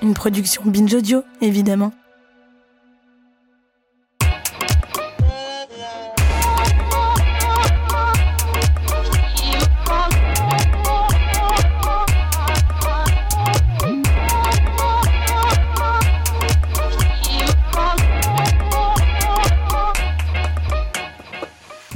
Une 0.00 0.14
production 0.14 0.62
Binge 0.64 0.94
Audio, 0.94 1.22
évidemment. 1.40 1.92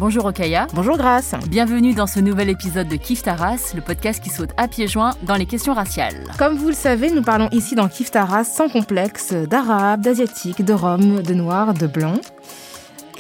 Bonjour 0.02 0.24
Okaya. 0.24 0.66
Bonjour 0.74 0.96
Grace. 0.96 1.36
Bienvenue 1.46 1.94
dans 1.94 2.08
ce 2.08 2.18
nouvel 2.18 2.48
épisode 2.48 2.88
de 2.88 2.96
Kif 2.96 3.22
Taras, 3.22 3.70
le 3.72 3.80
podcast 3.80 4.20
qui 4.20 4.30
saute 4.30 4.50
à 4.56 4.66
pieds 4.66 4.88
joints 4.88 5.14
dans 5.22 5.36
les 5.36 5.46
questions 5.46 5.74
raciales. 5.74 6.24
Comme 6.40 6.56
vous 6.56 6.66
le 6.66 6.74
savez, 6.74 7.12
nous 7.12 7.22
parlons 7.22 7.48
ici 7.52 7.76
dans 7.76 7.86
Kif 7.86 8.10
Taras 8.10 8.42
sans 8.42 8.68
complexe 8.68 9.32
d'arabes, 9.32 10.00
d'asiatiques, 10.00 10.64
de 10.64 10.72
roms, 10.72 11.22
de 11.22 11.34
noirs, 11.34 11.72
de 11.72 11.86
blancs. 11.86 12.20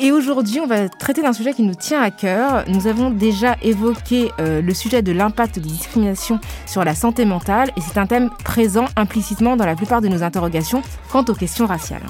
Et 0.00 0.10
aujourd'hui, 0.10 0.58
on 0.58 0.66
va 0.66 0.88
traiter 0.88 1.22
d'un 1.22 1.32
sujet 1.32 1.52
qui 1.52 1.62
nous 1.62 1.76
tient 1.76 2.02
à 2.02 2.10
cœur. 2.10 2.64
Nous 2.66 2.88
avons 2.88 3.10
déjà 3.10 3.54
évoqué 3.62 4.32
euh, 4.40 4.60
le 4.60 4.74
sujet 4.74 5.02
de 5.02 5.12
l'impact 5.12 5.60
des 5.60 5.68
discriminations 5.68 6.40
sur 6.66 6.82
la 6.82 6.96
santé 6.96 7.24
mentale 7.24 7.70
et 7.76 7.80
c'est 7.80 7.98
un 7.98 8.06
thème 8.06 8.28
présent 8.42 8.86
implicitement 8.96 9.56
dans 9.56 9.66
la 9.66 9.76
plupart 9.76 10.00
de 10.00 10.08
nos 10.08 10.24
interrogations 10.24 10.82
quant 11.12 11.24
aux 11.28 11.34
questions 11.34 11.66
raciales. 11.66 12.02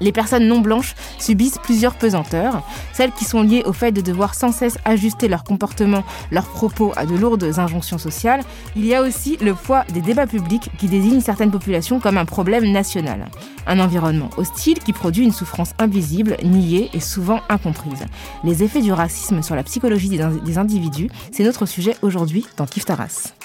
Les 0.00 0.12
personnes 0.12 0.46
non 0.46 0.60
blanches 0.60 0.94
subissent 1.18 1.58
plusieurs 1.62 1.94
pesanteurs, 1.94 2.62
celles 2.92 3.12
qui 3.12 3.24
sont 3.24 3.42
liées 3.42 3.62
au 3.66 3.72
fait 3.72 3.92
de 3.92 4.00
devoir 4.00 4.34
sans 4.34 4.52
cesse 4.52 4.78
ajuster 4.84 5.28
leur 5.28 5.44
comportement, 5.44 6.04
leurs 6.30 6.48
propos 6.48 6.92
à 6.96 7.06
de 7.06 7.14
lourdes 7.14 7.58
injonctions 7.58 7.98
sociales. 7.98 8.42
Il 8.76 8.86
y 8.86 8.94
a 8.94 9.02
aussi 9.02 9.36
le 9.40 9.54
poids 9.54 9.84
des 9.92 10.00
débats 10.00 10.26
publics 10.26 10.70
qui 10.78 10.86
désignent 10.86 11.20
certaines 11.20 11.50
populations 11.50 12.00
comme 12.00 12.18
un 12.18 12.24
problème 12.24 12.70
national. 12.72 13.26
Un 13.66 13.78
environnement 13.78 14.30
hostile 14.36 14.78
qui 14.78 14.92
produit 14.92 15.24
une 15.24 15.32
souffrance 15.32 15.72
invisible, 15.78 16.36
niée 16.42 16.90
et 16.92 17.00
souvent 17.00 17.40
incomprise. 17.48 18.06
Les 18.44 18.62
effets 18.62 18.82
du 18.82 18.92
racisme 18.92 19.42
sur 19.42 19.54
la 19.54 19.62
psychologie 19.62 20.08
des, 20.08 20.58
individus, 20.58 21.10
c'est 21.32 21.44
notre 21.44 21.66
sujet 21.66 21.94
aujourd'hui 22.02 22.46
dans 22.56 22.66
Kiftaras. 22.66 23.39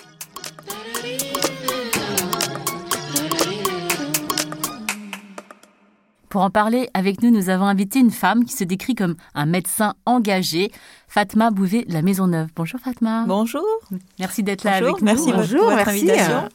Pour 6.30 6.42
en 6.42 6.50
parler 6.50 6.90
avec 6.94 7.22
nous, 7.22 7.32
nous 7.32 7.50
avons 7.50 7.66
invité 7.66 8.00
une 8.00 8.12
femme 8.12 8.46
qui 8.46 8.54
se 8.54 8.64
décrit 8.64 8.96
comme 8.96 9.16
un 9.34 9.46
médecin 9.46 9.94
engagé, 10.06 10.72
Fatma 11.08 11.52
Bouvet 11.52 11.86
de 11.86 11.94
la 11.94 12.02
Maisonneuve. 12.02 12.50
Bonjour 12.56 12.80
Fatma. 12.80 13.26
Bonjour. 13.28 13.64
Merci 14.20 14.44
d'être 14.44 14.64
là 14.64 14.76
avec 14.76 15.00
nous. 15.00 15.06
Merci 15.06 15.32
Bonjour, 15.32 15.62
pour 15.62 15.72
votre 15.72 15.90
invitation. 15.90 16.50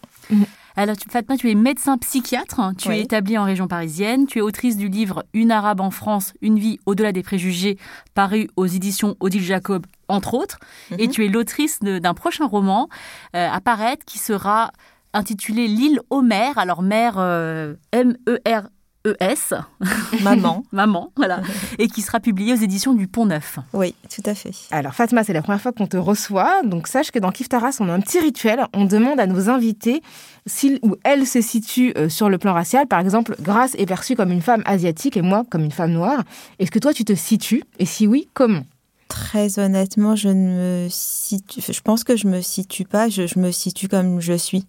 Alors, 0.76 0.96
Fatma, 1.10 1.36
tu 1.36 1.50
es 1.50 1.54
médecin 1.54 1.98
psychiatre, 1.98 2.72
tu 2.78 2.90
es 2.90 3.00
établie 3.00 3.36
en 3.36 3.44
région 3.44 3.66
parisienne, 3.66 4.26
tu 4.26 4.38
es 4.38 4.40
autrice 4.40 4.76
du 4.76 4.88
livre 4.88 5.24
Une 5.34 5.50
arabe 5.50 5.80
en 5.80 5.90
France, 5.90 6.32
une 6.40 6.58
vie 6.58 6.78
au-delà 6.86 7.12
des 7.12 7.22
préjugés, 7.22 7.76
paru 8.14 8.48
aux 8.56 8.66
éditions 8.66 9.16
Odile 9.20 9.42
Jacob, 9.42 9.84
entre 10.08 10.34
autres, 10.34 10.58
et 10.96 11.06
mhm. 11.06 11.12
tu 11.12 11.24
es 11.24 11.28
l'autrice 11.28 11.80
d'un 11.80 12.14
prochain 12.14 12.46
roman 12.46 12.88
euh, 13.34 13.48
à 13.50 13.60
paraître 13.60 14.04
qui 14.04 14.18
sera 14.18 14.70
intitulé 15.12 15.66
L'île 15.66 16.00
Homer, 16.08 16.52
alors 16.56 16.82
mère 16.82 17.16
euh, 17.18 17.74
M-E-R 17.92 18.68
ES. 19.04 19.54
Maman. 20.22 20.64
Maman, 20.72 21.12
voilà. 21.16 21.40
et 21.78 21.88
qui 21.88 22.02
sera 22.02 22.20
publié 22.20 22.52
aux 22.52 22.56
éditions 22.56 22.92
du 22.92 23.06
Pont 23.06 23.26
Neuf. 23.26 23.58
Oui, 23.72 23.94
tout 24.14 24.22
à 24.26 24.34
fait. 24.34 24.52
Alors, 24.70 24.94
Fatma, 24.94 25.24
c'est 25.24 25.32
la 25.32 25.42
première 25.42 25.60
fois 25.60 25.72
qu'on 25.72 25.86
te 25.86 25.96
reçoit. 25.96 26.62
Donc, 26.64 26.86
sache 26.86 27.10
que 27.10 27.18
dans 27.18 27.30
Kif 27.30 27.48
Taras, 27.48 27.78
on 27.80 27.88
a 27.88 27.92
un 27.92 28.00
petit 28.00 28.20
rituel. 28.20 28.66
On 28.74 28.84
demande 28.84 29.18
à 29.18 29.26
nos 29.26 29.48
invités 29.48 30.02
s'ils 30.46 30.78
ou 30.82 30.96
elles 31.04 31.26
se 31.26 31.40
situent 31.40 31.92
euh, 31.96 32.08
sur 32.08 32.28
le 32.28 32.38
plan 32.38 32.52
racial. 32.52 32.86
Par 32.86 33.00
exemple, 33.00 33.36
Grace 33.40 33.74
est 33.78 33.86
perçue 33.86 34.16
comme 34.16 34.32
une 34.32 34.42
femme 34.42 34.62
asiatique 34.66 35.16
et 35.16 35.22
moi 35.22 35.44
comme 35.50 35.64
une 35.64 35.72
femme 35.72 35.92
noire. 35.92 36.22
Est-ce 36.58 36.70
que 36.70 36.78
toi, 36.78 36.92
tu 36.92 37.04
te 37.04 37.14
situes? 37.14 37.62
Et 37.78 37.86
si 37.86 38.06
oui, 38.06 38.28
comment? 38.34 38.64
Très 39.08 39.58
honnêtement, 39.58 40.14
je 40.14 40.28
ne 40.28 40.84
me 40.84 40.88
situe. 40.90 41.60
Je 41.68 41.80
pense 41.80 42.04
que 42.04 42.16
je 42.16 42.28
me 42.28 42.42
situe 42.42 42.84
pas. 42.84 43.08
je 43.08 43.38
me 43.38 43.50
situe 43.50 43.88
comme 43.88 44.20
je 44.20 44.34
suis. 44.34 44.66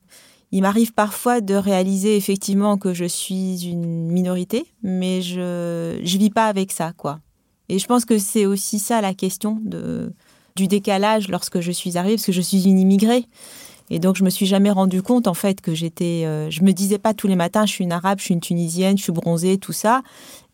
Il 0.51 0.61
m'arrive 0.61 0.93
parfois 0.93 1.39
de 1.41 1.55
réaliser 1.55 2.17
effectivement 2.17 2.77
que 2.77 2.93
je 2.93 3.05
suis 3.05 3.65
une 3.65 4.11
minorité, 4.11 4.65
mais 4.83 5.21
je 5.21 5.99
je 6.03 6.17
vis 6.17 6.29
pas 6.29 6.47
avec 6.47 6.71
ça, 6.71 6.93
quoi. 6.95 7.19
Et 7.69 7.79
je 7.79 7.87
pense 7.87 8.03
que 8.03 8.17
c'est 8.17 8.45
aussi 8.45 8.79
ça 8.79 9.01
la 9.01 9.13
question 9.13 9.59
de 9.63 10.13
du 10.55 10.67
décalage 10.67 11.29
lorsque 11.29 11.61
je 11.61 11.71
suis 11.71 11.97
arrivée, 11.97 12.15
parce 12.15 12.25
que 12.25 12.31
je 12.31 12.41
suis 12.41 12.65
une 12.67 12.79
immigrée. 12.79 13.25
Et 13.93 13.99
donc, 13.99 14.15
je 14.15 14.23
me 14.23 14.29
suis 14.29 14.45
jamais 14.45 14.71
rendu 14.71 15.01
compte, 15.01 15.27
en 15.27 15.33
fait, 15.33 15.59
que 15.59 15.75
j'étais. 15.75 16.23
Euh, 16.25 16.49
je 16.49 16.63
me 16.63 16.71
disais 16.71 16.97
pas 16.97 17.13
tous 17.13 17.27
les 17.27 17.35
matins, 17.35 17.65
je 17.65 17.73
suis 17.73 17.83
une 17.83 17.91
arabe, 17.91 18.19
je 18.19 18.23
suis 18.23 18.33
une 18.33 18.39
tunisienne, 18.39 18.97
je 18.97 19.03
suis 19.03 19.11
bronzée, 19.11 19.57
tout 19.57 19.73
ça. 19.73 20.01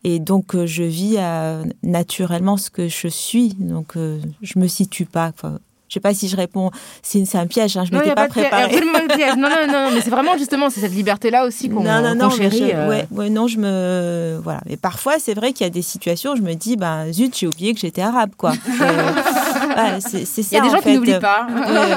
Et 0.02 0.18
donc, 0.18 0.56
euh, 0.56 0.66
je 0.66 0.82
vis 0.82 1.14
euh, 1.18 1.62
naturellement 1.84 2.56
ce 2.56 2.68
que 2.68 2.88
je 2.88 3.06
suis. 3.06 3.54
Donc, 3.54 3.94
je 3.94 4.58
me 4.58 4.66
situe 4.66 5.04
pas. 5.04 5.32
Je 5.88 5.94
sais 5.94 6.00
pas 6.00 6.14
si 6.14 6.28
je 6.28 6.36
réponds. 6.36 6.70
C'est 7.02 7.34
un 7.36 7.46
piège. 7.46 7.76
Hein, 7.76 7.84
je 7.90 7.96
m'étais 7.96 8.14
pas, 8.14 8.26
pas 8.26 8.28
préparée. 8.28 8.80
piège. 9.14 9.36
Non, 9.36 9.48
non, 9.48 9.66
non, 9.66 9.90
mais 9.92 10.00
c'est 10.00 10.10
vraiment 10.10 10.36
justement 10.36 10.70
c'est 10.70 10.80
cette 10.80 10.94
liberté-là 10.94 11.44
aussi 11.44 11.68
qu'on 11.68 11.82
non, 11.82 12.02
non, 12.02 12.14
non, 12.14 12.30
chérit. 12.30 12.72
Euh. 12.72 12.88
ouais, 12.88 13.06
ouais, 13.10 13.30
non, 13.30 13.46
je 13.46 13.58
me 13.58 14.40
voilà. 14.42 14.60
Mais 14.66 14.76
parfois, 14.76 15.18
c'est 15.18 15.34
vrai 15.34 15.52
qu'il 15.52 15.64
y 15.64 15.66
a 15.66 15.70
des 15.70 15.82
situations, 15.82 16.32
où 16.32 16.36
je 16.36 16.42
me 16.42 16.54
dis, 16.54 16.76
ben 16.76 17.12
zut, 17.12 17.36
j'ai 17.36 17.46
oublié 17.46 17.74
que 17.74 17.80
j'étais 17.80 18.02
arabe, 18.02 18.30
quoi. 18.36 18.52
Euh, 19.78 19.98
c'est 20.00 20.24
ça. 20.24 20.42
Il 20.50 20.54
y 20.54 20.58
a 20.58 20.62
des 20.62 20.70
gens 20.70 20.80
qui 20.80 20.92
n'oublient 20.94 21.20
pas. 21.20 21.46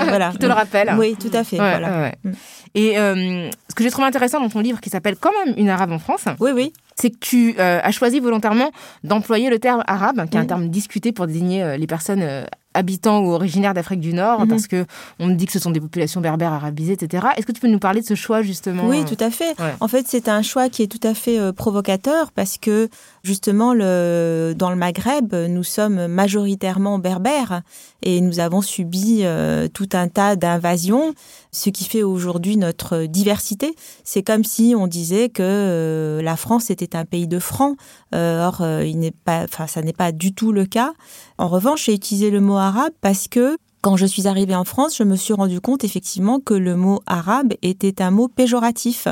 voilà. 0.07 0.29
Qui 0.31 0.37
te 0.37 0.45
le 0.45 0.53
rappellent. 0.53 0.93
Oui, 0.99 1.15
tout 1.19 1.35
à 1.35 1.43
fait. 1.43 1.55
voilà. 1.55 2.11
Mm. 2.23 2.31
Et 2.75 2.99
euh, 2.99 3.49
ce 3.69 3.75
que 3.75 3.83
j'ai 3.83 3.89
trouvé 3.89 4.07
intéressant 4.07 4.39
dans 4.39 4.49
ton 4.49 4.59
livre, 4.59 4.79
qui 4.79 4.89
s'appelle 4.89 5.15
quand 5.19 5.31
même 5.45 5.55
Une 5.57 5.69
arabe 5.69 5.91
en 5.91 5.97
France. 5.97 6.25
Oui, 6.39 6.51
oui 6.53 6.73
c'est 6.95 7.09
que 7.09 7.17
tu 7.19 7.59
as 7.59 7.91
choisi 7.91 8.19
volontairement 8.19 8.69
d'employer 9.03 9.49
le 9.49 9.57
terme 9.57 9.83
arabe, 9.87 10.29
qui 10.29 10.37
est 10.37 10.39
un 10.39 10.43
mm. 10.43 10.47
terme 10.47 10.69
discuté 10.69 11.11
pour 11.11 11.25
désigner 11.25 11.77
les 11.77 11.87
personnes 11.87 12.45
habitants 12.73 13.19
ou 13.19 13.31
originaires 13.31 13.73
d'Afrique 13.73 13.99
du 13.99 14.13
Nord, 14.13 14.41
mhm. 14.41 14.47
parce 14.47 14.67
que 14.67 14.85
on 15.19 15.29
dit 15.29 15.45
que 15.45 15.51
ce 15.51 15.59
sont 15.59 15.71
des 15.71 15.81
populations 15.81 16.21
berbères, 16.21 16.53
arabisées, 16.53 16.93
etc. 16.93 17.27
Est-ce 17.37 17.45
que 17.45 17.51
tu 17.51 17.61
peux 17.61 17.67
nous 17.67 17.79
parler 17.79 18.01
de 18.01 18.05
ce 18.05 18.15
choix 18.15 18.41
justement 18.41 18.87
Oui, 18.87 19.03
tout 19.05 19.21
à 19.21 19.29
fait. 19.29 19.55
En 19.79 19.87
fait, 19.87 20.05
c'est 20.07 20.29
un 20.29 20.41
choix 20.41 20.69
qui 20.69 20.83
est 20.83 20.87
tout 20.87 21.05
à 21.05 21.13
fait 21.13 21.39
euh, 21.39 21.51
provocateur 21.51 22.31
parce 22.31 22.57
que 22.57 22.89
justement, 23.23 23.73
dans 23.73 24.69
le 24.69 24.75
Maghreb, 24.75 25.33
nous 25.33 25.63
sommes 25.63 26.07
majoritairement 26.07 26.99
berbères 26.99 27.61
et 28.01 28.21
nous 28.21 28.39
avons 28.39 28.61
subi 28.61 29.19
euh, 29.21 29.67
tout 29.67 29.89
un 29.93 30.07
tas 30.07 30.35
d'invasions, 30.35 31.13
ce 31.51 31.69
qui 31.69 31.85
fait 31.85 32.03
aujourd'hui 32.03 32.57
notre 32.57 33.05
diversité. 33.05 33.75
C'est 34.03 34.23
comme 34.23 34.43
si 34.43 34.73
on 34.77 34.87
disait 34.87 35.29
que 35.29 35.43
euh, 35.43 36.21
la 36.21 36.35
France 36.35 36.69
était 36.69 36.95
un 36.95 37.05
pays 37.05 37.27
de 37.27 37.39
francs. 37.39 37.77
or, 38.13 38.65
il 38.83 38.99
n'est 38.99 39.11
pas, 39.11 39.45
ça 39.67 39.81
n'est 39.81 39.93
pas 39.93 40.11
du 40.11 40.33
tout 40.33 40.51
le 40.51 40.65
cas. 40.65 40.93
En 41.37 41.47
revanche, 41.47 41.85
j'ai 41.85 41.93
utilisé 41.93 42.31
le 42.31 42.41
mot 42.41 42.57
arabe 42.57 42.93
parce 43.01 43.27
que 43.27 43.57
quand 43.81 43.97
je 43.97 44.05
suis 44.05 44.27
arrivée 44.27 44.55
en 44.55 44.63
France, 44.63 44.95
je 44.97 45.03
me 45.03 45.15
suis 45.15 45.33
rendu 45.33 45.59
compte 45.59 45.83
effectivement 45.83 46.39
que 46.39 46.53
le 46.53 46.75
mot 46.75 47.01
arabe 47.07 47.53
était 47.63 48.01
un 48.01 48.11
mot 48.11 48.27
péjoratif 48.27 49.07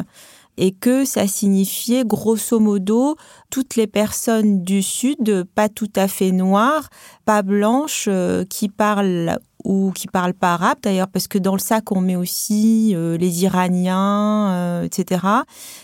et 0.58 0.72
que 0.72 1.06
ça 1.06 1.28
signifiait 1.28 2.04
grosso 2.06 2.60
modo 2.60 3.16
toutes 3.50 3.76
les 3.76 3.88
personnes 3.88 4.64
du 4.64 4.82
Sud, 4.84 5.46
pas 5.56 5.70
tout 5.70 5.92
à 5.96 6.08
fait 6.08 6.32
noires, 6.32 6.90
pas 7.26 7.42
blanches, 7.42 8.06
euh, 8.08 8.44
qui 8.46 8.70
parlent 8.70 9.40
ou 9.66 9.92
qui 9.94 10.08
parlent 10.08 10.34
pas 10.34 10.54
arabe 10.54 10.78
d'ailleurs, 10.82 11.10
parce 11.10 11.28
que 11.28 11.38
dans 11.38 11.54
le 11.54 11.60
sac 11.60 11.92
on 11.92 12.02
met 12.02 12.16
aussi 12.16 12.94
euh, 12.96 13.18
les 13.18 13.44
Iraniens, 13.44 14.52
euh, 14.52 14.84
etc., 14.84 15.26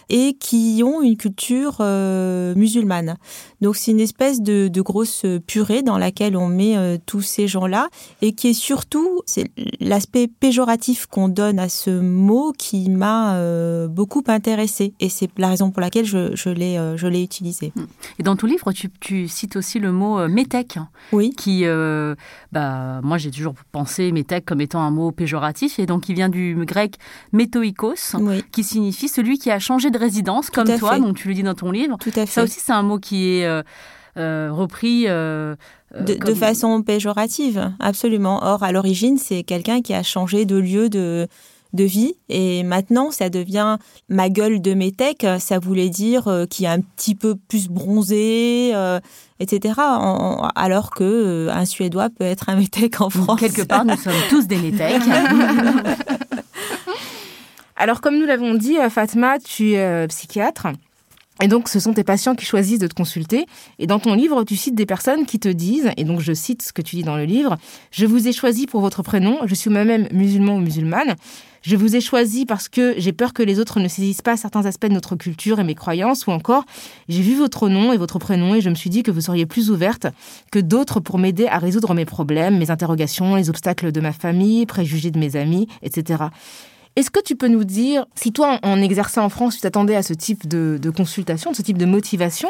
et 0.09 0.35
qui 0.39 0.81
ont 0.83 1.01
une 1.01 1.17
culture 1.17 1.77
euh, 1.81 2.55
musulmane. 2.55 3.17
Donc 3.61 3.75
c'est 3.75 3.91
une 3.91 3.99
espèce 3.99 4.41
de, 4.41 4.69
de, 4.69 4.81
grosse 4.81 5.25
purée 5.47 5.81
dans 5.81 5.97
laquelle 5.97 6.37
on 6.37 6.47
met 6.47 6.99
tous 7.05 7.21
ces 7.21 7.47
gens-là, 7.47 7.89
et 8.21 8.33
qui 8.33 8.49
est 8.49 8.53
surtout 8.53 9.21
c'est 9.25 9.49
l'aspect 9.79 10.27
péjoratif 10.27 11.07
qu'on 11.07 11.27
donne 11.27 11.59
à 11.59 11.69
ce 11.69 11.89
mot 11.89 12.53
qui 12.57 12.89
m'a 12.89 13.87
beaucoup 13.87 14.23
intéressé, 14.27 14.93
et 14.99 15.09
c'est 15.09 15.29
la 15.37 15.49
raison 15.49 15.71
pour 15.71 15.81
laquelle 15.81 16.05
je, 16.05 16.35
je 16.35 16.49
l'ai 16.49 16.75
je 16.95 17.07
l'ai 17.07 17.23
utilisé. 17.23 17.73
Et 18.19 18.23
dans 18.23 18.35
ton 18.35 18.47
livre, 18.47 18.71
tu, 18.71 18.89
tu 18.99 19.27
cites 19.27 19.55
aussi 19.55 19.79
le 19.79 19.91
mot 19.91 20.27
métèque, 20.27 20.77
oui. 21.11 21.33
qui, 21.35 21.65
bah, 22.51 23.01
moi 23.01 23.17
j'ai 23.17 23.31
toujours 23.31 23.55
penser 23.75 24.13
métèque 24.13 24.45
comme 24.45 24.61
étant 24.61 24.79
un 24.79 24.89
mot 24.89 25.11
péjoratif, 25.11 25.79
et 25.79 25.85
donc 25.85 26.07
il 26.07 26.15
vient 26.15 26.29
du 26.29 26.55
grec 26.65 26.95
métoïkos, 27.33 28.15
qui 28.53 28.63
signifie 28.63 29.09
celui 29.09 29.37
qui 29.37 29.51
a 29.51 29.59
changé 29.59 29.91
de 29.91 29.97
résidence, 29.97 30.49
comme 30.49 30.77
toi, 30.79 30.97
donc 30.97 31.17
tu 31.17 31.27
le 31.27 31.33
dis 31.33 31.43
dans 31.43 31.55
ton 31.55 31.71
livre. 31.71 31.97
Tout 31.99 32.11
à 32.15 32.25
fait. 32.25 32.27
Ça 32.27 32.43
aussi, 32.43 32.61
c'est 32.61 32.71
un 32.71 32.83
mot 32.83 32.99
qui 32.99 33.31
est 33.31 33.45
euh, 33.45 33.63
euh, 34.17 34.49
repris. 34.49 35.07
Euh, 35.07 35.55
de, 35.99 36.33
façon 36.33 36.81
péjorative, 36.83 37.73
absolument. 37.81 38.39
Or, 38.43 38.63
à 38.63 38.71
l'origine, 38.71 39.17
c'est 39.17 39.43
quelqu'un 39.43 39.81
qui 39.81 39.93
a 39.93 40.03
changé 40.03 40.45
de 40.45 40.55
lieu 40.55 40.89
de, 40.89 41.27
de 41.75 41.83
vie. 41.83 42.15
Et 42.29 42.63
maintenant, 42.63 43.11
ça 43.11 43.29
devient 43.29 43.77
ma 44.09 44.29
gueule 44.29 44.61
de 44.61 44.73
métèque. 44.73 45.25
Ça 45.39 45.59
voulait 45.59 45.89
dire 45.89 46.45
qui 46.49 46.65
est 46.65 46.69
un 46.69 46.81
petit 46.81 47.15
peu 47.15 47.35
plus 47.35 47.67
bronzé, 47.67 48.73
etc. 49.39 49.73
alors 50.55 50.91
que 50.91 51.03
euh, 51.03 51.51
un 51.51 51.65
Suédois 51.65 52.09
peut 52.09 52.23
être 52.23 52.49
un 52.49 52.55
métèque 52.55 53.01
en 53.01 53.09
France. 53.09 53.39
Quelque 53.39 53.63
part, 53.63 53.85
nous 53.85 53.97
sommes 53.97 54.13
tous 54.29 54.47
des 54.47 54.57
métèques. 54.57 55.01
alors, 57.75 58.01
comme 58.01 58.17
nous 58.17 58.25
l'avons 58.25 58.53
dit, 58.53 58.77
euh, 58.77 58.89
Fatma, 58.89 59.39
tu 59.39 59.73
es 59.73 59.79
euh, 59.79 60.07
psychiatre. 60.07 60.67
Et 61.43 61.47
donc, 61.47 61.67
ce 61.67 61.79
sont 61.79 61.93
tes 61.93 62.03
patients 62.03 62.33
qui 62.33 62.45
choisissent 62.45 62.79
de 62.79 62.87
te 62.87 62.93
consulter. 62.93 63.45
Et 63.77 63.87
dans 63.87 63.99
ton 63.99 64.13
livre, 64.13 64.43
tu 64.45 64.55
cites 64.55 64.75
des 64.75 64.85
personnes 64.85 65.25
qui 65.25 65.37
te 65.37 65.49
disent, 65.49 65.91
et 65.97 66.05
donc 66.05 66.21
je 66.21 66.33
cite 66.33 66.61
ce 66.61 66.71
que 66.71 66.81
tu 66.81 66.95
dis 66.95 67.03
dans 67.03 67.17
le 67.17 67.25
livre, 67.25 67.57
Je 67.91 68.05
vous 68.05 68.27
ai 68.27 68.31
choisi 68.31 68.67
pour 68.67 68.81
votre 68.81 69.03
prénom, 69.03 69.39
je 69.45 69.55
suis 69.55 69.69
moi-même 69.69 70.07
musulman 70.11 70.55
ou 70.55 70.59
musulmane. 70.59 71.15
Je 71.61 71.75
vous 71.75 71.95
ai 71.95 71.99
choisi 71.99 72.45
parce 72.45 72.69
que 72.69 72.93
j'ai 72.97 73.11
peur 73.11 73.33
que 73.33 73.41
les 73.41 73.59
autres 73.59 73.79
ne 73.79 73.87
saisissent 73.87 74.21
pas 74.21 74.37
certains 74.37 74.65
aspects 74.67 74.85
de 74.85 74.93
notre 74.93 75.15
culture 75.15 75.59
et 75.59 75.63
mes 75.63 75.73
croyances, 75.73 76.27
ou 76.27 76.31
encore, 76.31 76.63
j'ai 77.09 77.23
vu 77.23 77.35
votre 77.35 77.69
nom 77.69 77.91
et 77.91 77.97
votre 77.97 78.19
prénom 78.19 78.53
et 78.53 78.61
je 78.61 78.69
me 78.69 78.75
suis 78.75 78.91
dit 78.91 79.01
que 79.01 79.09
vous 79.09 79.21
seriez 79.21 79.47
plus 79.47 79.71
ouverte 79.71 80.05
que 80.51 80.59
d'autres 80.59 80.99
pour 80.99 81.17
m'aider 81.17 81.47
à 81.47 81.57
résoudre 81.57 81.95
mes 81.95 82.05
problèmes, 82.05 82.59
mes 82.59 82.69
interrogations, 82.69 83.35
les 83.35 83.49
obstacles 83.49 83.91
de 83.91 83.99
ma 83.99 84.13
famille, 84.13 84.67
préjugés 84.67 85.09
de 85.09 85.17
mes 85.17 85.35
amis, 85.35 85.67
etc. 85.81 86.25
Est-ce 86.95 87.11
que 87.11 87.19
tu 87.19 87.35
peux 87.35 87.49
nous 87.49 87.65
dire 87.65 88.05
si 88.15 88.31
toi, 88.31 88.59
en 88.63 88.81
exerçant 88.81 89.25
en 89.25 89.29
France, 89.29 89.55
tu 89.55 89.61
t'attendais 89.61 89.95
à 89.95 90.03
ce 90.03 90.13
type 90.13 90.47
de, 90.47 90.79
consultation, 90.95 91.51
de 91.51 91.55
ce 91.55 91.61
type 91.61 91.77
de 91.77 91.85
motivation 91.85 92.49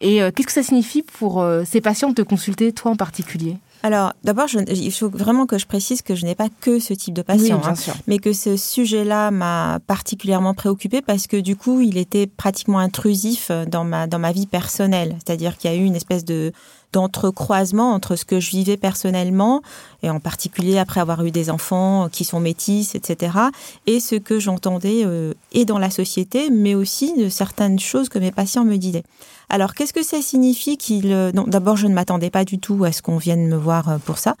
Et 0.00 0.22
euh, 0.22 0.30
qu'est-ce 0.30 0.46
que 0.48 0.52
ça 0.52 0.62
signifie 0.62 1.02
pour 1.02 1.40
euh, 1.40 1.64
ces 1.64 1.80
patients 1.80 2.10
de 2.10 2.14
te 2.14 2.22
consulter, 2.22 2.72
toi 2.72 2.90
en 2.90 2.96
particulier? 2.96 3.56
Alors, 3.82 4.12
d'abord, 4.24 4.46
il 4.68 4.92
faut 4.92 5.08
vraiment 5.08 5.46
que 5.46 5.58
je 5.58 5.66
précise 5.66 6.02
que 6.02 6.14
je 6.14 6.24
n'ai 6.24 6.34
pas 6.34 6.48
que 6.60 6.78
ce 6.78 6.92
type 6.92 7.14
de 7.14 7.22
patient, 7.22 7.60
hein, 7.64 7.74
mais 8.06 8.18
que 8.18 8.32
ce 8.32 8.56
sujet-là 8.56 9.30
m'a 9.30 9.78
particulièrement 9.86 10.54
préoccupée 10.54 11.02
parce 11.02 11.26
que 11.26 11.36
du 11.36 11.56
coup, 11.56 11.80
il 11.80 11.96
était 11.96 12.26
pratiquement 12.26 12.78
intrusif 12.78 13.50
dans 13.68 13.84
ma 13.84 14.06
dans 14.06 14.18
ma 14.18 14.32
vie 14.32 14.46
personnelle. 14.46 15.16
C'est-à-dire 15.24 15.56
qu'il 15.56 15.70
y 15.70 15.74
a 15.74 15.76
eu 15.76 15.84
une 15.84 15.94
espèce 15.94 16.24
de 16.24 16.52
d'entrecroisement 16.92 17.92
entre 17.92 18.16
ce 18.16 18.24
que 18.24 18.40
je 18.40 18.50
vivais 18.50 18.76
personnellement, 18.76 19.62
et 20.02 20.10
en 20.10 20.20
particulier 20.20 20.78
après 20.78 21.00
avoir 21.00 21.24
eu 21.24 21.30
des 21.30 21.50
enfants 21.50 22.08
qui 22.10 22.24
sont 22.24 22.40
métis, 22.40 22.94
etc., 22.94 23.38
et 23.86 24.00
ce 24.00 24.14
que 24.14 24.38
j'entendais 24.38 25.02
euh, 25.04 25.34
et 25.52 25.64
dans 25.64 25.78
la 25.78 25.90
société, 25.90 26.50
mais 26.50 26.74
aussi 26.74 27.14
de 27.14 27.28
certaines 27.28 27.78
choses 27.78 28.08
que 28.08 28.18
mes 28.18 28.32
patients 28.32 28.64
me 28.64 28.76
disaient. 28.76 29.04
Alors, 29.48 29.74
qu'est-ce 29.74 29.92
que 29.92 30.02
ça 30.02 30.20
signifie 30.20 30.76
qu'il... 30.76 31.12
Euh, 31.12 31.30
d'abord, 31.46 31.76
je 31.76 31.86
ne 31.86 31.94
m'attendais 31.94 32.30
pas 32.30 32.44
du 32.44 32.58
tout 32.58 32.84
à 32.84 32.90
ce 32.90 33.00
qu'on 33.00 33.16
vienne 33.16 33.46
me 33.46 33.56
voir 33.56 33.88
euh, 33.88 33.98
pour 33.98 34.18
ça, 34.18 34.34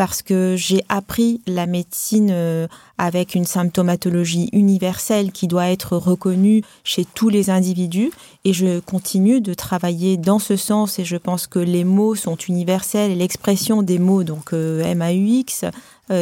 parce 0.00 0.22
que 0.22 0.54
j'ai 0.56 0.82
appris 0.88 1.42
la 1.46 1.66
médecine 1.66 2.30
euh, 2.32 2.66
avec 2.96 3.34
une 3.34 3.44
symptomatologie 3.44 4.48
universelle 4.54 5.30
qui 5.30 5.46
doit 5.46 5.68
être 5.68 5.94
reconnue 5.98 6.62
chez 6.84 7.04
tous 7.04 7.28
les 7.28 7.50
individus, 7.50 8.10
et 8.46 8.54
je 8.54 8.80
continue 8.80 9.42
de 9.42 9.52
travailler 9.52 10.16
dans 10.16 10.38
ce 10.38 10.56
sens, 10.56 10.98
et 10.98 11.04
je 11.04 11.18
pense 11.18 11.46
que 11.46 11.58
les 11.58 11.84
mots 11.84 12.14
sont 12.14 12.36
universels, 12.36 13.10
et 13.10 13.14
l'expression 13.14 13.82
des 13.82 13.98
mots, 13.98 14.24
donc 14.24 14.52
MAUX, 14.52 15.66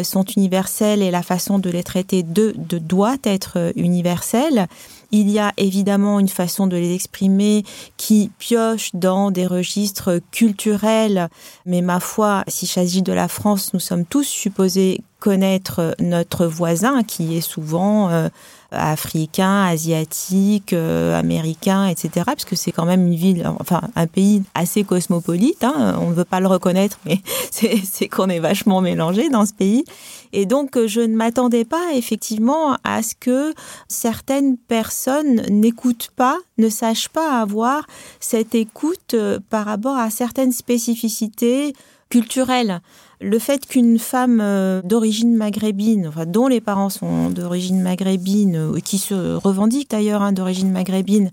sont 0.02 0.24
universels, 0.24 1.02
et 1.02 1.10
la 1.10 1.22
façon 1.22 1.58
de 1.58 1.70
les 1.70 1.82
traiter 1.82 2.22
de, 2.22 2.54
doit 2.56 3.16
être 3.24 3.72
universelle. 3.76 4.66
Il 5.10 5.30
y 5.30 5.38
a 5.38 5.52
évidemment 5.56 6.20
une 6.20 6.28
façon 6.28 6.66
de 6.66 6.76
les 6.76 6.94
exprimer 6.94 7.64
qui 7.96 8.30
pioche 8.38 8.90
dans 8.94 9.30
des 9.30 9.46
registres 9.46 10.20
culturels, 10.30 11.28
mais 11.64 11.80
ma 11.80 12.00
foi, 12.00 12.44
s'il 12.46 12.68
s'agit 12.68 13.02
de 13.02 13.12
la 13.12 13.28
France, 13.28 13.72
nous 13.72 13.80
sommes 13.80 14.04
tous 14.04 14.24
supposés 14.24 15.00
connaître 15.18 15.94
notre 15.98 16.46
voisin 16.46 17.02
qui 17.02 17.36
est 17.36 17.40
souvent 17.40 18.10
euh, 18.10 18.28
africain, 18.70 19.64
asiatique, 19.64 20.72
euh, 20.72 21.18
américain, 21.18 21.86
etc. 21.86 22.10
Parce 22.26 22.44
que 22.44 22.56
c'est 22.56 22.72
quand 22.72 22.84
même 22.84 23.06
une 23.06 23.14
ville, 23.14 23.46
enfin 23.60 23.80
un 23.96 24.06
pays 24.06 24.42
assez 24.54 24.84
cosmopolite. 24.84 25.64
Hein. 25.64 25.96
on 26.00 26.10
ne 26.10 26.14
veut 26.14 26.24
pas 26.24 26.40
le 26.40 26.48
reconnaître, 26.48 26.98
mais 27.06 27.20
c'est 27.50 28.08
qu'on 28.08 28.28
est 28.28 28.40
vachement 28.40 28.80
mélangé 28.80 29.30
dans 29.30 29.46
ce 29.46 29.54
pays. 29.54 29.84
Et 30.32 30.44
donc, 30.44 30.76
euh, 30.76 30.86
je 30.86 31.00
ne 31.00 31.16
m'attendais 31.16 31.64
pas 31.64 31.94
effectivement 31.94 32.76
à 32.84 33.02
ce 33.02 33.14
que 33.18 33.54
certaines 33.88 34.58
personnes 34.58 35.42
n'écoutent 35.48 36.10
pas, 36.14 36.38
ne 36.58 36.68
sachent 36.68 37.08
pas 37.08 37.40
avoir 37.40 37.86
cette 38.20 38.54
écoute 38.54 39.14
euh, 39.14 39.38
par 39.48 39.64
rapport 39.64 39.96
à 39.96 40.10
certaines 40.10 40.52
spécificités 40.52 41.74
culturelles. 42.10 42.80
Le 43.20 43.38
fait 43.38 43.66
qu'une 43.66 43.98
femme 43.98 44.40
euh, 44.40 44.80
d'origine 44.82 45.34
maghrébine, 45.34 46.06
enfin, 46.08 46.24
dont 46.24 46.46
les 46.46 46.60
parents 46.60 46.90
sont 46.90 47.30
d'origine 47.30 47.80
maghrébine, 47.82 48.80
qui 48.84 48.98
se 48.98 49.34
revendiquent 49.34 49.90
d'ailleurs 49.90 50.22
hein, 50.22 50.32
d'origine 50.32 50.70
maghrébine, 50.70 51.30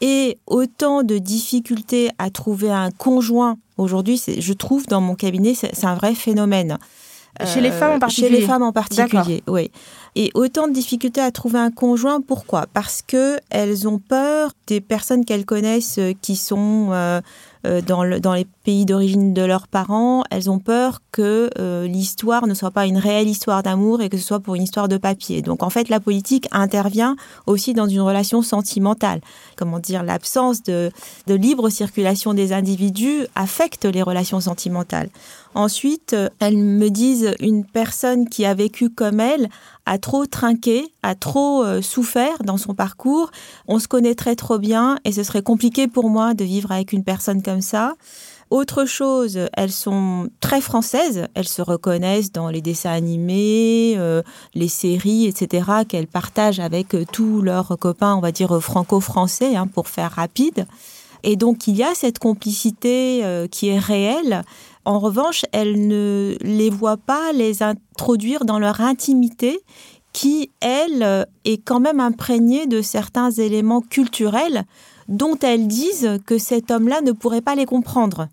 ait 0.00 0.38
autant 0.46 1.02
de 1.02 1.18
difficultés 1.18 2.10
à 2.18 2.30
trouver 2.30 2.70
un 2.70 2.90
conjoint 2.90 3.56
aujourd'hui, 3.76 4.20
je 4.38 4.52
trouve 4.52 4.86
dans 4.86 5.00
mon 5.00 5.14
cabinet, 5.14 5.54
c'est 5.54 5.84
un 5.84 5.94
vrai 5.94 6.14
phénomène. 6.14 6.78
Chez 7.46 7.60
les 7.60 7.70
femmes 7.70 7.92
en 7.92 7.98
particulier. 7.98 8.28
Chez 8.28 8.40
les 8.40 8.46
femmes 8.46 8.62
en 8.62 8.72
particulier, 8.72 9.42
oui. 9.46 9.70
Et 10.16 10.30
autant 10.34 10.66
de 10.66 10.72
difficultés 10.72 11.20
à 11.20 11.30
trouver 11.30 11.60
un 11.60 11.70
conjoint. 11.70 12.20
Pourquoi? 12.20 12.66
Parce 12.72 13.02
que 13.06 13.38
elles 13.50 13.86
ont 13.86 14.00
peur 14.00 14.50
des 14.66 14.80
personnes 14.80 15.24
qu'elles 15.24 15.44
connaissent 15.44 15.98
euh, 15.98 16.12
qui 16.20 16.34
sont 16.34 16.88
euh, 16.90 17.20
euh, 17.66 17.80
dans, 17.80 18.02
le, 18.02 18.18
dans 18.18 18.34
les 18.34 18.46
pays 18.68 18.84
d'origine 18.84 19.32
de 19.32 19.40
leurs 19.40 19.66
parents. 19.66 20.24
Elles 20.30 20.50
ont 20.50 20.58
peur 20.58 21.00
que 21.10 21.48
l'histoire 21.86 22.46
ne 22.46 22.52
soit 22.52 22.70
pas 22.70 22.84
une 22.84 22.98
réelle 22.98 23.26
histoire 23.26 23.62
d'amour 23.62 24.02
et 24.02 24.10
que 24.10 24.18
ce 24.18 24.26
soit 24.26 24.40
pour 24.40 24.56
une 24.56 24.62
histoire 24.62 24.88
de 24.88 24.98
papier. 24.98 25.40
Donc 25.40 25.62
en 25.62 25.70
fait, 25.70 25.88
la 25.88 26.00
politique 26.00 26.46
intervient 26.52 27.16
aussi 27.46 27.72
dans 27.72 27.86
une 27.86 28.02
relation 28.02 28.42
sentimentale. 28.42 29.22
Comment 29.56 29.78
dire 29.78 30.02
L'absence 30.02 30.62
de, 30.62 30.90
de 31.26 31.34
libre 31.34 31.70
circulation 31.70 32.34
des 32.34 32.52
individus 32.52 33.26
affecte 33.34 33.86
les 33.86 34.02
relations 34.02 34.40
sentimentales. 34.40 35.08
Ensuite, 35.54 36.14
elles 36.38 36.58
me 36.58 36.90
disent 36.90 37.34
une 37.40 37.64
personne 37.64 38.28
qui 38.28 38.44
a 38.44 38.52
vécu 38.52 38.90
comme 38.90 39.18
elle 39.18 39.48
a 39.86 39.96
trop 39.96 40.26
trinqué, 40.26 40.92
a 41.02 41.14
trop 41.14 41.64
euh, 41.64 41.80
souffert 41.80 42.42
dans 42.44 42.58
son 42.58 42.74
parcours. 42.74 43.30
On 43.66 43.78
se 43.78 43.88
connaîtrait 43.88 44.36
trop 44.36 44.58
bien 44.58 44.98
et 45.06 45.12
ce 45.12 45.22
serait 45.22 45.42
compliqué 45.42 45.88
pour 45.88 46.10
moi 46.10 46.34
de 46.34 46.44
vivre 46.44 46.70
avec 46.70 46.92
une 46.92 47.04
personne 47.04 47.42
comme 47.42 47.62
ça. 47.62 47.94
Autre 48.50 48.86
chose, 48.86 49.38
elles 49.52 49.72
sont 49.72 50.30
très 50.40 50.60
françaises, 50.60 51.26
elles 51.34 51.48
se 51.48 51.60
reconnaissent 51.60 52.32
dans 52.32 52.48
les 52.48 52.62
dessins 52.62 52.92
animés, 52.92 53.94
euh, 53.98 54.22
les 54.54 54.68
séries, 54.68 55.26
etc., 55.26 55.70
qu'elles 55.86 56.06
partagent 56.06 56.60
avec 56.60 56.94
euh, 56.94 57.04
tous 57.12 57.42
leurs 57.42 57.78
copains, 57.78 58.14
on 58.14 58.20
va 58.20 58.32
dire 58.32 58.58
franco-français, 58.60 59.54
hein, 59.54 59.66
pour 59.66 59.88
faire 59.88 60.12
rapide. 60.12 60.66
Et 61.24 61.36
donc 61.36 61.66
il 61.66 61.76
y 61.76 61.82
a 61.82 61.94
cette 61.94 62.20
complicité 62.20 63.24
qui 63.50 63.68
est 63.68 63.78
réelle, 63.78 64.44
en 64.84 65.00
revanche, 65.00 65.44
elle 65.52 65.86
ne 65.86 66.36
les 66.40 66.70
voit 66.70 66.96
pas 66.96 67.32
les 67.34 67.62
introduire 67.62 68.46
dans 68.46 68.58
leur 68.58 68.80
intimité 68.80 69.60
qui, 70.14 70.50
elle, 70.60 71.26
est 71.44 71.58
quand 71.58 71.80
même 71.80 72.00
imprégnée 72.00 72.66
de 72.66 72.80
certains 72.80 73.30
éléments 73.30 73.82
culturels 73.82 74.64
dont 75.08 75.38
elles 75.40 75.68
disent 75.68 76.18
que 76.24 76.38
cet 76.38 76.70
homme-là 76.70 77.00
ne 77.02 77.12
pourrait 77.12 77.42
pas 77.42 77.54
les 77.54 77.66
comprendre. 77.66 78.28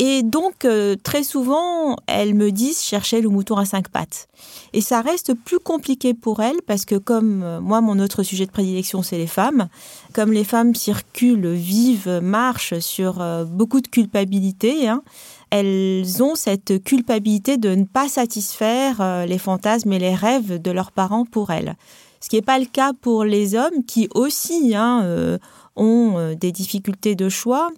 Et 0.00 0.22
donc, 0.22 0.64
euh, 0.64 0.94
très 1.02 1.24
souvent, 1.24 1.96
elles 2.06 2.32
me 2.32 2.52
disent 2.52 2.80
chercher 2.80 3.20
le 3.20 3.28
mouton 3.30 3.56
à 3.56 3.64
cinq 3.64 3.88
pattes. 3.88 4.28
Et 4.72 4.80
ça 4.80 5.00
reste 5.00 5.34
plus 5.34 5.58
compliqué 5.58 6.14
pour 6.14 6.40
elles 6.40 6.62
parce 6.68 6.84
que 6.84 6.94
comme 6.94 7.42
euh, 7.42 7.60
moi, 7.60 7.80
mon 7.80 7.98
autre 7.98 8.22
sujet 8.22 8.46
de 8.46 8.52
prédilection, 8.52 9.02
c'est 9.02 9.18
les 9.18 9.26
femmes. 9.26 9.68
Comme 10.14 10.32
les 10.32 10.44
femmes 10.44 10.76
circulent, 10.76 11.48
vivent, 11.48 12.20
marchent 12.22 12.78
sur 12.78 13.20
euh, 13.20 13.44
beaucoup 13.44 13.80
de 13.80 13.88
culpabilité, 13.88 14.86
hein, 14.86 15.02
elles 15.50 16.22
ont 16.22 16.36
cette 16.36 16.84
culpabilité 16.84 17.56
de 17.56 17.74
ne 17.74 17.84
pas 17.84 18.08
satisfaire 18.08 19.26
les 19.26 19.38
fantasmes 19.38 19.92
et 19.92 19.98
les 19.98 20.14
rêves 20.14 20.62
de 20.62 20.70
leurs 20.70 20.92
parents 20.92 21.24
pour 21.24 21.50
elles. 21.50 21.74
Ce 22.20 22.28
qui 22.28 22.36
n'est 22.36 22.42
pas 22.42 22.60
le 22.60 22.66
cas 22.66 22.92
pour 22.92 23.24
les 23.24 23.56
hommes 23.56 23.82
qui 23.84 24.08
aussi 24.14 24.74
hein, 24.76 25.38
ont 25.74 26.36
des 26.38 26.52
difficultés 26.52 27.14
de 27.14 27.30
choix, 27.30 27.70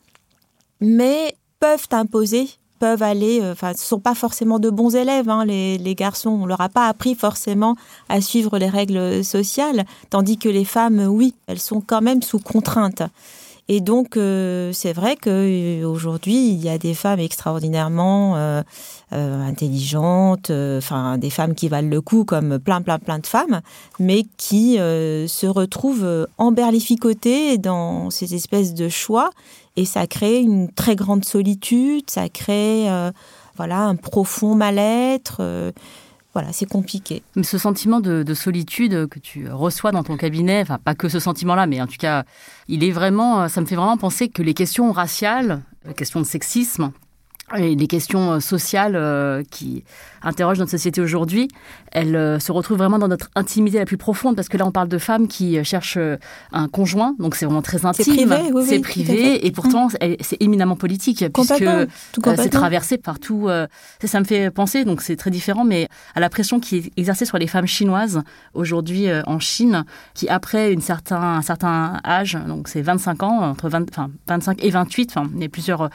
mais 0.81 1.37
peuvent 1.61 1.89
imposer 1.93 2.49
peuvent 2.81 3.03
aller, 3.03 3.41
euh, 3.43 3.53
enfin, 3.53 3.73
ce 3.77 3.85
sont 3.85 4.01
pas 4.01 4.15
forcément 4.15 4.59
de 4.59 4.71
bons 4.71 4.97
élèves, 4.97 5.29
hein, 5.29 5.45
les, 5.45 5.77
les, 5.79 5.95
garçons. 5.95 6.31
On 6.31 6.47
leur 6.47 6.63
a 6.63 6.71
pas 6.71 6.89
appris 6.89 7.15
forcément 7.15 7.77
à 8.09 8.23
suivre 8.23 8.59
les 8.59 8.71
règles 8.71 9.23
sociales, 9.23 9.85
tandis 10.09 10.39
que 10.39 10.49
les 10.49 10.65
femmes, 10.65 11.07
oui, 11.07 11.35
elles 11.47 11.61
sont 11.61 11.83
quand 11.83 12.01
même 12.01 12.23
sous 12.23 12.39
contrainte. 12.39 13.03
Et 13.73 13.81
donc, 13.81 14.17
euh, 14.17 14.73
c'est 14.73 14.93
vrai 14.93 15.15
qu'aujourd'hui, 15.15 16.49
il 16.49 16.61
y 16.61 16.69
a 16.69 16.77
des 16.77 16.93
femmes 16.93 17.21
extraordinairement 17.21 18.35
euh, 18.37 18.63
intelligentes, 19.13 20.51
enfin, 20.51 21.19
des 21.19 21.31
femmes 21.31 21.55
qui 21.55 21.69
valent 21.69 21.89
le 21.89 22.01
coup, 22.01 22.25
comme 22.25 22.59
plein, 22.59 22.83
plein, 22.83 22.99
plein 22.99 23.21
de 23.21 23.27
femmes, 23.27 23.61
mais 24.01 24.25
qui 24.37 24.75
se 24.77 25.47
retrouvent 25.47 26.27
emberlificotées 26.37 27.59
dans 27.59 28.11
ces 28.11 28.35
espèces 28.35 28.75
de 28.75 28.89
choix 28.89 29.31
et 29.77 29.85
ça 29.85 30.07
crée 30.07 30.41
une 30.41 30.71
très 30.71 30.97
grande 30.97 31.25
solitude, 31.25 32.05
ça 32.11 32.29
crée 32.29 32.91
euh, 32.91 33.11
voilà 33.57 33.81
un 33.81 33.97
profond 33.97 34.55
mal-être. 34.55 35.41
Voilà, 36.33 36.53
c'est 36.53 36.69
compliqué. 36.69 37.23
Mais 37.35 37.43
ce 37.43 37.59
sentiment 37.59 38.01
de, 38.01 38.23
de, 38.23 38.35
solitude 38.35 39.09
que 39.09 39.19
tu 39.19 39.51
reçois 39.51 39.91
dans 39.91 40.05
ton 40.05 40.17
cabinet, 40.17 40.61
enfin 40.63 40.79
pas 40.79 40.95
que 40.95 41.09
ce 41.09 41.19
sentiment-là, 41.19 41.67
mais 41.67 41.83
en 41.83 41.89
tout 41.89 41.99
cas, 41.99 42.25
il 42.69 42.85
est 42.85 42.93
vraiment, 42.93 43.49
ça 43.49 43.61
me 43.61 43.67
fait 43.67 43.75
vraiment 43.75 43.97
penser 43.97 44.29
que 44.29 44.43
les 44.43 44.55
questions 44.55 44.93
raciales, 44.93 45.63
les 45.87 45.95
questions 45.95 46.21
de 46.21 46.27
sexisme, 46.27 46.93
et 47.57 47.75
les 47.75 47.87
questions 47.87 48.33
euh, 48.33 48.41
sociales 48.41 48.95
euh, 48.95 49.43
qui 49.51 49.85
interrogent 50.23 50.59
notre 50.59 50.71
société 50.71 51.01
aujourd'hui, 51.01 51.49
elles 51.93 52.15
euh, 52.15 52.39
se 52.39 52.53
retrouvent 52.53 52.79
vraiment 52.79 52.99
dans 52.99 53.09
notre 53.09 53.31
intimité 53.35 53.79
la 53.79 53.87
plus 53.87 53.97
profonde, 53.97 54.37
parce 54.37 54.49
que 54.49 54.57
là, 54.57 54.67
on 54.67 54.71
parle 54.71 54.89
de 54.89 54.99
femmes 54.99 55.29
qui 55.29 55.63
cherchent 55.65 55.99
un 56.53 56.69
conjoint, 56.69 57.15
donc 57.19 57.35
c'est 57.35 57.47
vraiment 57.47 57.63
très 57.63 57.87
intime. 57.87 58.05
C'est 58.05 58.27
privé, 58.27 58.51
oui, 58.53 58.65
C'est 58.67 58.81
privé, 58.81 59.47
et 59.47 59.51
pourtant, 59.51 59.87
mmh. 59.87 60.17
c'est 60.21 60.41
éminemment 60.41 60.77
politique, 60.77 61.25
puisque 61.33 61.65
c'est 62.37 62.51
traversé 62.51 62.99
par 62.99 63.19
tout. 63.19 63.49
ça 64.05 64.21
me 64.21 64.25
fait 64.25 64.51
penser, 64.51 64.85
donc 64.85 65.01
c'est 65.01 65.17
très 65.17 65.31
différent, 65.31 65.65
mais 65.65 65.89
à 66.15 66.21
la 66.21 66.29
pression 66.29 66.61
qui 66.61 66.77
est 66.77 66.93
exercée 66.97 67.25
sur 67.25 67.39
les 67.39 67.47
femmes 67.47 67.67
chinoises 67.67 68.23
aujourd'hui 68.55 69.09
en 69.27 69.39
Chine, 69.39 69.85
qui 70.15 70.29
après 70.29 70.73
une 70.73 70.83
certain, 70.83 71.21
un 71.39 71.43
certain 71.43 71.99
âge, 72.05 72.39
donc 72.47 72.69
c'est 72.69 72.83
25 72.83 73.23
ans, 73.23 73.41
entre 73.41 73.69
20, 73.69 73.89
enfin, 73.91 74.11
25 74.29 74.63
et 74.63 74.71
28, 74.71 75.11
enfin, 75.15 75.31
il 75.35 75.43
y 75.43 75.47
a 75.47 75.49
plusieurs 75.49 75.91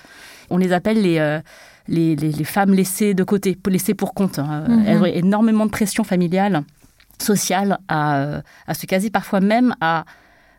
on 0.49 0.57
les 0.57 0.73
appelle 0.73 1.01
euh, 1.05 1.39
les, 1.87 2.15
les, 2.15 2.43
femmes 2.43 2.73
laissées 2.73 3.13
de 3.13 3.23
côté, 3.23 3.57
laissées 3.67 3.93
pour 3.93 4.13
compte. 4.13 4.39
Hein. 4.39 4.65
Mhm. 4.67 4.83
Elles 4.87 5.01
ont 5.01 5.05
énormément 5.05 5.65
de 5.65 5.71
pression 5.71 6.03
familiale, 6.03 6.63
sociale, 7.21 7.79
à, 7.87 8.17
euh, 8.17 8.41
à 8.67 8.73
se 8.73 8.85
caser 8.85 9.09
parfois 9.09 9.39
même 9.39 9.75
à 9.81 10.05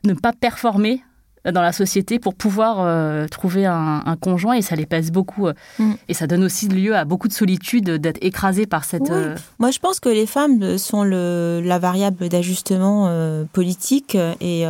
ne 0.05 0.15
pas 0.15 0.33
performer 0.33 1.03
dans 1.45 1.63
la 1.63 1.71
société 1.71 2.19
pour 2.19 2.35
pouvoir 2.35 2.79
euh, 2.81 3.29
trouver 3.29 3.67
un, 3.67 4.17
conjoint 4.21 4.55
et 4.55 4.63
ça 4.63 4.75
les 4.75 4.87
pèse 4.87 5.13
beaucoup. 5.13 5.47
Mm. 5.79 5.93
Et 6.09 6.15
ça 6.15 6.27
donne 6.27 6.43
aussi 6.43 6.67
lieu 6.67 6.97
à 6.97 7.05
beaucoup 7.05 7.29
de 7.29 7.33
solitude 7.33 7.89
d'être 7.89 8.19
écrasées 8.21 8.67
par 8.67 8.85
cette... 8.85 9.13
Moi, 9.61 9.71
je 9.71 9.79
pense 9.79 10.01
que 10.01 10.09
les 10.09 10.27
femmes 10.27 10.77
sont 10.77 11.05
le, 11.05 11.61
la 11.65 11.79
variable 11.79 12.29
d'ajustement 12.29 13.09
politique 13.53 14.17
et, 14.41 14.67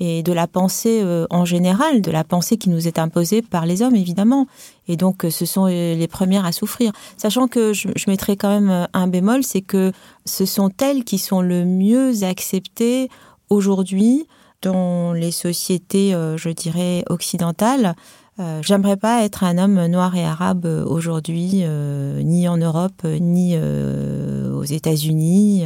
et 0.00 0.22
de 0.22 0.32
la 0.32 0.46
pensée 0.46 1.00
euh, 1.02 1.26
en 1.30 1.44
général, 1.44 2.00
de 2.00 2.10
la 2.10 2.24
pensée 2.24 2.56
qui 2.56 2.68
nous 2.68 2.88
est 2.88 2.98
imposée 2.98 3.42
par 3.42 3.66
les 3.66 3.82
hommes, 3.82 3.94
évidemment. 3.94 4.46
Et 4.88 4.96
donc, 4.96 5.24
euh, 5.24 5.30
ce 5.30 5.46
sont 5.46 5.66
euh, 5.66 5.94
les 5.94 6.08
premières 6.08 6.44
à 6.44 6.52
souffrir. 6.52 6.92
Sachant 7.16 7.46
que 7.46 7.72
je, 7.72 7.88
je 7.94 8.10
mettrai 8.10 8.36
quand 8.36 8.48
même 8.48 8.88
un 8.92 9.06
bémol, 9.06 9.44
c'est 9.44 9.62
que 9.62 9.92
ce 10.24 10.44
sont 10.46 10.70
elles 10.80 11.04
qui 11.04 11.18
sont 11.18 11.40
le 11.40 11.64
mieux 11.64 12.24
acceptées 12.24 13.08
aujourd'hui 13.50 14.26
dans 14.62 15.12
les 15.12 15.30
sociétés, 15.30 16.12
je 16.12 16.48
dirais, 16.48 17.04
occidentales. 17.10 17.94
Euh, 18.40 18.60
j'aimerais 18.62 18.96
pas 18.96 19.22
être 19.22 19.44
un 19.44 19.58
homme 19.58 19.86
noir 19.86 20.16
et 20.16 20.24
arabe 20.24 20.64
aujourd'hui, 20.64 21.60
euh, 21.62 22.20
ni 22.22 22.48
en 22.48 22.56
Europe, 22.56 23.04
ni 23.04 23.52
euh, 23.54 24.52
aux 24.52 24.64
États-Unis. 24.64 25.64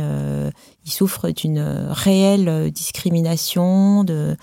ils 0.85 0.93
souffrent 0.93 1.31
d'une 1.31 1.61
réelle 1.91 2.71
discrimination, 2.71 4.05
de, 4.05 4.37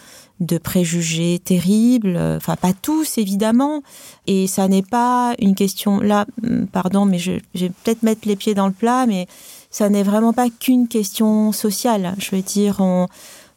préjugés 0.63 1.39
terribles. 1.39 2.17
Enfin, 2.17 2.55
pas 2.55 2.73
tous, 2.73 3.17
évidemment. 3.17 3.83
Et 4.25 4.47
ça 4.47 4.67
n'est 4.67 4.83
pas 4.83 5.35
une 5.39 5.53
question. 5.53 5.99
Là, 5.99 6.25
mm, 6.41 6.65
pardon, 6.65 7.05
mais 7.05 7.19
je, 7.19 7.33
je 7.53 7.65
vais 7.65 7.71
peut-être 7.83 8.03
mettre 8.03 8.27
les 8.27 8.35
pieds 8.35 8.55
dans 8.55 8.67
le 8.67 8.73
plat, 8.73 9.05
mais 9.07 9.27
ça 9.69 9.89
n'est 9.89 10.03
vraiment 10.03 10.33
pas 10.33 10.49
qu'une 10.49 10.87
question 10.87 11.51
sociale. 11.51 12.15
Je 12.17 12.35
veux 12.35 12.41
dire, 12.41 12.77
on 12.79 13.07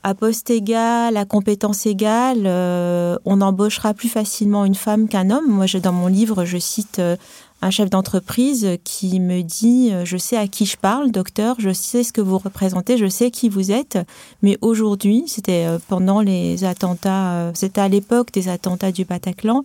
à 0.03 0.15
poste 0.15 0.51
égal, 0.51 1.17
à 1.17 1.25
compétence 1.25 1.85
égale, 1.87 2.45
euh, 2.47 3.17
on 3.25 3.41
embauchera 3.41 3.95
plus 3.95 4.09
facilement 4.09 4.65
une 4.65 4.77
femme 4.77 5.09
qu'un 5.09 5.31
homme. 5.31 5.49
Moi, 5.49 5.67
dans 5.83 5.93
mon 5.93 6.07
livre, 6.07 6.45
je 6.45 6.57
cite 6.57 7.01
euh, 7.01 7.17
un 7.63 7.71
chef 7.71 7.91
d'entreprise 7.91 8.79
qui 8.85 9.19
me 9.19 9.43
dit 9.43 9.91
euh, 9.93 10.05
Je 10.05 10.17
sais 10.17 10.37
à 10.37 10.47
qui 10.47 10.67
je 10.67 10.77
parle, 10.77 11.11
docteur, 11.11 11.57
je 11.59 11.73
sais 11.73 12.05
ce 12.05 12.13
que 12.13 12.21
vous 12.21 12.39
représentez, 12.39 12.97
je 12.97 13.09
sais 13.09 13.33
qui 13.33 13.49
vous 13.49 13.73
êtes. 13.73 13.99
Mais 14.43 14.57
aujourd'hui, 14.61 15.25
c'était 15.27 15.67
pendant 15.89 16.21
les 16.21 16.63
attentats, 16.63 17.51
c'était 17.55 17.81
à 17.81 17.89
l'époque 17.89 18.33
des 18.33 18.49
attentats 18.49 18.93
du 18.93 19.05
Bataclan. 19.05 19.65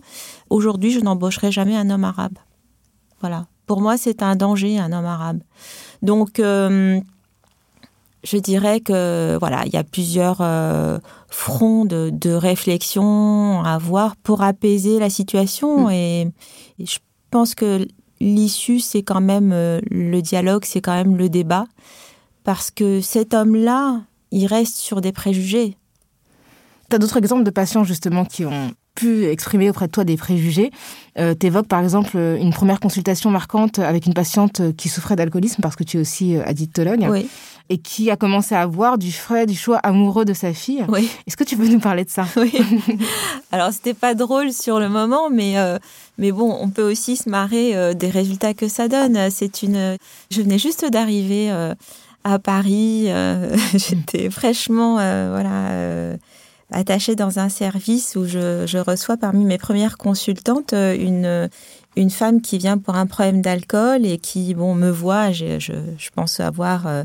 Aujourd'hui, 0.50 0.90
je 0.90 1.00
n'embaucherai 1.00 1.52
jamais 1.52 1.76
un 1.76 1.90
homme 1.90 2.04
arabe. 2.04 2.38
Voilà. 3.20 3.46
Pour 3.66 3.80
moi, 3.80 3.96
c'est 3.96 4.22
un 4.22 4.36
danger, 4.36 4.78
un 4.78 4.92
homme 4.92 5.06
arabe. 5.06 5.40
Donc, 6.02 6.38
je 8.24 8.38
dirais 8.38 8.80
que 8.80 9.36
voilà, 9.38 9.62
il 9.66 9.72
y 9.72 9.76
a 9.76 9.84
plusieurs 9.84 10.38
euh, 10.40 10.98
fronts 11.28 11.84
de, 11.84 12.10
de, 12.10 12.30
réflexion 12.30 13.62
à 13.62 13.74
avoir 13.74 14.16
pour 14.16 14.42
apaiser 14.42 14.98
la 14.98 15.10
situation 15.10 15.88
mm. 15.88 15.90
et, 15.90 16.28
je 16.84 16.98
pense 17.30 17.54
que 17.54 17.86
l'issue 18.20 18.80
c'est 18.80 19.02
quand 19.02 19.20
même 19.20 19.50
euh, 19.52 19.80
le 19.90 20.20
dialogue, 20.22 20.64
c'est 20.64 20.80
quand 20.80 20.94
même 20.94 21.16
le 21.16 21.28
débat 21.28 21.66
parce 22.44 22.70
que 22.70 23.00
cet 23.00 23.34
homme-là, 23.34 24.02
il 24.30 24.46
reste 24.46 24.76
sur 24.76 25.00
des 25.00 25.12
préjugés. 25.12 25.76
Tu 26.90 26.96
as 26.96 26.98
d'autres 26.98 27.16
exemples 27.16 27.44
de 27.44 27.50
patients 27.50 27.84
justement 27.84 28.24
qui 28.24 28.44
ont 28.44 28.70
pu 28.94 29.24
exprimer 29.24 29.70
auprès 29.70 29.86
de 29.86 29.92
toi 29.92 30.04
des 30.04 30.16
préjugés? 30.16 30.70
Euh, 31.18 31.34
tu 31.38 31.46
évoques 31.46 31.66
par 31.66 31.82
exemple 31.82 32.16
une 32.16 32.52
première 32.52 32.80
consultation 32.80 33.30
marquante 33.30 33.78
avec 33.78 34.06
une 34.06 34.14
patiente 34.14 34.74
qui 34.76 34.88
souffrait 34.88 35.16
d'alcoolisme 35.16 35.62
parce 35.62 35.74
que 35.74 35.84
tu 35.84 35.96
es 35.96 36.00
aussi 36.00 36.36
addictologue. 36.36 37.06
Oui 37.10 37.28
et 37.70 37.78
qui 37.78 38.10
a 38.10 38.16
commencé 38.16 38.54
à 38.54 38.66
voir 38.66 38.98
du 38.98 39.10
frais, 39.10 39.46
du 39.46 39.54
choix 39.54 39.78
amoureux 39.78 40.24
de 40.24 40.34
sa 40.34 40.52
fille. 40.52 40.84
Oui. 40.88 41.08
Est-ce 41.26 41.36
que 41.36 41.44
tu 41.44 41.56
peux 41.56 41.66
nous 41.66 41.80
parler 41.80 42.04
de 42.04 42.10
ça? 42.10 42.26
Oui. 42.36 42.52
Alors, 43.52 43.72
c'était 43.72 43.94
pas 43.94 44.14
drôle 44.14 44.52
sur 44.52 44.78
le 44.80 44.88
moment, 44.88 45.30
mais, 45.30 45.58
euh, 45.58 45.78
mais 46.18 46.30
bon, 46.30 46.54
on 46.60 46.68
peut 46.68 46.82
aussi 46.82 47.16
se 47.16 47.28
marrer 47.28 47.74
euh, 47.74 47.94
des 47.94 48.10
résultats 48.10 48.52
que 48.52 48.68
ça 48.68 48.88
donne. 48.88 49.30
C'est 49.30 49.62
une. 49.62 49.96
Je 50.30 50.42
venais 50.42 50.58
juste 50.58 50.84
d'arriver 50.84 51.50
euh, 51.50 51.74
à 52.22 52.38
Paris. 52.38 53.08
J'étais 53.74 54.28
fraîchement, 54.30 54.94
voilà 54.94 56.16
attachée 56.70 57.14
dans 57.14 57.38
un 57.38 57.50
service 57.50 58.16
où 58.16 58.24
je, 58.24 58.64
je, 58.66 58.78
reçois 58.78 59.16
parmi 59.16 59.44
mes 59.44 59.58
premières 59.58 59.96
consultantes 59.96 60.72
une, 60.72 61.48
une 61.96 62.10
femme 62.10 62.40
qui 62.40 62.58
vient 62.58 62.78
pour 62.78 62.94
un 62.96 63.06
problème 63.06 63.40
d'alcool 63.40 64.04
et 64.04 64.18
qui 64.18 64.54
bon 64.54 64.74
me 64.74 64.90
voit. 64.90 65.32
Je, 65.32 65.58
je, 65.58 65.72
je 65.96 66.10
pense 66.14 66.40
avoir 66.40 66.86
euh, 66.86 67.04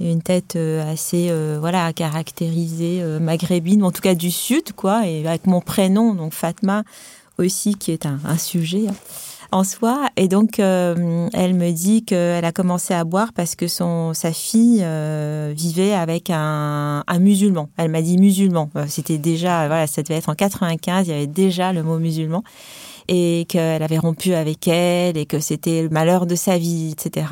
une 0.00 0.22
tête 0.22 0.56
euh, 0.56 0.92
assez 0.92 1.28
euh, 1.30 1.56
voilà 1.60 1.92
caractérisée 1.92 3.02
maghrébine 3.20 3.82
en 3.82 3.92
tout 3.92 4.02
cas 4.02 4.14
du 4.14 4.30
sud 4.30 4.72
quoi 4.72 5.06
et 5.06 5.26
avec 5.26 5.46
mon 5.46 5.60
prénom 5.60 6.14
donc 6.14 6.32
Fatma 6.32 6.84
aussi 7.38 7.74
qui 7.74 7.92
est 7.92 8.06
un, 8.06 8.18
sujet 8.38 8.86
en 9.52 9.62
soi. 9.62 10.08
Et 10.16 10.26
donc 10.26 10.58
elle 10.58 11.54
me 11.54 11.70
dit 11.70 12.04
qu'elle 12.04 12.44
a 12.44 12.52
commencé 12.52 12.94
à 12.94 13.04
boire 13.04 13.32
parce 13.34 13.54
que 13.54 13.68
son 13.68 14.14
sa 14.14 14.32
fille 14.32 14.84
vivait 15.54 15.92
avec 15.92 16.30
un, 16.30 17.04
un 17.06 17.18
musulman. 17.18 17.68
Elle 17.76 17.90
m'a 17.90 18.02
dit 18.02 18.16
musulman. 18.16 18.70
C'était 18.88 19.18
déjà 19.18 19.66
voilà 19.66 19.86
ça 19.86 20.02
devait 20.02 20.16
être 20.16 20.30
en 20.30 20.34
95 20.34 21.06
il 21.06 21.10
y 21.10 21.14
avait 21.14 21.26
déjà 21.26 21.72
le 21.72 21.82
mot 21.82 21.98
musulman 21.98 22.42
et 23.08 23.46
qu'elle 23.48 23.82
avait 23.82 23.98
rompu 23.98 24.34
avec 24.34 24.66
elle 24.68 25.16
et 25.16 25.26
que 25.26 25.40
c'était 25.40 25.82
le 25.82 25.88
malheur 25.88 26.26
de 26.26 26.34
sa 26.34 26.58
vie, 26.58 26.92
etc. 26.92 27.26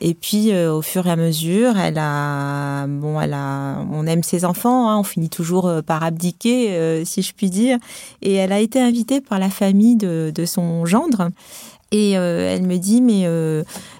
Et 0.00 0.14
puis 0.14 0.52
euh, 0.52 0.72
au 0.72 0.82
fur 0.82 1.06
et 1.06 1.10
à 1.10 1.16
mesure, 1.16 1.78
elle 1.78 1.98
a, 1.98 2.86
bon, 2.86 3.20
elle 3.20 3.34
a, 3.34 3.84
on 3.92 4.06
aime 4.06 4.22
ses 4.22 4.44
enfants, 4.44 4.90
hein, 4.90 4.98
on 4.98 5.04
finit 5.04 5.30
toujours 5.30 5.66
euh, 5.66 5.82
par 5.82 6.02
abdiquer, 6.02 6.72
euh, 6.72 7.04
si 7.04 7.22
je 7.22 7.32
puis 7.32 7.50
dire. 7.50 7.78
Et 8.22 8.34
elle 8.34 8.52
a 8.52 8.60
été 8.60 8.80
invitée 8.80 9.20
par 9.20 9.38
la 9.38 9.50
famille 9.50 9.96
de, 9.96 10.32
de 10.34 10.44
son 10.44 10.84
gendre. 10.86 11.30
Et 11.92 12.12
elle 12.12 12.62
me 12.62 12.76
dit, 12.76 13.02
mais 13.02 13.26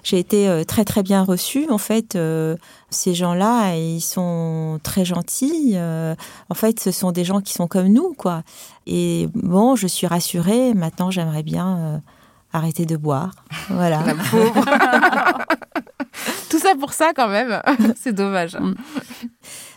j'ai 0.03 0.19
été 0.19 0.63
très 0.65 0.85
très 0.85 1.03
bien 1.03 1.23
reçue. 1.23 1.69
En 1.69 1.77
fait, 1.77 2.17
ces 2.89 3.13
gens-là, 3.13 3.75
ils 3.75 3.99
sont 3.99 4.79
très 4.81 5.03
gentils. 5.03 5.75
en 5.77 6.53
fait, 6.55 6.79
ce 6.79 6.91
sont 6.91 7.11
des 7.11 7.25
gens 7.25 7.41
qui 7.41 7.51
sont 7.53 7.67
comme 7.67 7.87
nous, 7.87 8.13
quoi. 8.17 8.43
Et 8.87 9.27
bon, 9.33 9.75
je 9.75 9.87
suis 9.87 10.07
rassurée. 10.07 10.73
Maintenant, 10.73 11.11
j'aimerais 11.11 11.43
bien 11.43 12.01
arrêter 12.53 12.85
de 12.85 12.97
boire. 12.97 13.31
Voilà. 13.69 14.03
Tout 14.29 14.37
pour 16.75 16.93
ça 16.93 17.11
quand 17.15 17.27
même, 17.27 17.61
c'est 17.95 18.13
dommage. 18.13 18.55
Mm. 18.55 18.75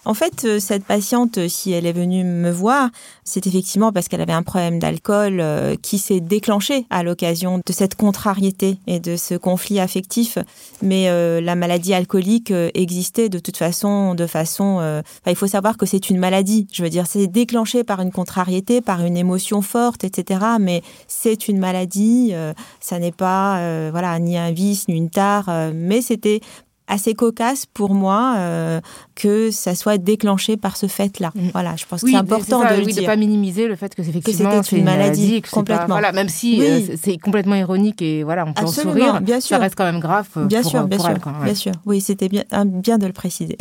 En 0.07 0.15
fait, 0.15 0.45
euh, 0.45 0.61
cette 0.61 0.85
patiente, 0.85 1.49
si 1.49 1.73
elle 1.73 1.87
est 1.87 1.93
venue 1.93 2.25
me 2.25 2.51
voir, 2.51 2.91
c'est 3.25 3.47
effectivement 3.47 3.91
parce 3.91 4.09
qu'elle 4.09 4.21
avait 4.21 4.33
un 4.33 4.43
problème 4.43 4.79
d'alcool 4.79 5.41
euh, 5.41 5.77
qui 5.81 5.99
s'est 5.99 6.21
déclenché 6.21 6.87
à 6.91 7.03
l'occasion 7.03 7.59
de 7.65 7.73
cette 7.73 7.95
contrariété 7.95 8.79
et 8.87 9.01
de 9.01 9.17
ce 9.17 9.35
conflit 9.35 9.81
affectif. 9.81 10.37
Mais 10.83 11.09
euh, 11.09 11.41
la 11.41 11.55
maladie 11.55 11.95
alcoolique 11.95 12.53
existait 12.75 13.31
de 13.31 13.39
toute 13.39 13.57
façon, 13.57 14.15
de 14.15 14.27
façon. 14.27 15.03
il 15.27 15.37
faut 15.37 15.47
savoir 15.47 15.77
que 15.77 15.87
c'est 15.87 16.11
une 16.11 16.19
maladie. 16.19 16.67
Je 16.73 16.83
veux 16.83 16.91
dire, 16.91 17.07
c'est 17.07 17.27
déclenché 17.27 17.85
par 17.85 18.01
une 18.01 18.13
contrariété, 18.13 18.81
par 18.81 19.05
une 19.05 19.17
émotion 19.17 19.63
forte, 19.63 20.05
etc. 20.05 20.41
Mais 20.61 20.83
c'est 21.09 21.49
une 21.49 21.59
maladie. 21.59 22.35
ça 22.81 22.99
n'est 22.99 23.13
pas, 23.13 23.91
voilà, 23.91 24.19
ni 24.19 24.37
un 24.37 24.53
vice, 24.53 24.89
ni 24.89 24.97
une 24.97 25.11
tare. 25.11 25.51
mais 25.73 26.03
c'était 26.03 26.41
assez 26.87 27.15
cocasse 27.15 27.65
pour 27.67 27.95
moi 27.95 28.35
euh, 28.37 28.81
que 29.15 29.51
ça 29.51 29.75
soit 29.75 29.97
déclenché 29.97 30.57
par 30.57 30.77
ce 30.77 30.87
fait-là. 30.87 31.31
Mm. 31.35 31.49
Voilà, 31.53 31.77
je 31.77 31.87
pense 31.87 32.03
que 32.03 32.11
c'est 32.11 32.17
important 32.17 32.61
de 32.61 32.81
le 32.81 32.85
oui, 32.85 33.07
pas 33.07 33.17
minimiser 33.17 33.69
le 33.69 33.77
fait 33.77 33.95
que 33.95 34.03
c'est 34.03 34.11
effectivement 34.11 34.63
c'est 34.63 34.77
une 34.77 34.85
maladie, 34.85 35.41
complètement. 35.43 35.87
voilà, 35.87 36.13
même 36.13 36.29
si 36.29 36.63
euh, 36.63 36.97
c'est 37.01 37.17
complètement 37.17 37.55
ironique 37.55 38.03
et 38.03 38.23
voilà, 38.23 38.45
on 38.47 38.53
peut 38.53 38.65
en 38.65 38.67
sourire, 38.67 39.21
bien 39.23 39.41
sûr. 39.41 39.57
ça 39.57 39.59
reste 39.59 39.77
quand 39.77 39.85
même 39.85 40.01
grave. 40.01 40.29
Euh, 40.37 40.45
bien 40.45 40.61
pour, 40.63 40.71
sûr, 40.71 40.87
bien 40.87 40.99
pour 40.99 41.07
sûr, 41.07 41.19
bien 41.43 41.55
sûr. 41.55 41.73
Oui, 41.87 42.01
c'était 42.01 42.29
bien, 42.29 42.45
bien 42.65 42.99
de 42.99 43.07
le 43.07 43.13
préciser. 43.13 43.57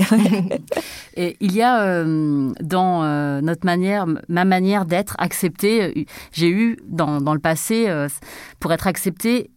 et 1.16 1.38
il 1.40 1.54
y 1.54 1.62
a 1.62 2.04
dans 2.04 3.42
notre 3.42 3.66
manière, 3.66 4.06
ma 4.28 4.46
manière 4.46 4.86
d'être 4.86 5.16
acceptée, 5.18 6.08
j'ai 6.32 6.50
eu 6.50 6.78
dans, 6.88 7.22
dans 7.22 7.34
le 7.34 7.40
passé 7.40 7.88
pour 8.60 8.74
être 8.74 8.88
acceptée 8.88 9.50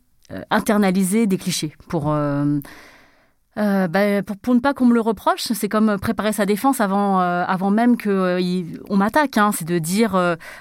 internaliser 0.51 1.27
des 1.27 1.39
clichés 1.39 1.73
pour 1.89 2.13
euh, 3.59 3.89
bah, 3.89 4.23
pour, 4.43 4.55
ne 4.55 4.61
pas 4.61 4.75
qu'on 4.75 4.87
me 4.87 4.95
le 4.95 5.01
reproche, 5.01 5.41
c'est 5.41 5.69
comme 5.69 5.99
préparer 5.99 6.33
sa 6.33 6.47
défense 6.47 6.81
avant, 6.81 7.21
euh, 7.21 7.71
même 7.71 7.97
qu'on 7.97 8.11
euh, 8.11 8.63
m'attaque. 8.91 9.39
Hein. 9.39 9.51
C'est 9.53 9.67
de 9.67 9.79
dire, 9.79 10.13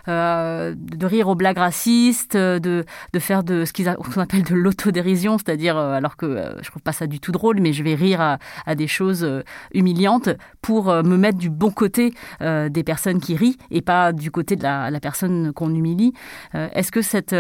de 0.08 1.06
rire 1.06 1.28
aux 1.28 1.36
blagues 1.36 1.58
racistes, 1.58 2.38
de, 2.38 2.86
faire 3.20 3.44
de 3.44 3.66
ce 3.66 3.74
qu'on 3.74 4.22
appelle 4.22 4.44
de 4.44 4.56
l'autodérision, 4.56 5.38
c'est-à-dire, 5.38 5.78
alors 5.78 6.16
que 6.16 6.56
je 6.62 6.70
trouve 6.70 6.82
pas 6.82 6.92
ça 6.94 7.08
du 7.08 7.20
tout 7.20 7.32
drôle, 7.32 7.60
mais 7.60 7.74
je 7.74 7.84
vais 7.84 7.96
rire 7.96 8.22
à, 8.22 8.38
à 8.66 8.76
des 8.76 8.88
choses 8.88 9.28
humiliantes 9.74 10.30
pour 10.62 10.88
me 10.88 11.18
mettre 11.18 11.38
du 11.38 11.50
bon 11.50 11.72
côté 11.72 12.14
des 12.42 12.84
personnes 12.84 13.20
qui 13.20 13.36
rient 13.36 13.58
et 13.72 13.82
pas 13.82 14.14
du 14.14 14.32
côté 14.32 14.56
de 14.56 14.64
la, 14.64 14.90
la 14.90 15.00
personne 15.00 15.54
qu'on 15.54 15.74
humilie. 15.74 16.14
Est-ce 16.54 16.92
que 16.92 17.02
cette 17.02 17.36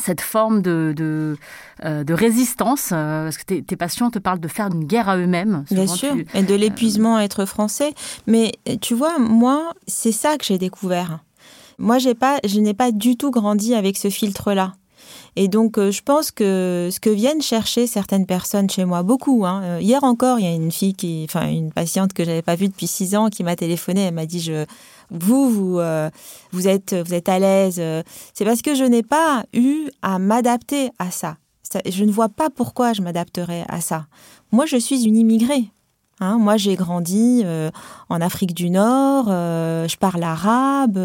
cette 0.00 0.20
forme 0.20 0.62
de, 0.62 0.92
de, 0.96 1.36
euh, 1.84 2.04
résistance, 2.08 2.90
euh, 2.92 3.24
parce 3.24 3.38
que 3.38 3.60
tes, 3.60 3.76
patients 3.76 4.10
te 4.10 4.18
parlent 4.18 4.40
de 4.40 4.48
faire 4.48 4.66
une 4.66 4.84
guerre 4.84 5.08
à 5.08 5.16
eux-mêmes. 5.16 5.64
Bien 5.70 5.86
sûr, 5.86 6.14
et 6.34 6.42
de 6.42 6.54
l'épuisement 6.54 7.16
à 7.16 7.22
être 7.22 7.44
français. 7.44 7.94
Mais 8.26 8.52
tu 8.80 8.94
vois, 8.94 9.18
moi, 9.18 9.72
c'est 9.86 10.12
ça 10.12 10.36
que 10.38 10.44
j'ai 10.44 10.58
découvert. 10.58 11.20
Moi, 11.78 11.98
pas, 12.18 12.38
je 12.44 12.58
n'ai 12.60 12.74
pas 12.74 12.90
du 12.90 13.16
tout 13.16 13.30
grandi 13.30 13.74
avec 13.74 13.98
ce 13.98 14.08
filtre-là. 14.08 14.74
Et 15.38 15.48
donc, 15.48 15.76
euh, 15.76 15.90
je 15.90 16.00
pense 16.02 16.30
que 16.30 16.88
ce 16.90 16.98
que 16.98 17.10
viennent 17.10 17.42
chercher 17.42 17.86
certaines 17.86 18.24
personnes 18.24 18.70
chez 18.70 18.86
moi, 18.86 19.02
beaucoup. 19.02 19.44
Hein. 19.44 19.78
Hier 19.80 20.02
encore, 20.02 20.38
il 20.38 20.46
y 20.46 20.48
a 20.48 20.54
une 20.54 20.72
fille 20.72 20.94
qui, 20.94 21.26
enfin, 21.28 21.48
une 21.48 21.72
patiente 21.72 22.14
que 22.14 22.24
j'avais 22.24 22.40
pas 22.40 22.56
vue 22.56 22.68
depuis 22.68 22.86
six 22.86 23.14
ans, 23.14 23.28
qui 23.28 23.44
m'a 23.44 23.54
téléphoné. 23.54 24.00
Elle 24.02 24.14
m'a 24.14 24.24
dit, 24.24 24.40
je, 24.40 24.64
vous, 25.10 25.50
vous, 25.50 25.78
euh, 25.78 26.10
vous 26.52 26.68
êtes, 26.68 26.94
vous 26.94 27.14
êtes 27.14 27.28
à 27.28 27.38
l'aise. 27.38 27.76
Euh, 27.78 28.02
c'est 28.34 28.44
parce 28.44 28.62
que 28.62 28.74
je 28.74 28.84
n'ai 28.84 29.02
pas 29.02 29.44
eu 29.52 29.88
à 30.02 30.18
m'adapter 30.18 30.90
à 30.98 31.10
ça. 31.10 31.36
Je 31.84 32.04
ne 32.04 32.12
vois 32.12 32.28
pas 32.28 32.48
pourquoi 32.48 32.92
je 32.92 33.02
m'adapterais 33.02 33.64
à 33.68 33.80
ça. 33.80 34.06
Moi, 34.52 34.66
je 34.66 34.76
suis 34.76 35.04
une 35.04 35.16
immigrée. 35.16 35.70
Hein. 36.18 36.38
moi, 36.38 36.56
j'ai 36.56 36.76
grandi 36.76 37.42
euh, 37.44 37.70
en 38.08 38.22
Afrique 38.22 38.54
du 38.54 38.70
Nord, 38.70 39.26
je 39.26 39.96
parle 39.98 40.22
arabe, 40.22 40.98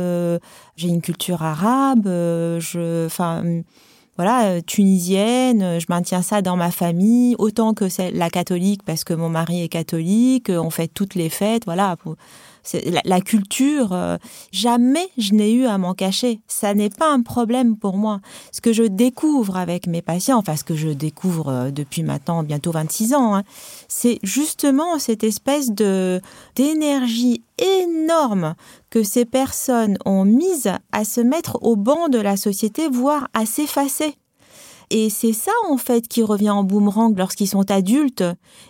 j'ai 0.77 0.88
une 0.88 1.01
culture 1.01 1.43
arabe, 1.43 2.05
je, 2.05 3.08
enfin, 3.08 3.43
voilà, 4.15 4.62
tunisienne, 4.62 5.81
je 5.81 5.86
maintiens 5.89 6.22
ça 6.22 6.41
dans 6.41 6.55
ma 6.55 6.72
famille, 6.72 7.36
autant 7.39 7.74
que 7.74 7.86
la 8.13 8.29
catholique, 8.29 8.84
parce 8.84 9.03
que 9.03 9.13
mon 9.13 9.27
mari 9.27 9.62
est 9.62 9.67
catholique, 9.67 10.50
on 10.50 10.70
fait 10.70 10.88
toutes 10.88 11.15
les 11.15 11.29
fêtes, 11.29 11.65
voilà 11.65 11.98
la, 13.06 13.22
culture, 13.22 13.94
euh, 13.94 14.18
jamais 14.51 15.08
je 15.18 15.34
n'ai 15.34 15.51
eu 15.51 15.65
à 15.65 15.77
m'en 15.77 15.94
cacher. 15.94 16.41
Ça 16.48 16.74
n'est 16.74 16.89
pas 16.89 17.12
un 17.12 17.22
problème 17.22 17.77
pour 17.77 17.98
moi. 17.98 18.20
Ce 18.51 18.62
que 18.62 18.74
je 18.74 18.84
découvre 18.84 19.58
avec 19.58 19.88
mes 19.88 20.01
patients, 20.01 20.38
enfin 20.38 20.56
ce 20.56 20.63
que 20.63 20.75
je 20.75 20.89
découvre 20.89 21.50
euh, 21.50 21.72
depuis 21.72 22.03
maintenant 22.03 22.44
bientôt 22.44 22.72
26 22.72 23.13
ans, 23.13 23.36
hein, 23.36 23.44
c'est 23.88 24.20
justement 24.24 25.00
cette 25.00 25.24
espèce 25.24 25.72
de 25.72 26.22
d'énergie 26.56 27.44
énorme 27.57 28.55
que 28.90 29.03
ces 29.03 29.25
personnes 29.25 29.98
ont 30.05 30.25
mise 30.25 30.72
à 30.92 31.03
se 31.03 31.22
mettre 31.22 31.57
au 31.62 31.75
banc 31.75 32.09
de 32.09 32.20
la 32.20 32.38
société, 32.38 32.88
voire 32.90 33.27
à 33.33 33.46
s'effacer. 33.46 34.16
Et 34.94 35.09
c'est 35.09 35.31
ça, 35.31 35.53
en 35.70 35.77
fait, 35.77 36.09
qui 36.09 36.22
revient 36.22 36.50
en 36.50 36.66
boomerang 36.66 37.18
lorsqu'ils 37.18 37.48
sont 37.48 37.72
adultes. 37.72 38.25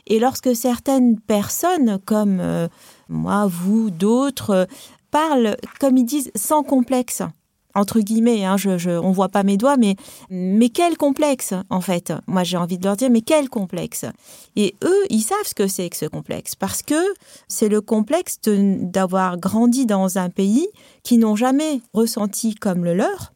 Et 0.05 0.19
lorsque 0.19 0.55
certaines 0.55 1.19
personnes, 1.19 1.97
comme 2.05 2.39
euh, 2.39 2.67
moi, 3.11 3.47
vous, 3.47 3.91
d'autres, 3.91 4.49
euh, 4.51 4.65
parlent, 5.11 5.57
comme 5.79 5.97
ils 5.97 6.05
disent, 6.05 6.31
sans 6.35 6.63
complexe 6.63 7.21
entre 7.75 7.99
guillemets, 7.99 8.43
hein, 8.43 8.57
je, 8.57 8.99
on 8.99 9.11
voit 9.11 9.29
pas 9.29 9.43
mes 9.43 9.57
doigts, 9.57 9.77
mais, 9.77 9.95
mais 10.29 10.69
quel 10.69 10.97
complexe, 10.97 11.53
en 11.69 11.81
fait? 11.81 12.13
Moi, 12.27 12.43
j'ai 12.43 12.57
envie 12.57 12.77
de 12.77 12.83
leur 12.83 12.97
dire, 12.97 13.09
mais 13.09 13.21
quel 13.21 13.49
complexe? 13.49 14.05
Et 14.55 14.75
eux, 14.83 15.03
ils 15.09 15.21
savent 15.21 15.37
ce 15.45 15.53
que 15.53 15.67
c'est 15.67 15.89
que 15.89 15.97
ce 15.97 16.05
complexe, 16.05 16.55
parce 16.55 16.81
que 16.81 17.01
c'est 17.47 17.69
le 17.69 17.81
complexe 17.81 18.39
d'avoir 18.45 19.37
grandi 19.37 19.85
dans 19.85 20.17
un 20.17 20.29
pays 20.29 20.67
qui 21.03 21.17
n'ont 21.17 21.35
jamais 21.35 21.81
ressenti 21.93 22.55
comme 22.55 22.83
le 22.83 22.93
leur, 22.93 23.31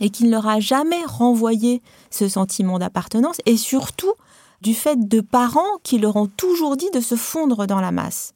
et 0.00 0.10
qui 0.10 0.24
ne 0.24 0.30
leur 0.30 0.48
a 0.48 0.60
jamais 0.60 1.04
renvoyé 1.04 1.82
ce 2.10 2.28
sentiment 2.28 2.78
d'appartenance, 2.78 3.38
et 3.46 3.56
surtout 3.56 4.14
du 4.62 4.74
fait 4.74 5.08
de 5.08 5.20
parents 5.20 5.78
qui 5.82 5.98
leur 5.98 6.16
ont 6.16 6.26
toujours 6.26 6.76
dit 6.76 6.90
de 6.92 7.00
se 7.00 7.14
fondre 7.14 7.66
dans 7.66 7.80
la 7.80 7.92
masse. 7.92 8.32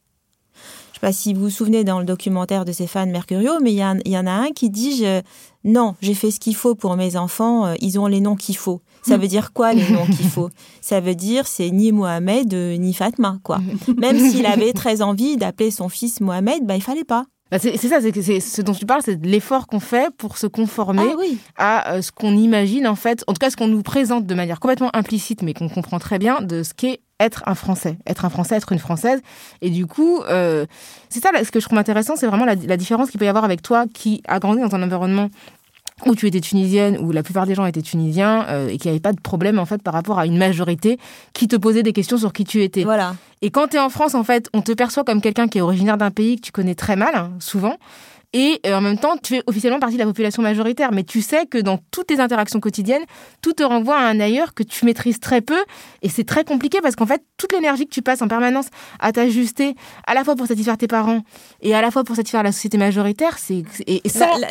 Je 0.94 0.98
ne 0.98 1.00
sais 1.00 1.06
pas 1.08 1.12
si 1.12 1.34
vous 1.34 1.40
vous 1.40 1.50
souvenez 1.50 1.82
dans 1.82 1.98
le 1.98 2.04
documentaire 2.04 2.64
de 2.64 2.70
Stéphane 2.70 3.10
Mercurio, 3.10 3.54
mais 3.60 3.72
il 3.72 3.78
y, 3.78 4.16
en 4.16 4.26
a 4.26 4.30
un 4.30 4.50
qui 4.50 4.70
dit 4.70 5.04
Non, 5.64 5.96
j'ai 6.00 6.14
fait 6.14 6.30
ce 6.30 6.38
qu'il 6.38 6.54
faut 6.54 6.76
pour 6.76 6.94
mes 6.96 7.16
enfants, 7.16 7.66
euh, 7.66 7.74
ils 7.80 7.98
ont 7.98 8.06
les 8.06 8.20
noms 8.20 8.36
qu'il 8.36 8.56
faut. 8.56 8.80
Ça 9.02 9.16
veut 9.16 9.26
dire 9.26 9.52
quoi 9.52 9.74
les 9.74 9.90
noms 9.90 10.06
qu'il 10.06 10.28
faut? 10.28 10.50
Ça 10.80 11.00
veut 11.00 11.16
dire 11.16 11.48
c'est 11.48 11.70
ni 11.70 11.90
Mohamed 11.90 12.54
euh, 12.54 12.76
ni 12.76 12.94
Fatma 12.94 13.40
quoi. 13.42 13.58
Même 13.98 14.20
s'il 14.20 14.46
avait 14.46 14.72
très 14.72 15.02
envie 15.02 15.36
d'appeler 15.36 15.72
son 15.72 15.88
fils 15.88 16.20
Mohamed, 16.20 16.64
bah 16.64 16.76
il 16.76 16.82
fallait 16.82 17.02
pas. 17.02 17.24
Bah, 17.50 17.58
c'est 17.58 17.76
ça, 17.76 18.00
c'est 18.00 18.40
ce 18.40 18.62
dont 18.62 18.72
tu 18.72 18.86
parles, 18.86 19.02
c'est 19.04 19.22
l'effort 19.24 19.66
qu'on 19.66 19.80
fait 19.80 20.14
pour 20.16 20.38
se 20.38 20.46
conformer 20.46 21.02
ah 21.58 21.86
à 21.88 21.94
euh, 21.94 22.02
ce 22.02 22.12
qu'on 22.12 22.36
imagine 22.36 22.86
en 22.86 22.94
fait, 22.94 23.24
en 23.26 23.32
tout 23.32 23.40
cas 23.40 23.50
ce 23.50 23.56
qu'on 23.56 23.68
nous 23.68 23.82
présente 23.82 24.26
de 24.26 24.34
manière 24.34 24.60
complètement 24.60 24.94
implicite, 24.94 25.42
mais 25.42 25.54
qu'on 25.54 25.68
comprend 25.68 25.98
très 25.98 26.18
bien 26.20 26.40
de 26.40 26.62
ce 26.62 26.72
qu'est 26.72 27.00
être 27.24 27.42
un 27.46 27.54
Français, 27.54 27.96
être 28.06 28.24
un 28.24 28.30
Français, 28.30 28.56
être 28.56 28.72
une 28.72 28.78
Française. 28.78 29.20
Et 29.62 29.70
du 29.70 29.86
coup, 29.86 30.20
euh, 30.28 30.66
c'est 31.08 31.20
ça, 31.20 31.30
ce 31.42 31.50
que 31.50 31.60
je 31.60 31.64
trouve 31.64 31.78
intéressant, 31.78 32.16
c'est 32.16 32.26
vraiment 32.26 32.44
la, 32.44 32.54
la 32.54 32.76
différence 32.76 33.10
qu'il 33.10 33.18
peut 33.18 33.26
y 33.26 33.28
avoir 33.28 33.44
avec 33.44 33.62
toi 33.62 33.86
qui 33.92 34.22
a 34.26 34.38
grandi 34.38 34.60
dans 34.60 34.74
un 34.74 34.82
environnement 34.82 35.30
où 36.06 36.14
tu 36.14 36.26
étais 36.26 36.40
tunisienne, 36.40 36.98
où 36.98 37.12
la 37.12 37.22
plupart 37.22 37.46
des 37.46 37.54
gens 37.54 37.66
étaient 37.66 37.82
tunisiens, 37.82 38.46
euh, 38.48 38.68
et 38.68 38.78
qu'il 38.78 38.90
n'y 38.90 38.96
avait 38.96 39.00
pas 39.00 39.12
de 39.12 39.20
problème 39.20 39.58
en 39.58 39.64
fait 39.64 39.80
par 39.82 39.94
rapport 39.94 40.18
à 40.18 40.26
une 40.26 40.36
majorité 40.36 40.98
qui 41.32 41.48
te 41.48 41.56
posait 41.56 41.82
des 41.82 41.92
questions 41.92 42.18
sur 42.18 42.32
qui 42.32 42.44
tu 42.44 42.62
étais. 42.62 42.84
Voilà. 42.84 43.14
Et 43.42 43.50
quand 43.50 43.68
tu 43.68 43.76
es 43.76 43.80
en 43.80 43.90
France, 43.90 44.14
en 44.14 44.24
fait, 44.24 44.48
on 44.52 44.60
te 44.60 44.72
perçoit 44.72 45.04
comme 45.04 45.20
quelqu'un 45.20 45.48
qui 45.48 45.58
est 45.58 45.60
originaire 45.60 45.96
d'un 45.96 46.10
pays 46.10 46.36
que 46.36 46.42
tu 46.42 46.52
connais 46.52 46.74
très 46.74 46.96
mal, 46.96 47.14
hein, 47.14 47.30
souvent. 47.38 47.76
Et 48.34 48.60
euh, 48.66 48.76
en 48.76 48.80
même 48.80 48.98
temps, 48.98 49.16
tu 49.16 49.36
fais 49.36 49.42
officiellement 49.46 49.78
partie 49.78 49.94
de 49.94 50.00
la 50.00 50.06
population 50.06 50.42
majoritaire. 50.42 50.90
Mais 50.92 51.04
tu 51.04 51.22
sais 51.22 51.46
que 51.46 51.58
dans 51.58 51.78
toutes 51.92 52.08
tes 52.08 52.18
interactions 52.20 52.58
quotidiennes, 52.58 53.04
tout 53.40 53.52
te 53.52 53.62
renvoie 53.62 53.96
à 53.96 54.02
un 54.02 54.18
ailleurs 54.18 54.54
que 54.54 54.64
tu 54.64 54.84
maîtrises 54.84 55.20
très 55.20 55.40
peu. 55.40 55.58
Et 56.02 56.08
c'est 56.08 56.24
très 56.24 56.44
compliqué 56.44 56.80
parce 56.82 56.96
qu'en 56.96 57.06
fait, 57.06 57.22
toute 57.36 57.52
l'énergie 57.52 57.86
que 57.86 57.94
tu 57.94 58.02
passes 58.02 58.22
en 58.22 58.28
permanence 58.28 58.66
à 58.98 59.12
t'ajuster, 59.12 59.76
à 60.06 60.14
la 60.14 60.24
fois 60.24 60.34
pour 60.34 60.48
satisfaire 60.48 60.76
tes 60.76 60.88
parents 60.88 61.22
et 61.62 61.74
à 61.74 61.80
la 61.80 61.92
fois 61.92 62.02
pour 62.02 62.16
satisfaire 62.16 62.42
la 62.42 62.50
société 62.52 62.76
majoritaire, 62.76 63.38
c'est. 63.38 63.62
Et, 63.86 64.02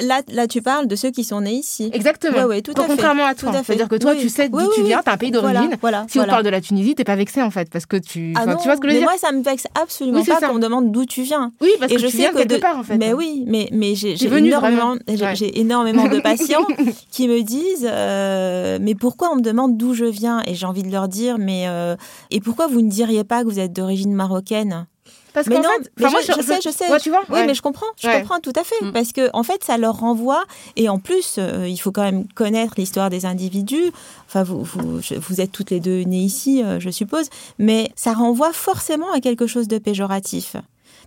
là, 0.01 0.21
là, 0.31 0.47
tu 0.47 0.61
parles 0.61 0.87
de 0.87 0.95
ceux 0.95 1.11
qui 1.11 1.25
sont 1.25 1.41
nés 1.41 1.51
ici. 1.51 1.91
Exactement. 1.93 2.37
Ouais, 2.37 2.45
ouais, 2.45 2.61
tout 2.61 2.73
à 2.79 2.85
contrairement 2.85 3.25
à 3.25 3.35
toi. 3.35 3.51
C'est-à-dire 3.63 3.89
que 3.89 3.97
toi, 3.97 4.15
tu 4.15 4.29
sais 4.29 4.47
d'où 4.47 4.71
tu 4.73 4.83
viens, 4.83 5.01
tu 5.03 5.09
as 5.09 5.13
un 5.13 5.17
pays 5.17 5.31
d'origine. 5.31 5.75
Voilà, 5.81 6.05
si 6.07 6.19
on 6.19 6.25
parle 6.25 6.43
de 6.43 6.49
la 6.49 6.61
Tunisie, 6.61 6.95
t'es 6.95 7.03
pas 7.03 7.15
vexé 7.15 7.41
en 7.41 7.51
fait. 7.51 7.69
Parce 7.69 7.85
que 7.85 7.97
tu. 7.97 8.33
Ah 8.37 8.45
non, 8.45 8.55
tu 8.55 8.63
vois 8.63 8.75
ce 8.75 8.81
que 8.81 8.87
je 8.87 8.93
veux 8.93 8.99
dire 8.99 9.09
moi, 9.09 9.17
ça 9.17 9.31
me 9.31 9.43
vexe 9.43 9.67
absolument 9.79 10.23
pas 10.23 10.39
qu'on 10.39 10.53
me 10.53 10.59
demande 10.59 10.91
d'où 10.91 11.05
tu 11.05 11.23
viens. 11.23 11.51
Oui, 11.61 11.71
parce 11.79 11.91
que 11.91 11.99
je 11.99 12.07
tu 12.07 12.17
viens 12.17 12.31
quelque 12.31 12.59
part 12.59 12.77
en 12.77 12.83
fait. 12.83 12.97
Mais 12.97 13.13
oui, 13.13 13.43
mais, 13.47 13.67
mais 13.73 13.95
j'ai 13.95 14.15
énormément, 14.23 14.95
j'ai 15.33 15.59
énormément 15.59 16.07
de 16.07 16.19
patients 16.19 16.65
qui 17.11 17.27
me 17.27 17.41
disent 17.41 17.87
euh, 17.89 18.77
mais 18.81 18.95
pourquoi 18.95 19.31
on 19.33 19.35
me 19.37 19.41
demande 19.41 19.77
d'où 19.77 19.93
je 19.93 20.05
viens? 20.05 20.41
Et 20.47 20.55
j'ai 20.55 20.65
envie 20.65 20.83
de 20.83 20.91
leur 20.91 21.07
dire 21.07 21.37
mais 21.37 21.65
euh, 21.67 21.95
et 22.31 22.39
pourquoi 22.39 22.67
vous 22.67 22.81
ne 22.81 22.89
diriez 22.89 23.23
pas 23.23 23.43
que 23.43 23.49
vous 23.49 23.59
êtes 23.59 23.73
d'origine 23.73 24.13
marocaine? 24.13 24.85
Parce 25.33 25.47
mais 25.47 25.55
non, 25.55 25.63
fait, 25.63 25.89
mais 25.99 26.09
moi, 26.11 26.19
je, 26.21 26.31
je 26.31 26.41
sais, 26.43 26.59
je 26.63 26.69
sais. 26.69 26.91
Ouais, 26.91 26.99
tu 26.99 27.09
vois 27.09 27.23
Oui, 27.27 27.33
Ouais. 27.37 27.47
mais 27.47 27.55
je 27.55 27.63
comprends, 27.63 27.87
je 27.99 28.07
Ouais. 28.07 28.19
comprends 28.21 28.39
tout 28.39 28.53
à 28.55 28.63
fait. 28.63 28.75
Mm. 28.85 28.91
Parce 28.91 29.13
que, 29.13 29.31
en 29.33 29.41
fait, 29.41 29.63
ça 29.63 29.79
leur 29.79 29.97
renvoie. 29.97 30.43
Et 30.75 30.89
en 30.89 30.99
plus, 30.99 31.37
euh, 31.39 31.67
il 31.67 31.77
faut 31.77 31.91
quand 31.91 32.03
même 32.03 32.27
connaître 32.35 32.75
l'histoire 32.77 33.09
des 33.09 33.25
individus. 33.25 33.91
Enfin, 34.27 34.43
vous, 34.43 34.61
vous, 34.61 35.01
je- 35.01 35.15
vous 35.15 35.41
êtes 35.41 35.51
toutes 35.51 35.71
les 35.71 35.79
deux 35.79 36.01
nées 36.03 36.19
ici, 36.21 36.61
euh, 36.63 36.79
je 36.79 36.91
suppose. 36.91 37.29
Mais 37.57 37.89
ça 37.95 38.13
renvoie 38.13 38.53
forcément 38.53 39.11
à 39.11 39.21
quelque 39.21 39.47
chose 39.47 39.67
de 39.67 39.79
péjoratif. 39.79 40.55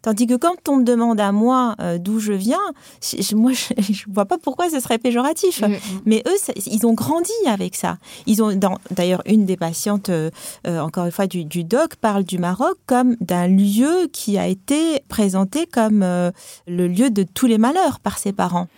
Tandis 0.02 0.26
que 0.26 0.34
quand 0.34 0.68
on 0.68 0.76
me 0.76 0.84
demande 0.84 1.20
à 1.20 1.32
moi 1.32 1.74
euh, 1.80 1.98
d'où 1.98 2.18
je 2.18 2.32
viens, 2.32 2.58
je, 3.02 3.34
moi, 3.34 3.52
je 3.52 3.74
ne 4.08 4.14
vois 4.14 4.26
pas 4.26 4.38
pourquoi 4.38 4.70
ce 4.70 4.80
serait 4.80 4.98
péjoratif. 4.98 5.62
Mm. 5.62 5.74
Mais 6.04 6.22
eux, 6.26 6.52
ils 6.66 6.86
ont 6.86 6.94
grandi 6.94 7.32
avec 7.46 7.74
ça. 7.74 7.98
Ils 8.26 8.42
ont, 8.42 8.58
d'ailleurs, 8.90 9.22
une 9.26 9.44
des 9.46 9.56
patientes, 9.56 10.08
euh, 10.08 10.30
euh, 10.66 10.80
encore 10.80 11.06
une 11.06 11.12
fois, 11.12 11.26
du, 11.26 11.44
du 11.44 11.64
doc, 11.64 11.96
parle 11.96 12.24
du 12.24 12.38
Maroc 12.38 12.76
comme 12.86 13.16
d'un 13.20 13.48
lieu 13.48 14.08
qui 14.12 14.38
a 14.38 14.46
été 14.46 15.00
présenté 15.08 15.66
comme 15.66 16.02
euh, 16.02 16.30
le 16.66 16.88
lieu 16.88 17.10
de 17.10 17.22
tous 17.22 17.46
les 17.46 17.58
malheurs 17.58 18.00
par 18.00 18.18
ses 18.18 18.32
parents. 18.32 18.68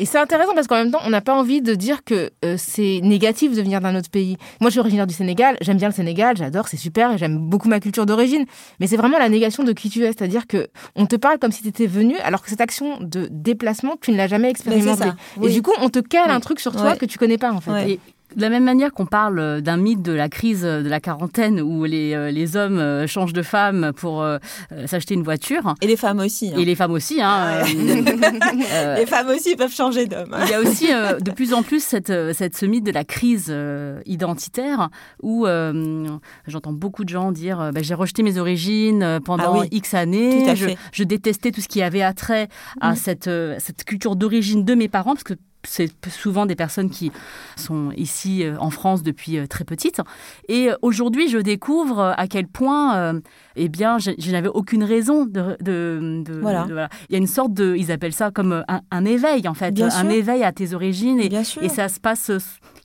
Et 0.00 0.04
c'est 0.06 0.18
intéressant 0.18 0.54
parce 0.54 0.68
qu'en 0.68 0.76
même 0.76 0.90
temps, 0.92 1.00
on 1.04 1.10
n'a 1.10 1.20
pas 1.20 1.34
envie 1.34 1.60
de 1.60 1.74
dire 1.74 2.04
que 2.04 2.30
euh, 2.44 2.54
c'est 2.56 3.00
négatif 3.02 3.54
de 3.56 3.60
venir 3.60 3.80
d'un 3.80 3.96
autre 3.96 4.08
pays. 4.10 4.36
Moi, 4.60 4.70
je 4.70 4.74
suis 4.74 4.80
originaire 4.80 5.06
du 5.08 5.14
Sénégal, 5.14 5.56
j'aime 5.60 5.76
bien 5.76 5.88
le 5.88 5.94
Sénégal, 5.94 6.36
j'adore, 6.36 6.68
c'est 6.68 6.76
super, 6.76 7.18
j'aime 7.18 7.36
beaucoup 7.36 7.68
ma 7.68 7.80
culture 7.80 8.06
d'origine. 8.06 8.44
Mais 8.78 8.86
c'est 8.86 8.96
vraiment 8.96 9.18
la 9.18 9.28
négation 9.28 9.64
de 9.64 9.72
qui 9.72 9.90
tu 9.90 10.04
es, 10.04 10.06
c'est-à-dire 10.06 10.46
que 10.46 10.68
on 10.94 11.06
te 11.06 11.16
parle 11.16 11.38
comme 11.40 11.50
si 11.52 11.62
tu 11.62 11.68
étais 11.68 11.86
venu, 11.86 12.16
alors 12.18 12.42
que 12.42 12.48
cette 12.48 12.60
action 12.60 12.98
de 13.00 13.28
déplacement, 13.30 13.96
tu 14.00 14.12
ne 14.12 14.16
l'as 14.16 14.28
jamais 14.28 14.50
expérimentée. 14.50 15.02
ça, 15.02 15.16
Et 15.38 15.40
oui. 15.46 15.52
du 15.52 15.62
coup, 15.62 15.72
on 15.80 15.88
te 15.88 15.98
cale 15.98 16.26
Oui. 16.28 16.32
un 16.32 16.40
truc 16.40 16.60
sur 16.60 16.72
toi 16.72 16.90
Ouais. 16.92 16.96
que 16.96 17.06
tu 17.06 17.18
connais 17.18 17.38
pas 17.38 17.50
en 17.52 17.60
fait. 17.60 17.70
Ouais. 17.72 17.90
Et 17.92 18.00
de 18.36 18.40
la 18.42 18.50
même 18.50 18.64
manière 18.64 18.92
qu'on 18.92 19.06
parle 19.06 19.62
d'un 19.62 19.76
mythe 19.76 20.02
de 20.02 20.12
la 20.12 20.28
crise 20.28 20.62
de 20.62 20.88
la 20.88 21.00
quarantaine 21.00 21.60
où 21.60 21.84
les, 21.84 22.14
euh, 22.14 22.30
les 22.30 22.56
hommes 22.56 22.78
euh, 22.78 23.06
changent 23.06 23.32
de 23.32 23.42
femme 23.42 23.92
pour 23.96 24.22
euh, 24.22 24.38
euh, 24.72 24.86
s'acheter 24.86 25.14
une 25.14 25.22
voiture, 25.22 25.74
Et 25.80 25.86
les 25.86 25.96
femmes 25.96 26.18
aussi. 26.20 26.52
hein. 26.54 26.58
et 26.58 26.64
les 26.64 26.74
femmes 26.74 26.92
aussi, 26.92 27.20
hein, 27.22 27.62
euh, 27.62 27.64
euh, 28.72 28.96
Les 28.96 29.06
femmes 29.06 29.28
aussi 29.28 29.56
peuvent 29.56 29.72
changer 29.74 30.06
d'homme. 30.06 30.32
hein. 30.34 30.40
Il 30.44 30.50
y 30.50 30.54
a 30.54 30.60
aussi 30.60 30.92
euh, 30.92 31.18
de 31.18 31.30
plus 31.30 31.54
en 31.54 31.62
plus 31.62 31.82
cette, 31.82 32.10
euh, 32.10 32.32
cette, 32.32 32.56
ce 32.56 32.66
mythe 32.66 32.84
de 32.84 32.92
la 32.92 33.04
crise 33.04 33.46
euh, 33.50 34.00
identitaire 34.06 34.90
où 35.22 35.46
euh, 35.46 36.06
j'entends 36.46 36.72
beaucoup 36.72 37.04
de 37.04 37.08
gens 37.08 37.32
dire 37.32 37.60
euh, 37.60 37.70
bah, 37.72 37.80
j'ai 37.82 37.94
rejeté 37.94 38.22
mes 38.22 38.38
origines 38.38 39.02
euh, 39.02 39.20
pendant 39.20 39.54
Ah 39.56 39.60
oui, 39.60 39.68
X 39.72 39.94
années, 39.94 40.42
tout 40.44 40.50
à 40.50 40.54
je, 40.54 40.66
fait. 40.66 40.78
je 40.92 41.04
détestais 41.04 41.50
tout 41.50 41.60
ce 41.60 41.68
qui 41.68 41.82
avait 41.82 42.02
attrait 42.02 42.48
à 42.80 42.92
Mm. 42.92 42.96
cette, 42.96 43.28
euh, 43.28 43.56
cette 43.58 43.84
culture 43.84 44.16
d'origine 44.16 44.64
de 44.64 44.74
mes 44.74 44.88
parents 44.88 45.12
parce 45.14 45.24
que 45.24 45.34
c'est 45.64 45.90
souvent 46.08 46.46
des 46.46 46.54
personnes 46.54 46.88
qui 46.90 47.10
sont 47.56 47.90
ici 47.96 48.44
euh, 48.44 48.56
en 48.60 48.70
France 48.70 49.02
depuis 49.02 49.38
euh, 49.38 49.46
très 49.46 49.64
petites. 49.64 50.00
Et 50.48 50.70
euh, 50.70 50.76
aujourd'hui, 50.82 51.28
je 51.28 51.38
découvre 51.38 52.14
à 52.16 52.26
quel 52.28 52.46
point, 52.46 52.96
euh, 52.96 53.20
eh 53.56 53.68
bien, 53.68 53.98
je, 53.98 54.12
je 54.18 54.30
n'avais 54.30 54.48
aucune 54.48 54.84
raison 54.84 55.24
de, 55.26 55.56
de, 55.60 56.22
de- 56.24 56.38
Voilà. 56.40 56.64
de- 56.64 56.76
Il 57.08 57.12
y 57.12 57.16
a 57.16 57.18
une 57.18 57.26
sorte 57.26 57.52
de, 57.54 57.74
ils 57.76 57.90
appellent 57.90 58.12
ça 58.12 58.30
comme 58.30 58.64
un, 58.68 58.80
un 58.90 59.04
éveil 59.04 59.48
en 59.48 59.54
fait, 59.54 59.72
Bien 59.72 59.86
un 59.86 59.90
sûr. 59.90 60.10
éveil 60.10 60.44
à 60.44 60.52
tes 60.52 60.74
origines. 60.74 61.20
Et, 61.20 61.28
Bien 61.28 61.44
sûr. 61.44 61.62
et 61.62 61.68
ça 61.68 61.88
se 61.88 61.98
passe. 62.00 62.30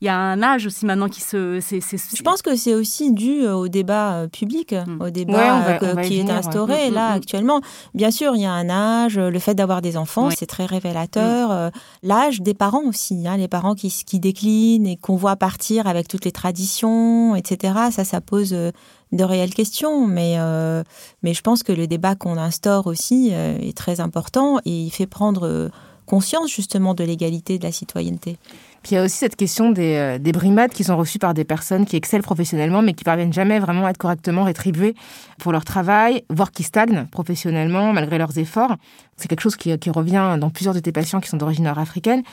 Il 0.02 0.06
y 0.06 0.10
a 0.10 0.18
un 0.18 0.42
âge 0.44 0.66
aussi 0.66 0.86
maintenant 0.86 1.08
qui 1.10 1.22
se. 1.22 1.60
c'est- 1.62 1.80
c'est- 1.80 2.18
Je 2.18 2.24
pense 2.24 2.42
que 2.42 2.56
c'est 2.56 2.74
aussi 2.74 3.14
dû 3.14 3.48
au 3.48 3.68
débat 3.70 4.28
public, 4.32 4.74
Mm. 4.74 5.02
au 5.02 5.10
débat 5.10 5.34
Ouais, 5.34 5.66
va- 5.66 5.78
que- 5.78 6.08
qui 6.08 6.18
est 6.18 6.22
venir, 6.24 6.36
instauré 6.36 6.90
Mm, 6.90 6.94
là 6.94 7.10
mm, 7.10 7.14
mm. 7.14 7.16
actuellement. 7.18 7.62
Bien 7.94 8.12
sûr, 8.12 8.36
il 8.36 8.42
y 8.42 8.46
a 8.46 8.52
un 8.52 8.70
âge, 8.70 9.18
le 9.18 9.40
fait 9.40 9.54
d'avoir 9.56 9.82
des 9.82 9.96
enfants, 9.96 10.28
Oui. 10.28 10.36
c'est 10.38 10.46
très 10.48 10.66
révélateur. 10.66 11.72
L'âge 12.02 12.42
des 12.42 12.54
parents 12.64 12.86
aussi, 12.86 13.28
hein, 13.28 13.36
les 13.36 13.50
parents 13.50 13.76
qui, 13.76 14.20
déclinent 14.22 14.88
et 14.88 14.96
qu'on 14.96 15.18
voit 15.18 15.36
partir 15.36 15.86
avec 15.86 16.08
toutes 16.08 16.24
les 16.24 16.32
traditions, 16.32 17.36
etc. 17.36 17.74
Ça, 17.92 18.06
ça 18.06 18.22
pose 18.22 18.54
euh, 18.54 18.72
de 19.12 19.26
réelles 19.26 19.54
questions. 19.54 20.08
Mais, 20.08 20.36
euh, 20.38 20.82
mais 21.24 21.34
je 21.34 21.42
pense 21.42 21.62
que 21.62 21.74
le 21.74 21.88
débat 21.88 22.16
qu'on 22.16 22.38
instaure 22.38 22.88
aussi 22.88 23.32
euh, 23.34 23.58
est 23.60 23.76
très 23.76 24.00
important 24.00 24.60
et 24.64 24.72
il 24.72 24.92
fait 24.92 25.08
prendre 25.08 25.70
conscience 26.06 26.50
justement 26.50 26.94
de 26.94 27.04
l'égalité 27.04 27.60
de 27.60 27.66
la 27.66 27.74
citoyenneté. 27.74 28.38
Puis 28.84 28.92
il 28.92 28.96
y 28.96 28.98
a 28.98 29.04
aussi 29.04 29.18
cette 29.18 29.38
question 29.38 29.72
des, 29.72 29.96
euh, 29.96 30.20
des 30.20 30.34
brimades 30.34 30.72
qui 30.72 30.84
sont 30.84 30.98
reçues 30.98 31.20
par 31.20 31.34
des 31.34 31.46
personnes 31.46 31.86
qui 31.86 31.96
excellent 31.96 32.22
professionnellement, 32.22 32.82
mais 32.82 32.94
qui 32.94 33.06
parviennent 33.06 33.34
jamais 33.34 33.60
vraiment 33.60 33.86
à 33.86 33.92
être 33.92 33.98
correctement 33.98 34.44
rétribuées 34.44 34.94
pour 35.40 35.54
leur 35.54 35.64
travail, 35.64 36.24
voire 36.30 36.52
qui 36.52 36.64
stagnent 36.64 37.06
professionnellement 37.10 37.94
malgré 37.94 38.18
leurs 38.18 38.38
efforts. 38.38 38.76
C'est 39.16 39.30
quelque 39.30 39.42
chose 39.42 39.56
qui, 39.56 39.78
qui 39.80 39.90
revient 39.90 40.38
dans 40.40 40.50
plusieurs 40.50 40.76
de 40.76 40.80
tes 40.80 40.92
patients 40.92 41.22
qui 41.22 41.30
sont 41.30 41.38
d'origine 41.38 41.64
nord-africaine. 41.64 42.24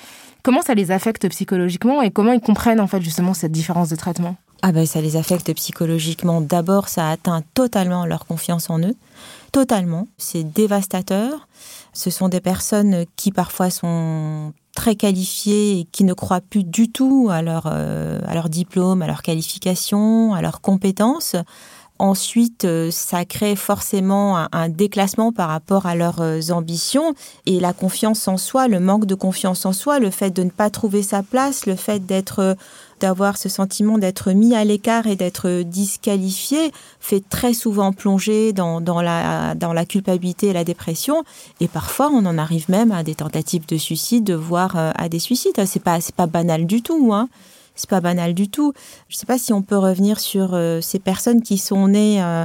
Comment 0.43 0.63
ça 0.63 0.75
les 0.75 0.91
affecte 0.91 1.29
psychologiquement 1.29 2.03
et 2.03 2.11
comment 2.11 2.33
ils 2.33 2.41
comprennent 2.41 2.81
en 2.81 2.87
fait 2.87 3.01
justement 3.01 3.33
cette 3.35 3.53
différence 3.53 3.89
de 3.89 3.97
traitement? 3.97 4.37
Ah 4.63 4.73
ben 4.73 4.85
ça 4.85 5.01
les 5.01 5.17
affecte 5.17 5.53
psychologiquement. 5.55 6.41
D'abord, 6.41 6.89
ça 6.89 7.11
atteint 7.11 7.43
totalement 7.55 8.05
leur 8.05 8.27
confiance 8.27 8.69
en 8.69 8.79
eux. 8.81 8.95
Totalement. 9.53 10.07
C'est 10.19 10.45
dévastateur. 10.45 11.49
Ce 11.93 12.11
sont 12.11 12.29
des 12.29 12.41
personnes 12.41 13.05
qui 13.17 13.33
parfois 13.33 13.71
sont 13.71 14.53
très 14.75 14.95
qualifiées 14.95 15.81
et 15.81 15.85
qui 15.85 16.05
ne 16.05 16.15
croient 16.15 16.41
plus 16.41 16.65
du 16.65 16.91
tout 16.91 17.29
à 17.31 17.43
leur, 17.43 17.65
euh, 17.67 18.21
à 18.27 18.35
leur 18.35 18.49
diplôme, 18.49 19.03
à 19.03 19.07
leur 19.07 19.23
qualification, 19.23 20.35
à 20.35 20.43
leurs 20.43 20.61
compétences. 20.61 21.37
Ensuite, 22.01 22.65
euh, 22.65 22.91
ça 22.91 23.27
crée 23.27 23.55
forcément 23.55 24.39
un, 24.39 24.49
un 24.53 24.71
déclassement 24.71 25.33
par 25.33 25.51
rapport 25.51 25.85
à 25.85 25.95
leurs 25.95 26.23
euh, 26.23 26.41
ambitions 26.51 27.13
et 27.45 27.61
la 27.61 27.75
confiance 27.75 28.27
en 28.27 28.39
soi, 28.39 28.69
le 28.69 28.81
manque 28.81 29.05
de 29.05 29.15
confiance 29.15 29.67
en 29.67 29.75
soi, 29.75 29.99
le 29.99 30.09
fait 30.09 30.31
de 30.31 30.43
ne 30.43 30.49
pas 30.49 30.71
trouver 30.71 31.03
sa 31.03 31.23
place, 31.23 31.67
le 31.67 31.77
fait 31.77 32.07
d'être 32.07 32.39
euh, 32.39 32.55
d'avoir 33.01 33.37
ce 33.37 33.49
sentiment 33.49 33.99
d'être 33.99 34.33
mis 34.33 34.55
à 34.55 34.65
l'écart 34.65 35.07
et 35.07 35.17
d'être 35.17 35.63
disqualifié 35.63 36.73
fait 37.01 37.23
très 37.29 37.55
souvent 37.55 37.93
plonger 37.93 38.53
dans, 38.53 38.81
la, 39.03 39.85
culpabilité 39.89 40.49
et 40.49 40.53
la 40.53 40.65
dépression. 40.65 41.25
Et 41.61 41.69
parfois, 41.69 42.11
on 42.13 42.25
en 42.27 42.39
arrive 42.39 42.71
même 42.71 42.93
à 42.93 43.03
des 43.03 43.15
tentatives 43.15 43.67
de 43.67 43.77
suicide, 43.77 44.31
voire 44.33 44.77
euh, 44.77 44.93
à 44.95 45.09
des 45.09 45.19
suicides. 45.19 45.65
C'est 45.67 45.83
pas, 45.83 45.99
pas 46.17 46.27
banal 46.27 46.67
du 46.67 46.83
tout, 46.83 47.13
hein. 47.13 47.29
C'est 47.75 47.89
pas 47.89 48.01
banal 48.01 48.35
du 48.35 48.49
tout. 48.51 48.75
Je 49.09 49.17
sais 49.17 49.27
pas 49.27 49.39
si 49.39 49.53
on 49.53 49.63
peut 49.63 49.79
revenir 49.79 50.21
sur 50.21 50.55
euh, 50.55 50.81
ces 50.81 50.99
personnes 50.99 51.43
qui 51.43 51.57
sont 51.57 51.89
nées 51.89 52.23
euh, 52.23 52.45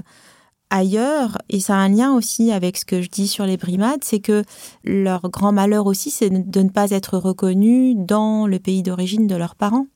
ailleurs, 0.70 1.38
et 1.50 1.60
ça 1.60 1.76
a 1.76 1.78
un 1.78 1.90
lien 1.90 2.14
aussi 2.14 2.52
avec 2.52 2.78
ce 2.78 2.86
que 2.86 3.02
je 3.02 3.10
dis 3.10 3.28
sur 3.28 3.46
les 3.46 3.58
brimades, 3.58 4.04
c'est 4.04 4.20
que 4.20 4.44
leur 4.84 5.30
grand 5.30 5.52
malheur 5.52 5.86
aussi, 5.86 6.12
c'est 6.12 6.30
de 6.30 6.62
ne 6.62 6.70
pas 6.70 6.92
être 6.92 7.18
reconnus 7.18 7.96
dans 7.98 8.48
le 8.48 8.60
pays 8.60 8.84
d'origine 8.84 9.28
de 9.28 9.36
leurs 9.36 9.56
parents. 9.56 9.88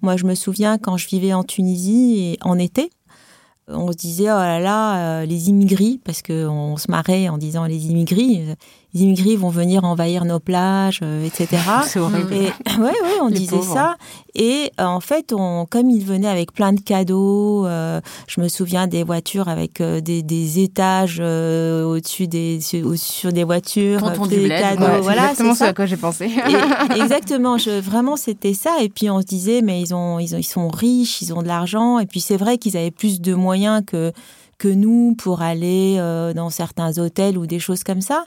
Moi, 0.00 0.16
je 0.16 0.24
me 0.24 0.34
souviens 0.34 0.78
quand 0.78 0.96
je 0.96 1.08
vivais 1.08 1.32
en 1.32 1.44
Tunisie 1.44 2.20
et 2.20 2.38
en 2.42 2.58
été, 2.58 2.90
on 3.68 3.92
se 3.92 3.96
disait 3.96 4.30
oh 4.30 4.38
là 4.38 4.60
là, 4.60 5.20
euh, 5.20 5.26
les 5.26 5.48
immigrés, 5.48 6.00
parce 6.04 6.22
qu'on 6.22 6.76
se 6.76 6.90
marrait 6.90 7.28
en 7.28 7.38
disant 7.38 7.66
les 7.66 7.86
immigrés, 7.86 8.46
euh, 8.48 8.54
les 8.94 9.02
immigrés 9.02 9.36
vont 9.36 9.50
venir 9.50 9.84
envahir 9.84 10.24
nos 10.24 10.40
plages, 10.40 11.00
euh, 11.02 11.24
etc. 11.26 11.62
C'est 11.84 12.00
horrible. 12.00 12.32
Et 12.32 12.46
ouais, 12.78 12.80
ouais, 12.80 13.20
on 13.20 13.28
Les 13.28 13.38
disait 13.40 13.56
pauvres. 13.56 13.74
ça. 13.74 13.96
Et 14.34 14.70
euh, 14.80 14.84
en 14.84 15.00
fait, 15.00 15.32
on, 15.32 15.66
comme 15.70 15.90
ils 15.90 16.04
venaient 16.04 16.28
avec 16.28 16.52
plein 16.52 16.72
de 16.72 16.80
cadeaux, 16.80 17.66
euh, 17.66 18.00
je 18.26 18.40
me 18.40 18.48
souviens 18.48 18.86
des 18.86 19.02
voitures 19.02 19.48
avec 19.48 19.82
des, 19.82 20.22
des 20.22 20.58
étages 20.60 21.20
au-dessus 21.20 22.28
des 22.28 22.60
sur, 22.60 23.32
des 23.32 23.44
voitures, 23.44 24.00
Tonton 24.00 24.24
du 24.26 24.36
des 24.36 24.46
bled, 24.46 24.58
cadeaux. 24.60 24.82
Ouais, 24.84 25.00
voilà, 25.00 25.22
exactement 25.32 25.50
c'est 25.54 25.58
ce 25.58 25.64
ça. 25.64 25.70
à 25.70 25.74
quoi 25.74 25.86
j'ai 25.86 25.96
pensé. 25.96 26.26
Et- 26.26 26.98
exactement, 27.00 27.58
je, 27.58 27.80
vraiment 27.80 28.16
c'était 28.16 28.54
ça. 28.54 28.76
Et 28.82 28.88
puis 28.88 29.10
on 29.10 29.20
se 29.20 29.26
disait, 29.26 29.60
mais 29.62 29.80
ils 29.82 29.94
ont, 29.94 30.18
ils 30.18 30.34
ont, 30.34 30.38
ils 30.38 30.42
sont 30.44 30.68
riches, 30.68 31.20
ils 31.22 31.34
ont 31.34 31.42
de 31.42 31.48
l'argent. 31.48 31.98
Et 31.98 32.06
puis 32.06 32.20
c'est 32.20 32.36
vrai 32.36 32.58
qu'ils 32.58 32.76
avaient 32.76 32.90
plus 32.90 33.20
de 33.20 33.34
moyens 33.34 33.82
que 33.86 34.12
que 34.58 34.66
nous 34.66 35.14
pour 35.16 35.40
aller 35.40 35.98
euh, 35.98 36.32
dans 36.34 36.50
certains 36.50 36.98
hôtels 36.98 37.38
ou 37.38 37.46
des 37.46 37.60
choses 37.60 37.84
comme 37.84 38.00
ça. 38.00 38.24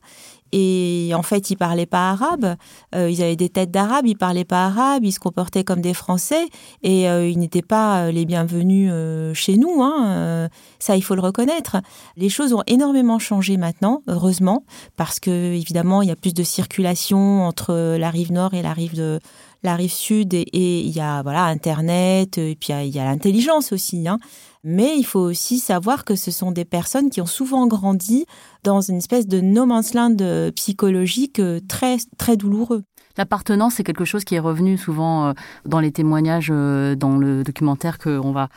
Et 0.51 1.11
en 1.15 1.23
fait, 1.23 1.49
ils 1.49 1.55
parlaient 1.55 1.85
pas 1.85 2.11
arabe. 2.11 2.55
Euh, 2.95 3.09
ils 3.09 3.21
avaient 3.21 3.35
des 3.35 3.49
têtes 3.49 3.71
d'arabe, 3.71 4.05
ils 4.05 4.17
parlaient 4.17 4.43
pas 4.45 4.65
arabe. 4.65 5.03
Ils 5.03 5.11
se 5.11 5.19
comportaient 5.19 5.63
comme 5.63 5.81
des 5.81 5.93
Français 5.93 6.47
et 6.83 7.09
euh, 7.09 7.27
ils 7.27 7.39
n'étaient 7.39 7.61
pas 7.61 8.03
euh, 8.07 8.11
les 8.11 8.25
bienvenus 8.25 8.91
chez 9.33 9.57
nous. 9.57 9.81
Hein. 9.81 10.49
Ça, 10.79 10.95
il 10.95 11.01
faut 11.01 11.15
le 11.15 11.21
reconnaître. 11.21 11.77
Les 12.17 12.29
choses 12.29 12.53
ont 12.53 12.63
énormément 12.67 13.19
changé 13.19 13.57
maintenant, 13.57 14.03
heureusement, 14.07 14.63
parce 14.97 15.19
que 15.19 15.53
évidemment, 15.53 16.01
il 16.01 16.09
y 16.09 16.11
a 16.11 16.15
plus 16.15 16.33
de 16.33 16.43
circulation 16.43 17.43
entre 17.45 17.95
la 17.97 18.09
rive 18.09 18.31
nord 18.31 18.53
et 18.53 18.61
la 18.61 18.73
rive 18.73 18.95
de 18.95 19.19
la 19.63 19.75
rive 19.75 19.91
sud 19.91 20.33
et, 20.33 20.47
il 20.53 20.89
y 20.89 21.01
a 21.01 21.21
voilà 21.21 21.43
internet 21.45 22.39
et 22.39 22.55
puis 22.59 22.69
il 22.69 22.71
y 22.71 22.73
a- 22.79 22.83
il 22.83 22.95
y 22.95 22.99
a 22.99 23.05
l'intelligence 23.05 23.71
aussi. 23.71 24.07
Hein. 24.07 24.17
Mais 24.63 24.97
il 24.97 25.03
faut 25.03 25.19
aussi 25.19 25.59
savoir 25.59 26.05
que 26.05 26.15
ce 26.15 26.29
sont 26.29 26.51
des 26.51 26.65
personnes 26.65 27.09
qui 27.09 27.19
ont 27.19 27.25
souvent 27.25 27.65
grandi 27.67 28.25
dans 28.63 28.81
une 28.81 28.97
espèce 28.97 29.27
de 29.27 29.41
no 29.41 29.65
man's 29.65 29.93
land 29.93 30.17
euh, 30.21 30.51
psychologique 30.51 31.39
euh, 31.39 31.59
très 31.67 31.97
très 32.17 32.37
douloureux. 32.37 32.83
L'appartenance, 33.17 33.75
c'est 33.75 33.83
quelque 33.83 34.05
chose 34.05 34.23
qui 34.23 34.35
est 34.35 34.39
revenu 34.39 34.77
souvent 34.77 35.25
euh, 35.27 35.33
dans 35.65 35.79
les 35.79 35.91
témoignages, 35.91 36.49
dans 36.49 37.17
le 37.17 37.43
documentaire 37.43 37.97
qu'on 37.97 38.31
va 38.31 38.49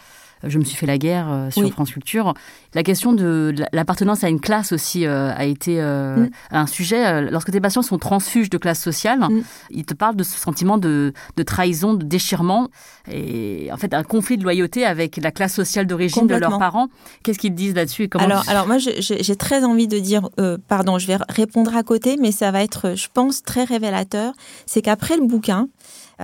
Je 0.46 0.58
me 0.58 0.64
suis 0.64 0.76
fait 0.76 0.86
la 0.86 0.98
guerre 0.98 1.48
sur 1.50 1.68
France 1.70 1.90
Culture. 1.90 2.34
La 2.74 2.82
question 2.82 3.12
de 3.12 3.54
l'appartenance 3.72 4.24
à 4.24 4.28
une 4.28 4.40
classe 4.40 4.72
aussi 4.72 5.06
a 5.06 5.44
été 5.44 5.80
mm. 5.80 6.30
un 6.50 6.66
sujet. 6.66 7.22
Lorsque 7.30 7.50
tes 7.50 7.60
patients 7.60 7.82
sont 7.82 7.98
transfuges 7.98 8.50
de 8.50 8.58
classe 8.58 8.80
sociale, 8.80 9.20
mm. 9.20 9.42
ils 9.70 9.84
te 9.84 9.94
parlent 9.94 10.16
de 10.16 10.24
ce 10.24 10.38
sentiment 10.38 10.78
de, 10.78 11.12
de, 11.36 11.42
trahison, 11.42 11.94
de 11.94 12.04
déchirement 12.04 12.68
et 13.10 13.68
en 13.72 13.76
fait 13.76 13.94
un 13.94 14.02
conflit 14.02 14.38
de 14.38 14.42
loyauté 14.42 14.84
avec 14.84 15.16
la 15.16 15.30
classe 15.30 15.54
sociale 15.54 15.86
d'origine 15.86 16.26
de 16.26 16.34
leurs 16.34 16.58
parents. 16.58 16.88
Qu'est-ce 17.22 17.38
qu'ils 17.38 17.54
disent 17.54 17.74
là-dessus 17.74 18.08
alors, 18.14 18.48
alors 18.48 18.66
moi, 18.66 18.78
j'ai 18.78 19.36
très 19.36 19.64
envie 19.64 19.88
de 19.88 19.98
dire, 19.98 20.28
pardon, 20.68 20.98
je 20.98 21.06
vais 21.06 21.16
répondre 21.28 21.74
à 21.76 21.82
côté, 21.82 22.16
mais 22.20 22.32
ça 22.32 22.50
va 22.50 22.62
être, 22.62 22.94
je 22.96 23.08
pense, 23.12 23.42
très 23.42 23.64
révélateur. 23.64 24.32
C'est 24.66 24.82
qu'après 24.82 25.16
le 25.16 25.26
bouquin, 25.26 25.68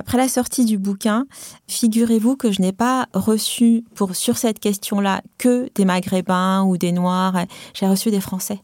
après 0.01 0.17
la 0.17 0.29
sortie 0.29 0.65
du 0.65 0.79
bouquin, 0.79 1.27
figurez-vous 1.69 2.35
que 2.35 2.51
je 2.51 2.63
n'ai 2.63 2.73
pas 2.73 3.07
reçu 3.13 3.85
pour 3.95 4.17
sur 4.17 4.39
cette 4.39 4.59
question-là 4.59 5.21
que 5.37 5.69
des 5.75 5.85
Maghrébins 5.85 6.63
ou 6.63 6.79
des 6.79 6.91
Noirs. 6.91 7.45
J'ai 7.75 7.87
reçu 7.87 8.11
des 8.11 8.23
Français. 8.23 8.63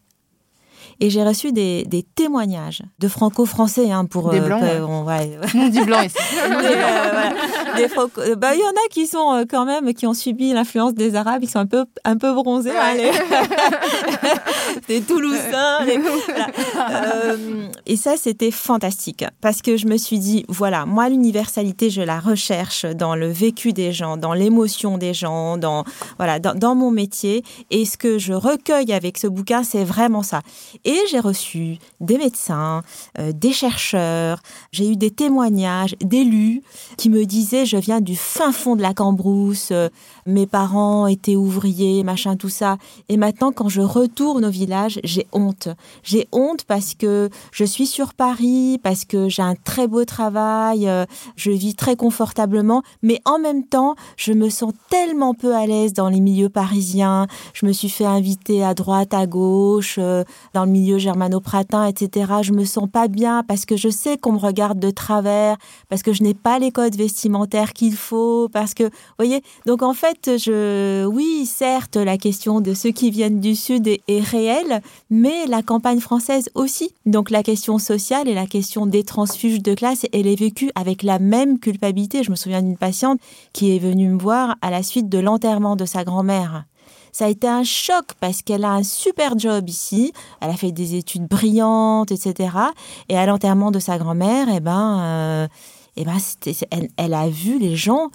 Et 1.00 1.10
j'ai 1.10 1.22
reçu 1.22 1.52
des, 1.52 1.84
des, 1.84 2.02
témoignages 2.02 2.82
de 2.98 3.08
franco-français 3.08 3.90
hein, 3.90 4.06
pour 4.06 4.30
des 4.30 4.40
blancs. 4.40 4.62
Euh, 4.62 4.80
on, 4.86 5.04
ouais. 5.04 5.38
on 5.54 5.68
dit 5.68 5.82
blanc 5.82 6.00
ici. 6.02 6.16
des, 7.76 7.88
euh, 8.18 8.36
bah, 8.36 8.54
il 8.54 8.60
y 8.60 8.64
en 8.64 8.68
a 8.68 8.88
qui 8.90 9.06
sont 9.06 9.32
euh, 9.32 9.44
quand 9.48 9.64
même 9.64 9.92
qui 9.94 10.06
ont 10.06 10.14
subi 10.14 10.52
l'influence 10.52 10.94
des 10.94 11.14
Arabes, 11.14 11.42
ils 11.42 11.50
sont 11.50 11.58
un 11.58 11.66
peu 11.66 11.84
un 12.04 12.16
peu 12.16 12.32
bronzés. 12.32 12.70
Ouais. 12.70 13.10
des 14.88 15.00
Toulousains. 15.02 15.80
euh, 15.84 17.68
et 17.86 17.96
ça, 17.96 18.16
c'était 18.16 18.50
fantastique 18.50 19.24
parce 19.40 19.62
que 19.62 19.76
je 19.76 19.86
me 19.86 19.96
suis 19.96 20.18
dit 20.18 20.44
voilà, 20.48 20.86
moi 20.86 21.08
l'universalité, 21.08 21.90
je 21.90 22.02
la 22.02 22.20
recherche 22.20 22.86
dans 22.86 23.14
le 23.14 23.28
vécu 23.28 23.72
des 23.72 23.92
gens, 23.92 24.16
dans 24.16 24.32
l'émotion 24.32 24.98
des 24.98 25.14
gens, 25.14 25.56
dans 25.56 25.84
voilà, 26.16 26.38
dans, 26.38 26.54
dans 26.54 26.74
mon 26.74 26.90
métier. 26.90 27.44
Et 27.70 27.84
ce 27.84 27.96
que 27.96 28.18
je 28.18 28.32
recueille 28.32 28.92
avec 28.92 29.18
ce 29.18 29.26
bouquin, 29.26 29.62
c'est 29.62 29.84
vraiment 29.84 30.22
ça. 30.22 30.40
Et 30.86 31.00
j'ai 31.10 31.18
reçu 31.18 31.78
des 32.00 32.16
médecins, 32.16 32.82
euh, 33.18 33.32
des 33.32 33.52
chercheurs, 33.52 34.40
j'ai 34.70 34.88
eu 34.88 34.96
des 34.96 35.10
témoignages 35.10 35.96
d'élus 36.00 36.62
qui 36.96 37.10
me 37.10 37.26
disaient 37.26 37.66
je 37.66 37.76
viens 37.76 38.00
du 38.00 38.14
fin 38.14 38.52
fond 38.52 38.76
de 38.76 38.82
la 38.82 38.94
Cambrousse, 38.94 39.70
euh, 39.72 39.88
mes 40.26 40.46
parents 40.46 41.06
étaient 41.06 41.36
ouvriers, 41.36 42.02
machin 42.04 42.36
tout 42.36 42.48
ça. 42.48 42.76
Et 43.08 43.16
maintenant 43.16 43.52
quand 43.52 43.68
je 43.68 43.80
retourne 43.80 44.44
au 44.44 44.50
village, 44.50 45.00
j'ai 45.04 45.26
honte. 45.32 45.68
J'ai 46.02 46.28
honte 46.32 46.64
parce 46.64 46.94
que 46.94 47.30
je 47.52 47.64
suis 47.64 47.86
sur 47.86 48.14
Paris, 48.14 48.78
parce 48.82 49.04
que 49.04 49.28
j'ai 49.28 49.42
un 49.42 49.54
très 49.54 49.86
beau 49.86 50.04
travail, 50.04 50.88
euh, 50.88 51.04
je 51.36 51.50
vis 51.50 51.74
très 51.74 51.96
confortablement, 51.96 52.82
mais 53.02 53.20
en 53.24 53.38
même 53.38 53.64
temps, 53.64 53.94
je 54.16 54.32
me 54.32 54.48
sens 54.48 54.72
tellement 54.90 55.34
peu 55.34 55.54
à 55.54 55.66
l'aise 55.66 55.92
dans 55.92 56.08
les 56.08 56.20
milieux 56.20 56.48
parisiens. 56.48 57.26
Je 57.54 57.66
me 57.66 57.72
suis 57.72 57.88
fait 57.88 58.04
inviter 58.04 58.64
à 58.64 58.74
droite, 58.74 59.14
à 59.14 59.26
gauche, 59.26 59.98
dans 59.98 60.64
le 60.64 60.70
milieu 60.70 60.98
germano-pratin, 60.98 61.86
etc. 61.86 62.32
Je 62.42 62.52
me 62.52 62.64
sens 62.64 62.88
pas 62.90 63.08
bien 63.08 63.42
parce 63.42 63.64
que 63.64 63.76
je 63.76 63.88
sais 63.88 64.18
qu'on 64.18 64.32
me 64.32 64.38
regarde 64.38 64.78
de 64.78 64.90
travers, 64.90 65.56
parce 65.88 66.02
que 66.02 66.12
je 66.12 66.22
n'ai 66.22 66.34
pas 66.34 66.58
les 66.58 66.70
codes 66.70 66.96
vestimentaires 66.96 67.72
qu'il 67.72 67.94
faut, 67.96 68.48
parce 68.52 68.74
que, 68.74 68.84
vous 68.84 68.90
voyez, 69.18 69.42
donc 69.66 69.82
en 69.82 69.94
fait, 69.94 70.15
oui, 70.26 71.46
certes, 71.46 71.96
la 71.96 72.18
question 72.18 72.60
de 72.60 72.74
ceux 72.74 72.90
qui 72.90 73.10
viennent 73.10 73.40
du 73.40 73.54
Sud 73.54 73.86
est, 73.86 74.00
est 74.08 74.20
réelle, 74.20 74.82
mais 75.10 75.46
la 75.46 75.62
campagne 75.62 76.00
française 76.00 76.48
aussi. 76.54 76.90
Donc 77.04 77.30
la 77.30 77.42
question 77.42 77.78
sociale 77.78 78.28
et 78.28 78.34
la 78.34 78.46
question 78.46 78.86
des 78.86 79.04
transfuges 79.04 79.62
de 79.62 79.74
classe, 79.74 80.06
elle 80.12 80.26
est 80.26 80.38
vécue 80.38 80.70
avec 80.74 81.02
la 81.02 81.18
même 81.18 81.58
culpabilité. 81.58 82.22
Je 82.22 82.30
me 82.30 82.36
souviens 82.36 82.62
d'une 82.62 82.76
patiente 82.76 83.20
qui 83.52 83.74
est 83.74 83.78
venue 83.78 84.08
me 84.08 84.18
voir 84.18 84.56
à 84.62 84.70
la 84.70 84.82
suite 84.82 85.08
de 85.08 85.18
l'enterrement 85.18 85.76
de 85.76 85.84
sa 85.84 86.04
grand-mère. 86.04 86.64
Ça 87.12 87.24
a 87.24 87.28
été 87.28 87.48
un 87.48 87.64
choc 87.64 88.12
parce 88.20 88.42
qu'elle 88.42 88.62
a 88.62 88.72
un 88.72 88.82
super 88.82 89.38
job 89.38 89.70
ici. 89.70 90.12
Elle 90.42 90.50
a 90.50 90.54
fait 90.54 90.70
des 90.70 90.96
études 90.96 91.26
brillantes, 91.26 92.12
etc. 92.12 92.50
Et 93.08 93.16
à 93.16 93.24
l'enterrement 93.24 93.70
de 93.70 93.78
sa 93.78 93.96
grand-mère, 93.96 94.48
eh 94.54 94.60
ben, 94.60 95.00
euh, 95.00 95.48
eh 95.96 96.04
ben, 96.04 96.18
elle, 96.96 97.14
a 97.14 97.28
vu 97.28 97.58
les 97.58 97.76
gens. 97.76 98.10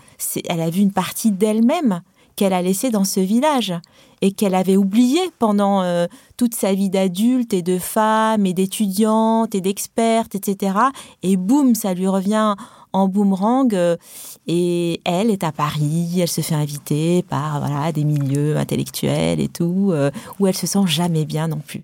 Elle 0.47 0.61
a 0.61 0.69
vu 0.69 0.81
une 0.81 0.91
partie 0.91 1.31
d'elle-même 1.31 2.01
qu'elle 2.35 2.53
a 2.53 2.61
laissée 2.61 2.89
dans 2.89 3.03
ce 3.03 3.19
village 3.19 3.73
et 4.21 4.31
qu'elle 4.31 4.55
avait 4.55 4.77
oublié 4.77 5.19
pendant 5.39 5.81
euh, 5.81 6.05
toute 6.37 6.55
sa 6.55 6.73
vie 6.73 6.89
d'adulte 6.89 7.53
et 7.53 7.61
de 7.61 7.77
femme 7.77 8.45
et 8.45 8.53
d'étudiante 8.53 9.53
et 9.55 9.61
d'experte, 9.61 10.35
etc. 10.35 10.75
Et 11.23 11.37
boum, 11.37 11.75
ça 11.75 11.93
lui 11.93 12.07
revient 12.07 12.55
en 12.93 13.07
boomerang. 13.07 13.73
Euh, 13.73 13.97
et 14.47 15.01
elle 15.05 15.29
est 15.29 15.43
à 15.43 15.51
Paris, 15.51 16.19
elle 16.19 16.27
se 16.27 16.41
fait 16.41 16.55
inviter 16.55 17.23
par 17.23 17.59
voilà 17.59 17.91
des 17.91 18.03
milieux 18.03 18.57
intellectuels 18.57 19.39
et 19.39 19.49
tout, 19.49 19.89
euh, 19.91 20.11
où 20.39 20.47
elle 20.47 20.55
se 20.57 20.67
sent 20.67 20.85
jamais 20.85 21.25
bien 21.25 21.47
non 21.47 21.59
plus. 21.65 21.83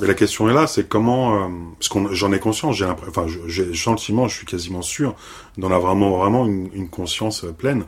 Mais 0.00 0.06
la 0.06 0.14
question 0.14 0.48
est 0.50 0.54
là, 0.54 0.66
c'est 0.66 0.88
comment... 0.88 1.44
Euh, 1.44 1.48
parce 1.78 1.88
que 1.88 2.14
j'en 2.14 2.32
ai 2.32 2.38
conscience, 2.38 2.76
j'ai 2.76 2.84
enfin, 2.84 3.26
j'ai 3.46 3.64
le 3.64 3.74
sentiment, 3.74 4.28
je 4.28 4.36
suis 4.36 4.46
quasiment 4.46 4.82
sûr 4.82 5.14
d'en 5.56 5.70
avoir 5.70 5.94
vraiment, 5.94 6.18
vraiment 6.18 6.46
une, 6.46 6.70
une 6.74 6.88
conscience 6.88 7.44
pleine. 7.56 7.84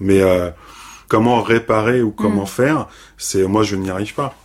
Mais 0.00 0.20
euh, 0.20 0.50
comment 1.08 1.42
réparer 1.42 2.02
ou 2.02 2.12
comment 2.12 2.44
mm. 2.44 2.48
faire, 2.48 2.88
c'est 3.16 3.44
moi 3.44 3.62
je 3.62 3.76
n'y 3.76 3.90
arrive 3.90 4.14
pas 4.14 4.36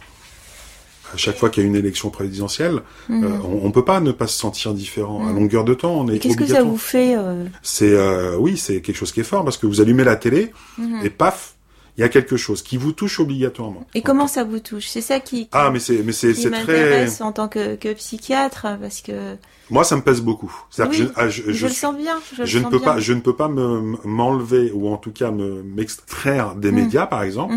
à 1.14 1.18
chaque 1.18 1.38
fois 1.38 1.50
qu'il 1.50 1.64
y 1.64 1.66
a 1.66 1.70
une 1.70 1.76
élection 1.76 2.10
présidentielle, 2.10 2.82
mhm. 3.08 3.24
euh, 3.24 3.28
on, 3.44 3.68
ne 3.68 3.72
peut 3.72 3.86
pas 3.86 4.00
ne 4.00 4.12
pas 4.12 4.28
se 4.28 4.38
sentir 4.38 4.74
différent. 4.74 5.26
À 5.26 5.30
mhm. 5.30 5.36
longueur 5.36 5.64
de 5.64 5.74
temps, 5.74 5.94
on 6.00 6.08
est 6.08 6.20
Qu'est-ce 6.20 6.38
que 6.38 6.46
ça 6.46 6.64
vous 6.64 6.78
fait 6.78 7.16
euh 7.16 7.46
C'est 7.62 7.92
euh, 7.92 8.36
oui, 8.38 8.58
c'est 8.58 8.82
quelque 8.82 8.96
chose 8.96 9.12
qui 9.12 9.20
est 9.20 9.26
fort 9.26 9.44
parce 9.44 9.58
que 9.58 9.68
vous 9.68 9.80
allumez 9.80 10.04
la 10.04 10.16
télé 10.16 10.52
mhm. 10.78 11.02
et 11.04 11.10
paf, 11.10 11.56
il 11.98 12.02
y 12.02 12.04
a 12.04 12.10
quelque 12.10 12.38
chose 12.38 12.64
qui 12.64 12.78
vous 12.78 12.92
touche 12.92 13.20
obligatoirement. 13.20 13.86
Et 13.94 14.02
comment 14.02 14.28
ça 14.28 14.44
vous 14.44 14.60
touche? 14.60 14.88
C'est 14.88 15.02
ça 15.02 15.20
qui, 15.20 15.48
ah 15.52 15.70
mais 15.72 15.80
c'est 15.80 15.98
mais 16.04 16.12
c'est 16.12 16.34
c'est 16.34 16.52
très 16.52 17.22
en 17.22 17.32
tant 17.32 17.48
que, 17.48 17.76
que 17.76 17.94
psychiatre 17.94 18.68
parce 18.80 19.02
que 19.02 19.38
moi, 19.70 19.84
ça 19.84 19.96
me 19.96 20.02
pèse 20.02 20.22
beaucoup. 20.22 20.54
Oui, 20.78 20.86
je, 20.92 21.04
ah, 21.16 21.30
je, 21.30 21.52
je, 21.52 21.68
le 21.68 21.74
sens 21.74 21.96
bien. 21.96 22.20
Je, 22.44 22.60
ne 22.60 22.66
peux 22.66 22.80
pas, 22.80 23.00
je 23.00 23.14
ne 23.14 23.22
peux 23.22 23.36
pas 23.36 23.48
me 23.48 23.96
m'enlever 24.04 24.72
ou 24.74 24.90
en 24.90 24.98
tout 24.98 25.12
cas 25.12 25.32
me 25.32 25.64
m'extraire 25.64 26.56
des 26.56 26.72
médias, 26.72 27.08
par 27.08 27.24
exemple. 27.24 27.56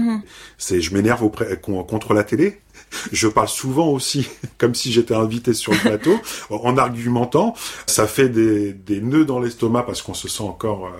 C'est, 0.56 0.80
je 0.80 0.94
m'énerve 0.94 1.28
contre 1.60 2.14
la 2.14 2.24
télé. 2.24 2.60
Je 3.12 3.28
parle 3.28 3.48
souvent 3.48 3.88
aussi, 3.88 4.28
comme 4.58 4.74
si 4.74 4.92
j'étais 4.92 5.14
invité 5.14 5.54
sur 5.54 5.72
le 5.72 5.78
plateau, 5.78 6.18
en 6.50 6.76
argumentant. 6.76 7.54
Ça 7.86 8.06
fait 8.06 8.28
des, 8.28 8.72
des 8.72 9.00
nœuds 9.00 9.24
dans 9.24 9.38
l'estomac 9.38 9.82
parce 9.82 10.02
qu'on 10.02 10.14
se 10.14 10.28
sent 10.28 10.42
encore 10.42 10.86
euh, 10.86 10.90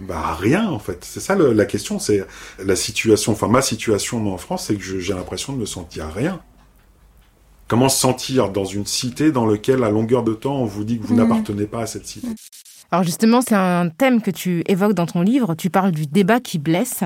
bah, 0.00 0.36
rien 0.38 0.68
en 0.68 0.78
fait. 0.78 1.04
C'est 1.04 1.20
ça 1.20 1.34
le, 1.34 1.52
la 1.52 1.64
question. 1.64 1.98
C'est 1.98 2.24
la 2.64 2.76
situation. 2.76 3.32
Enfin, 3.32 3.48
ma 3.48 3.62
situation 3.62 4.18
moi, 4.18 4.34
en 4.34 4.38
France, 4.38 4.66
c'est 4.66 4.76
que 4.76 5.00
j'ai 5.00 5.14
l'impression 5.14 5.52
de 5.52 5.58
me 5.58 5.66
sentir 5.66 6.08
rien. 6.14 6.40
Comment 7.68 7.88
se 7.88 7.98
sentir 7.98 8.50
dans 8.50 8.64
une 8.64 8.86
cité 8.86 9.32
dans 9.32 9.46
laquelle, 9.46 9.82
à 9.82 9.90
longueur 9.90 10.22
de 10.22 10.34
temps, 10.34 10.56
on 10.56 10.66
vous 10.66 10.84
dit 10.84 10.98
que 10.98 11.06
vous 11.06 11.14
mhm. 11.14 11.22
n'appartenez 11.22 11.66
pas 11.66 11.80
à 11.80 11.86
cette 11.86 12.06
cité? 12.06 12.28
Alors 12.92 13.02
justement, 13.02 13.40
c'est 13.40 13.56
un 13.56 13.88
thème 13.88 14.22
que 14.22 14.30
tu 14.30 14.62
évoques 14.66 14.94
dans 14.94 15.06
ton 15.06 15.22
livre. 15.22 15.54
Tu 15.56 15.70
parles 15.70 15.90
du 15.90 16.06
débat 16.06 16.38
qui 16.38 16.58
blesse. 16.58 17.00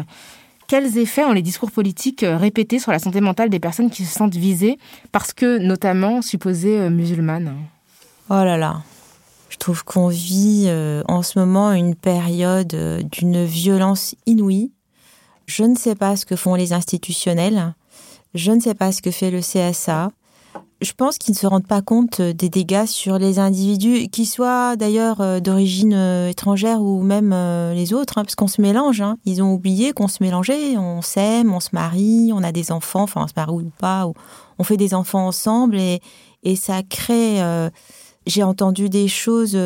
Quels 0.71 0.99
effets 0.99 1.25
ont 1.25 1.33
les 1.33 1.43
discours 1.43 1.73
politiques 1.73 2.23
euh, 2.23 2.37
répétés 2.37 2.79
sur 2.79 2.93
la 2.93 3.01
santé 3.01 3.21
mentale 3.21 3.51
des 3.51 3.59
personnes 3.59 3.91
qui 3.91 4.05
se 4.05 4.17
sentent 4.17 4.37
visées 4.37 4.79
parce 5.11 5.33
que, 5.33 5.59
notamment, 5.59 6.23
supposées 6.23 6.79
euh, 6.79 6.91
musulmanes? 6.91 7.57
Oh 8.29 8.35
là 8.35 8.57
là, 8.57 8.81
je 9.49 9.57
trouve 9.57 9.83
qu'on 9.83 10.07
vit 10.07 10.67
euh, 10.69 11.03
en 11.09 11.25
ce 11.25 11.41
moment 11.41 11.73
une 11.73 11.97
période 11.97 12.73
d'une 13.11 13.45
violence 13.45 14.15
inouïe. 14.27 14.71
Je 15.47 15.65
ne 15.65 15.75
sais 15.75 15.97
pas 15.97 16.15
ce 16.15 16.25
que 16.25 16.37
font 16.37 16.55
les 16.55 16.73
institutionnels. 16.73 17.75
Je 18.35 18.53
ne 18.53 18.61
sais 18.61 18.75
pas 18.75 18.93
ce 18.93 19.03
que 19.03 19.11
fait 19.11 19.33
le 19.33 19.41
CSA. 19.41 20.13
Je 20.83 20.93
pense 20.93 21.19
qu'ils 21.19 21.35
ne 21.35 21.39
se 21.39 21.47
rendent 21.47 21.67
pas 21.67 21.83
compte 21.83 22.23
des 22.23 22.49
dégâts 22.49 22.87
sur 22.87 23.19
les 23.19 23.39
individus, 23.39 24.09
qui 24.09 24.25
soient 24.25 24.77
d'ailleurs 24.77 25.21
euh, 25.21 25.39
d'origine 25.39 25.93
euh, 25.93 26.31
étrangère 26.31 26.81
ou 26.81 27.03
même 27.03 27.33
euh, 27.35 27.75
les 27.75 27.93
autres, 27.93 28.17
hein, 28.17 28.25
parce 28.25 28.35
qu'on 28.35 28.47
se 28.47 28.63
mélange. 28.63 29.03
Hein. 29.03 29.19
Ils 29.27 29.43
ont 29.43 29.53
oublié 29.53 29.93
qu'on 29.93 30.09
se 30.09 30.23
mélangeait, 30.23 30.79
on 30.79 31.03
s'aime, 31.03 31.53
on 31.53 31.61
se 31.61 31.71
marie, 31.73 32.31
on 32.33 32.43
a 32.43 32.51
des 32.51 32.73
enfants, 32.73 33.03
enfin 33.03 33.25
on 33.25 33.27
se 33.27 33.35
marie 33.37 33.53
ou 33.53 33.73
pas, 33.79 34.07
ou 34.07 34.15
on 34.59 34.65
fait 34.65 34.79
des 34.79 34.95
enfants 34.95 35.27
ensemble 35.27 35.77
et 35.77 36.57
ça 36.57 36.83
crée... 36.83 37.41
j'ai 38.31 38.43
entendu 38.43 38.89
des 38.89 39.09
choses 39.09 39.59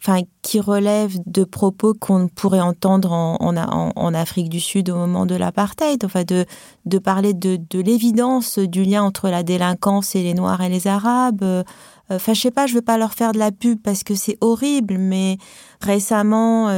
enfin, 0.00 0.22
qui 0.42 0.60
relèvent 0.60 1.18
de 1.26 1.44
propos 1.44 1.94
qu'on 1.94 2.28
pourrait 2.28 2.60
entendre 2.60 3.12
en, 3.12 4.14
Afrique 4.14 4.48
du 4.48 4.58
Sud 4.58 4.90
au 4.90 4.96
moment 4.96 5.26
de 5.26 5.34
l'apartheid, 5.34 6.04
enfin 6.04 6.24
de, 6.24 6.98
parler 6.98 7.34
de, 7.34 7.60
de 7.70 7.80
l'évidence 7.80 8.58
du 8.58 8.82
lien 8.82 9.02
entre 9.02 9.28
la 9.28 9.42
délinquance 9.42 10.16
et 10.16 10.22
les 10.22 10.34
Noirs 10.34 10.62
et 10.62 10.68
les 10.68 10.86
Arabes. 10.86 11.44
Enfin, 12.10 12.32
je 12.32 12.40
sais 12.40 12.50
pas, 12.50 12.66
je 12.66 12.74
veux 12.74 12.82
pas 12.82 12.96
leur 12.96 13.12
faire 13.12 13.32
de 13.32 13.38
la 13.38 13.52
pub 13.52 13.78
parce 13.82 14.02
que 14.02 14.14
c'est 14.14 14.38
horrible, 14.40 14.96
mais 14.98 15.36
récemment, 15.80 16.68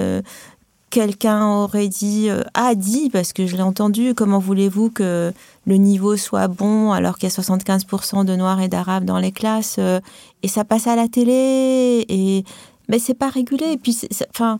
quelqu'un 0.90 1.46
aurait 1.46 1.88
dit, 1.88 2.28
euh, 2.28 2.42
a 2.54 2.74
dit, 2.74 3.10
parce 3.10 3.32
que 3.32 3.46
je 3.46 3.56
l'ai 3.56 3.62
entendu, 3.62 4.14
comment 4.14 4.38
voulez-vous 4.38 4.90
que 4.90 5.32
le 5.66 5.76
niveau 5.76 6.16
soit 6.16 6.48
bon 6.48 6.92
alors 6.92 7.16
qu'il 7.16 7.28
y 7.28 7.32
a 7.32 7.34
75% 7.34 8.24
de 8.24 8.34
noirs 8.34 8.60
et 8.60 8.68
d'arabes 8.68 9.04
dans 9.04 9.18
les 9.18 9.32
classes 9.32 9.76
euh, 9.78 10.00
et 10.42 10.48
ça 10.48 10.64
passe 10.64 10.86
à 10.86 10.96
la 10.96 11.06
télé 11.06 12.04
et 12.08 12.44
mais 12.88 12.98
c'est 12.98 13.14
pas 13.14 13.28
régulé 13.28 13.72
et 13.72 13.76
puis 13.76 13.96
enfin 14.30 14.58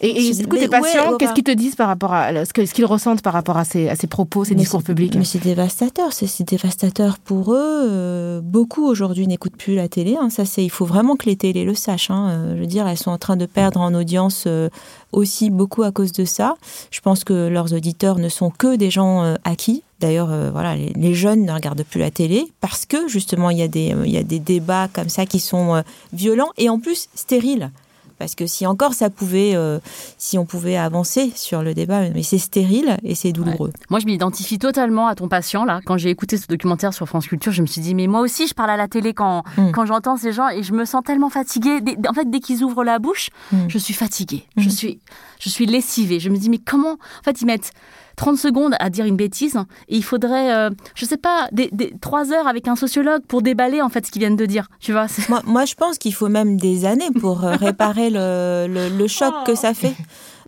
et, 0.00 0.32
du 0.32 0.46
coup, 0.46 0.56
tes 0.56 0.68
patients, 0.68 1.16
qu'est-ce 1.16 1.32
qu'ils 1.32 1.44
te 1.44 1.50
disent 1.50 1.74
par 1.74 1.88
rapport 1.88 2.12
à 2.12 2.44
ce 2.44 2.52
qu'ils 2.52 2.84
ressentent 2.84 3.22
par 3.22 3.32
rapport 3.32 3.56
à 3.56 3.64
ces, 3.64 3.88
à 3.88 3.96
ces 3.96 4.06
propos, 4.06 4.44
ces 4.44 4.54
discours 4.54 4.82
publics? 4.82 5.14
Mais 5.16 5.24
c'est 5.24 5.42
dévastateur, 5.42 6.12
c'est 6.12 6.42
dévastateur 6.44 7.18
pour 7.18 7.52
eux. 7.52 7.58
Euh, 7.58 8.40
beaucoup 8.40 8.86
aujourd'hui 8.86 9.26
n'écoutent 9.26 9.56
plus 9.56 9.74
la 9.74 9.88
télé. 9.88 10.16
Hein. 10.20 10.30
ça, 10.30 10.44
c'est 10.44 10.64
il 10.64 10.70
faut 10.70 10.84
vraiment 10.84 11.16
que 11.16 11.26
les 11.26 11.36
télés 11.36 11.64
le 11.64 11.74
sachent. 11.74 12.10
Hein. 12.10 12.28
Euh, 12.30 12.54
je 12.54 12.60
veux 12.60 12.66
dire, 12.66 12.86
elles 12.86 12.98
sont 12.98 13.10
en 13.10 13.18
train 13.18 13.36
de 13.36 13.46
perdre 13.46 13.80
en 13.80 13.92
audience 13.94 14.44
euh, 14.46 14.68
aussi 15.12 15.50
beaucoup 15.50 15.82
à 15.82 15.90
cause 15.90 16.12
de 16.12 16.24
ça. 16.24 16.56
Je 16.90 17.00
pense 17.00 17.24
que 17.24 17.48
leurs 17.48 17.72
auditeurs 17.72 18.18
ne 18.18 18.28
sont 18.28 18.50
que 18.50 18.76
des 18.76 18.90
gens 18.90 19.36
acquis. 19.44 19.82
D'ailleurs, 20.00 20.30
voilà, 20.52 20.76
les, 20.76 21.14
jeunes 21.14 21.44
ne 21.44 21.52
regardent 21.52 21.82
plus 21.82 21.98
la 21.98 22.10
télé 22.10 22.52
parce 22.60 22.86
que 22.86 23.08
justement, 23.08 23.50
il 23.50 23.58
y 23.58 23.62
a 23.62 23.68
des, 23.68 23.94
il 24.04 24.12
y 24.12 24.16
a 24.16 24.22
des 24.22 24.38
débats 24.38 24.86
comme 24.92 25.08
ça 25.08 25.26
qui 25.26 25.40
sont 25.40 25.82
violents 26.12 26.50
et 26.56 26.68
en 26.68 26.78
plus 26.78 27.08
stériles. 27.14 27.70
Parce 28.18 28.34
que 28.34 28.46
si 28.46 28.66
encore 28.66 28.94
ça 28.94 29.10
pouvait, 29.10 29.52
euh, 29.54 29.78
si 30.16 30.38
on 30.38 30.44
pouvait 30.44 30.76
avancer 30.76 31.32
sur 31.34 31.62
le 31.62 31.74
débat, 31.74 32.08
mais 32.10 32.22
c'est 32.22 32.38
stérile 32.38 32.96
et 33.02 33.14
c'est 33.14 33.32
douloureux. 33.32 33.72
Moi, 33.90 34.00
je 34.00 34.06
m'identifie 34.06 34.58
totalement 34.58 35.06
à 35.06 35.14
ton 35.14 35.28
patient 35.28 35.64
là. 35.64 35.80
Quand 35.84 35.96
j'ai 35.96 36.10
écouté 36.10 36.36
ce 36.36 36.46
documentaire 36.46 36.92
sur 36.92 37.06
France 37.06 37.26
Culture, 37.26 37.52
je 37.52 37.62
me 37.62 37.66
suis 37.66 37.80
dit 37.80 37.94
mais 37.94 38.06
moi 38.06 38.20
aussi, 38.20 38.46
je 38.46 38.54
parle 38.54 38.70
à 38.70 38.76
la 38.76 38.88
télé 38.88 39.14
quand 39.14 39.44
mm. 39.56 39.70
quand 39.72 39.86
j'entends 39.86 40.16
ces 40.16 40.32
gens 40.32 40.48
et 40.48 40.62
je 40.62 40.72
me 40.72 40.84
sens 40.84 41.02
tellement 41.04 41.30
fatiguée. 41.30 41.78
En 42.08 42.12
fait, 42.12 42.28
dès 42.30 42.40
qu'ils 42.40 42.62
ouvrent 42.64 42.84
la 42.84 42.98
bouche, 42.98 43.30
mm. 43.52 43.68
je 43.68 43.78
suis 43.78 43.94
fatiguée. 43.94 44.44
Je 44.56 44.68
mm. 44.68 44.70
suis 44.70 45.00
je 45.38 45.48
suis 45.48 45.66
lessivée. 45.66 46.20
Je 46.20 46.30
me 46.30 46.36
dis 46.36 46.50
mais 46.50 46.58
comment 46.58 46.92
En 46.92 47.22
fait, 47.24 47.40
ils 47.40 47.46
mettent 47.46 47.72
30 48.18 48.36
secondes 48.36 48.74
à 48.80 48.90
dire 48.90 49.06
une 49.06 49.16
bêtise 49.16 49.56
et 49.88 49.96
il 49.96 50.04
faudrait, 50.04 50.54
euh, 50.54 50.70
je 50.94 51.06
sais 51.06 51.16
pas, 51.16 51.48
des, 51.52 51.70
des, 51.72 51.94
3 52.00 52.32
heures 52.32 52.46
avec 52.46 52.68
un 52.68 52.76
sociologue 52.76 53.22
pour 53.26 53.40
déballer 53.40 53.80
en 53.80 53.88
fait 53.88 54.04
ce 54.04 54.10
qu'ils 54.10 54.20
viennent 54.20 54.36
de 54.36 54.44
dire. 54.44 54.68
Tu 54.80 54.92
vois 54.92 55.06
moi, 55.30 55.40
moi, 55.46 55.64
je 55.64 55.74
pense 55.74 55.96
qu'il 55.96 56.12
faut 56.12 56.28
même 56.28 56.58
des 56.58 56.84
années 56.84 57.10
pour 57.20 57.44
euh, 57.44 57.56
réparer 57.56 58.10
le, 58.10 58.66
le, 58.68 59.06
choc 59.06 59.32
que 59.46 59.54
ça 59.54 59.72
fait. 59.72 59.94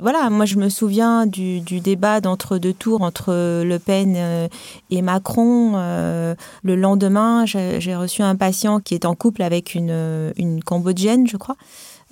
Voilà, 0.01 0.31
moi 0.31 0.47
je 0.47 0.57
me 0.57 0.71
souviens 0.71 1.27
du, 1.27 1.61
du 1.61 1.81
débat 1.81 2.23
d'entre-deux 2.23 2.73
tours 2.73 3.03
entre 3.03 3.63
Le 3.63 3.79
Pen 3.79 4.15
euh, 4.17 4.49
et 4.91 5.03
Macron. 5.03 5.73
le 5.77 6.77
lendemain, 6.77 7.45
j'ai 7.47 7.95
reçu 7.95 8.23
un 8.23 8.35
patient 8.35 8.81
qui 8.81 8.95
est 8.95 9.05
en 9.05 9.15
couple 9.15 9.43
avec 9.43 9.75
une, 9.75 10.33
une 10.37 10.65
Cambodgienne, 10.65 11.27
je 11.29 11.37
crois. 11.37 11.57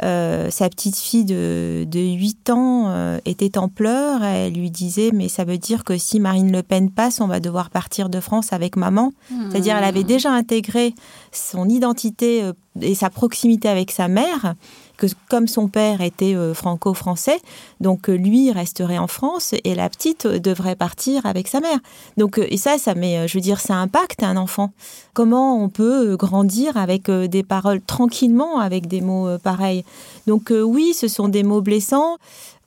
Euh, 0.04 0.48
sa 0.50 0.68
petite 0.68 0.96
fille 0.96 1.24
de, 1.24 1.84
de 1.84 1.98
8 1.98 2.50
ans 2.50 2.84
euh, 2.88 3.18
était 3.24 3.58
en 3.58 3.68
pleurs. 3.68 4.22
Elle 4.22 4.54
lui 4.54 4.70
disait, 4.70 5.11
mais 5.12 5.28
ça 5.28 5.44
veut 5.44 5.58
dire 5.58 5.82
que 5.82 5.98
si 5.98 6.20
Marine 6.20 6.52
Le 6.52 6.62
Pen 6.62 6.90
passe, 6.90 7.20
on 7.20 7.26
va 7.26 7.40
devoir 7.40 7.70
partir 7.70 8.08
de 8.08 8.20
France 8.20 8.52
avec 8.52 8.76
maman. 8.76 9.12
C'est-à-dire, 9.50 9.76
elle 9.76 9.84
avait 9.84 10.04
déjà 10.04 10.32
intégré 10.32 10.94
son 11.33 11.69
identité 11.69 12.43
euh, 12.43 12.53
et 12.81 12.95
sa 12.95 13.11
proximité 13.11 13.69
avec 13.69 13.91
sa 13.91 14.09
mère 14.09 14.55
que 14.97 15.07
comme 15.29 15.47
son 15.47 15.69
père 15.69 16.01
était 16.01 16.35
euh, 16.35 16.55
franco-français, 16.55 17.38
donc 17.81 18.09
euh, 18.09 18.14
lui 18.14 18.51
resterait 18.51 18.99
en 18.99 19.07
France 19.07 19.55
et 19.64 19.75
la 19.75 19.88
petite 19.88 20.27
devrait 20.27 20.75
partir 20.75 21.25
avec 21.25 21.49
sa 21.49 21.61
mère. 21.61 21.79
Donc 22.17 22.38
et 22.38 22.57
ça, 22.57 22.79
ça 22.79 22.95
met, 22.95 23.29
je 23.29 23.35
veux 23.35 23.43
dire, 23.43 23.61
ça 23.61 23.77
impacte 23.77 24.23
un 24.23 24.37
enfant. 24.37 24.73
Comment 25.14 25.62
on 25.62 25.69
peut 25.69 26.17
grandir 26.17 26.77
avec 26.77 27.11
des 27.11 27.43
paroles 27.43 27.81
tranquillement 27.81 28.59
avec 28.59 28.87
des 28.87 29.01
mots 29.01 29.38
pareils? 29.38 29.85
Donc 30.27 30.53
oui, 30.53 30.95
ce 30.95 31.09
sont 31.09 31.29
des 31.29 31.43
mots 31.43 31.62
blessants 31.62 32.19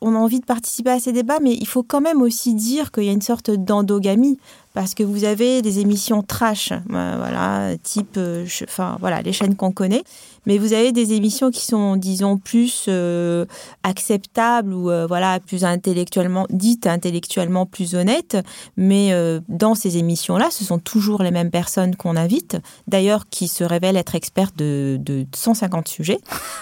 on 0.02 0.16
a 0.16 0.18
envie 0.18 0.40
de 0.40 0.46
participer 0.46 0.90
à 0.90 1.00
ces 1.00 1.14
débats, 1.14 1.40
mais 1.40 1.54
il 1.54 1.68
faut 1.68 1.84
quand 1.84 2.02
même 2.02 2.22
aussi 2.24 2.56
dire 2.56 2.92
qu'il 2.92 3.04
y 3.04 3.10
a 3.10 3.12
une 3.12 3.22
sorte 3.22 3.52
d'endogamie 3.52 4.40
parce 4.74 4.94
que 4.94 5.04
vous 5.04 5.24
avez 5.24 5.62
des 5.62 5.80
émissions 5.80 6.22
trash, 6.22 6.74
voilà, 6.88 7.76
type, 7.84 8.20
enfin 8.64 8.98
voilà, 9.00 9.22
les 9.22 9.34
chaînes 9.34 9.56
qu'on 9.56 9.72
connaît, 9.72 10.04
mais 10.46 10.58
vous 10.58 10.74
avez 10.74 10.92
des 10.92 11.14
émissions 11.14 11.52
qui 11.52 11.66
sont, 11.66 11.96
disons, 11.96 12.38
plus 12.38 12.86
euh, 12.88 13.46
acceptables 13.84 14.74
ou 14.74 14.90
euh, 14.90 15.06
voilà, 15.06 15.40
plus 15.40 15.64
intellectuellement 15.64 16.48
dites 16.50 16.88
intellectuellement 16.88 17.66
plus 17.66 17.96
honnêtes. 17.96 18.38
Mais 18.76 19.10
euh, 19.12 19.40
dans 19.50 19.76
ces 19.76 19.98
émissions-là, 19.98 20.50
ce 20.50 20.64
sont 20.64 20.80
toujours 20.80 21.22
les 21.22 21.32
mêmes 21.32 21.52
personnes 21.52 21.96
qu'on 21.96 22.16
invite, 22.16 22.58
d'ailleurs 22.88 23.30
qui 23.30 23.48
se 23.48 23.64
révèlent 23.64 23.98
être 23.98 24.16
expertes 24.16 24.58
de, 24.58 24.98
de 25.00 25.26
150 25.36 25.88
sujets. 25.88 26.20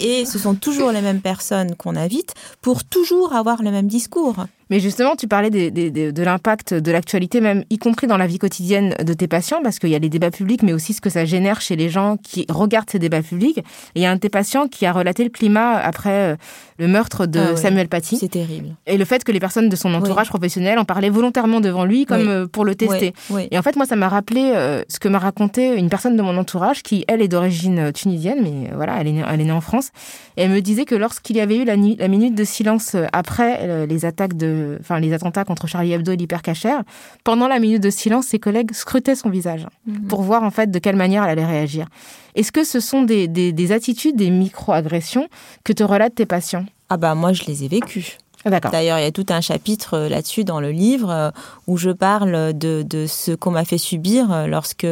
et 0.00 0.24
ce 0.26 0.38
sont 0.38 0.54
toujours 0.54 0.92
les 0.92 1.00
mêmes 1.00 1.20
personnes 1.20 1.74
qu'on 1.76 1.96
invite 1.96 2.34
pour 2.60 2.84
toujours 2.84 3.32
avoir 3.32 3.62
le 3.62 3.70
même 3.70 3.86
discours. 3.86 4.36
Mais 4.70 4.80
justement, 4.80 5.16
tu 5.16 5.28
parlais 5.28 5.50
de 5.50 6.22
l'impact 6.22 6.74
de 6.74 6.92
l'actualité, 6.92 7.40
même 7.40 7.64
y 7.70 7.78
compris 7.78 8.06
dans 8.06 8.16
la 8.16 8.26
vie 8.26 8.38
quotidienne 8.38 8.94
de 9.02 9.12
tes 9.12 9.28
patients, 9.28 9.60
parce 9.62 9.78
qu'il 9.78 9.90
y 9.90 9.94
a 9.94 9.98
les 9.98 10.08
débats 10.08 10.30
publics, 10.30 10.62
mais 10.62 10.72
aussi 10.72 10.92
ce 10.92 11.00
que 11.00 11.10
ça 11.10 11.24
génère 11.24 11.60
chez 11.60 11.76
les 11.76 11.88
gens 11.88 12.16
qui 12.16 12.46
regardent 12.48 12.90
ces 12.90 12.98
débats 12.98 13.22
publics. 13.22 13.58
Et 13.58 13.62
il 13.96 14.02
y 14.02 14.06
a 14.06 14.10
un 14.10 14.16
de 14.16 14.20
tes 14.20 14.28
patients 14.28 14.68
qui 14.68 14.86
a 14.86 14.92
relaté 14.92 15.24
le 15.24 15.30
climat 15.30 15.76
après 15.76 16.32
euh, 16.32 16.36
le 16.78 16.88
meurtre 16.88 17.26
de 17.26 17.38
ah 17.38 17.56
Samuel 17.56 17.88
Paty. 17.88 18.16
C'est 18.16 18.28
terrible. 18.28 18.74
Et 18.86 18.96
le 18.96 19.04
fait 19.04 19.24
que 19.24 19.32
les 19.32 19.40
personnes 19.40 19.68
de 19.68 19.76
son 19.76 19.92
entourage 19.94 20.28
professionnel 20.28 20.78
en 20.78 20.84
parlaient 20.84 21.10
volontairement 21.10 21.60
devant 21.60 21.84
lui, 21.84 22.06
comme 22.06 22.28
euh, 22.28 22.46
pour 22.46 22.64
le 22.64 22.74
tester. 22.74 23.12
Et 23.50 23.58
en 23.58 23.62
fait, 23.62 23.76
moi, 23.76 23.86
ça 23.86 23.96
m'a 23.96 24.08
rappelé 24.08 24.52
euh, 24.54 24.82
ce 24.88 24.98
que 24.98 25.08
m'a 25.08 25.18
raconté 25.18 25.76
une 25.76 25.88
personne 25.88 26.16
de 26.16 26.22
mon 26.22 26.36
entourage 26.36 26.82
qui, 26.82 27.04
elle, 27.08 27.22
est 27.22 27.28
d'origine 27.28 27.92
tunisienne, 27.92 28.38
mais 28.42 28.70
voilà, 28.74 29.00
elle 29.00 29.08
est, 29.08 29.12
née, 29.12 29.24
elle 29.28 29.40
est 29.40 29.44
née 29.44 29.52
en 29.52 29.60
France. 29.60 29.90
Et 30.36 30.42
elle 30.42 30.50
me 30.50 30.60
disait 30.60 30.84
que 30.84 30.94
lorsqu'il 30.94 31.36
y 31.36 31.40
avait 31.40 31.58
eu 31.58 31.64
la, 31.64 31.76
la 31.76 32.08
minute 32.08 32.34
de 32.34 32.44
silence 32.44 32.96
après 33.12 33.86
les 33.86 34.04
attaques 34.04 34.36
de 34.36 34.51
enfin 34.80 35.00
les 35.00 35.12
attentats 35.12 35.44
contre 35.44 35.66
Charlie 35.66 35.92
Hebdo 35.92 36.12
et 36.12 36.16
l'hypercacher, 36.16 36.76
pendant 37.24 37.48
la 37.48 37.58
minute 37.58 37.82
de 37.82 37.90
silence, 37.90 38.26
ses 38.26 38.38
collègues 38.38 38.72
scrutaient 38.72 39.14
son 39.14 39.30
visage 39.30 39.66
mhm. 39.86 40.06
pour 40.08 40.22
voir 40.22 40.42
en 40.42 40.50
fait 40.50 40.70
de 40.70 40.78
quelle 40.78 40.96
manière 40.96 41.24
elle 41.24 41.30
allait 41.30 41.46
réagir. 41.46 41.86
Est-ce 42.34 42.52
que 42.52 42.64
ce 42.64 42.80
sont 42.80 43.02
des, 43.02 43.28
des, 43.28 43.72
attitudes, 43.72 44.16
des 44.16 44.30
micro-agressions 44.30 45.28
que 45.64 45.72
te 45.72 45.82
relatent 45.82 46.14
tes 46.14 46.26
patients? 46.26 46.64
Ah 46.88 46.96
bah 46.96 47.14
moi 47.14 47.32
je 47.32 47.44
les 47.44 47.64
ai 47.64 47.68
vécues. 47.68 48.18
Ah, 48.44 48.60
D'ailleurs, 48.60 48.98
il 48.98 49.02
y 49.02 49.06
a 49.06 49.12
tout 49.12 49.26
un 49.28 49.40
chapitre 49.40 49.94
euh, 49.94 50.08
là-dessus 50.08 50.42
dans 50.42 50.58
le 50.58 50.70
livre 50.70 51.10
euh, 51.10 51.30
où 51.68 51.76
je 51.76 51.90
parle 51.90 52.52
de, 52.52 52.82
de 52.82 53.06
ce 53.06 53.32
qu'on 53.32 53.52
m'a 53.52 53.64
fait 53.64 53.78
subir 53.78 54.32
euh, 54.32 54.46
lorsque 54.48 54.86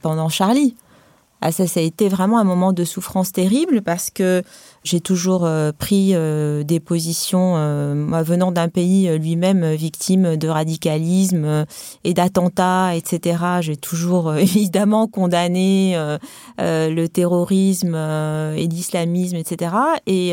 pendant 0.00 0.28
Charlie. 0.30 0.74
Ah, 1.42 1.50
ça, 1.50 1.66
ça 1.66 1.80
a 1.80 1.82
été 1.82 2.08
vraiment 2.08 2.38
un 2.38 2.44
moment 2.44 2.72
de 2.72 2.84
souffrance 2.84 3.32
terrible 3.32 3.82
parce 3.82 4.10
que 4.10 4.42
j'ai 4.84 5.00
toujours 5.00 5.44
euh, 5.44 5.70
pris 5.70 6.10
euh, 6.12 6.64
des 6.64 6.80
positions, 6.80 7.54
euh, 7.56 8.22
venant 8.22 8.50
d'un 8.50 8.68
pays 8.68 9.16
lui-même 9.16 9.74
victime 9.74 10.36
de 10.36 10.48
radicalisme 10.48 11.66
et 12.04 12.14
d'attentats, 12.14 12.94
etc. 12.96 13.38
J'ai 13.60 13.76
toujours 13.76 14.34
évidemment 14.36 15.06
condamné 15.06 15.96
le 16.58 17.06
terrorisme 17.06 17.94
et 17.94 18.66
l'islamisme, 18.66 19.36
etc. 19.36 19.74
Et 20.06 20.32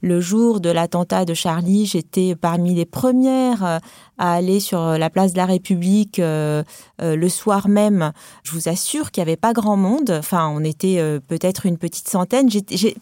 le 0.00 0.20
jour 0.20 0.60
de 0.60 0.70
l'attentat 0.70 1.24
de 1.24 1.34
Charlie, 1.34 1.86
j'étais 1.86 2.34
parmi 2.34 2.74
les 2.74 2.84
premières 2.84 3.80
à 4.18 4.34
aller 4.34 4.60
sur 4.60 4.80
la 4.80 5.10
place 5.10 5.32
de 5.32 5.38
la 5.38 5.46
République 5.46 6.20
le 6.20 7.28
soir 7.28 7.68
même. 7.68 8.12
Je 8.42 8.52
vous 8.52 8.68
assure 8.68 9.10
qu'il 9.10 9.22
n'y 9.22 9.30
avait 9.30 9.36
pas 9.36 9.52
grand 9.52 9.76
monde. 9.76 10.10
Enfin, 10.18 10.52
on 10.54 10.62
était 10.64 11.18
peut-être 11.26 11.66
une 11.66 11.78
petite 11.78 12.08
centaine. 12.08 12.48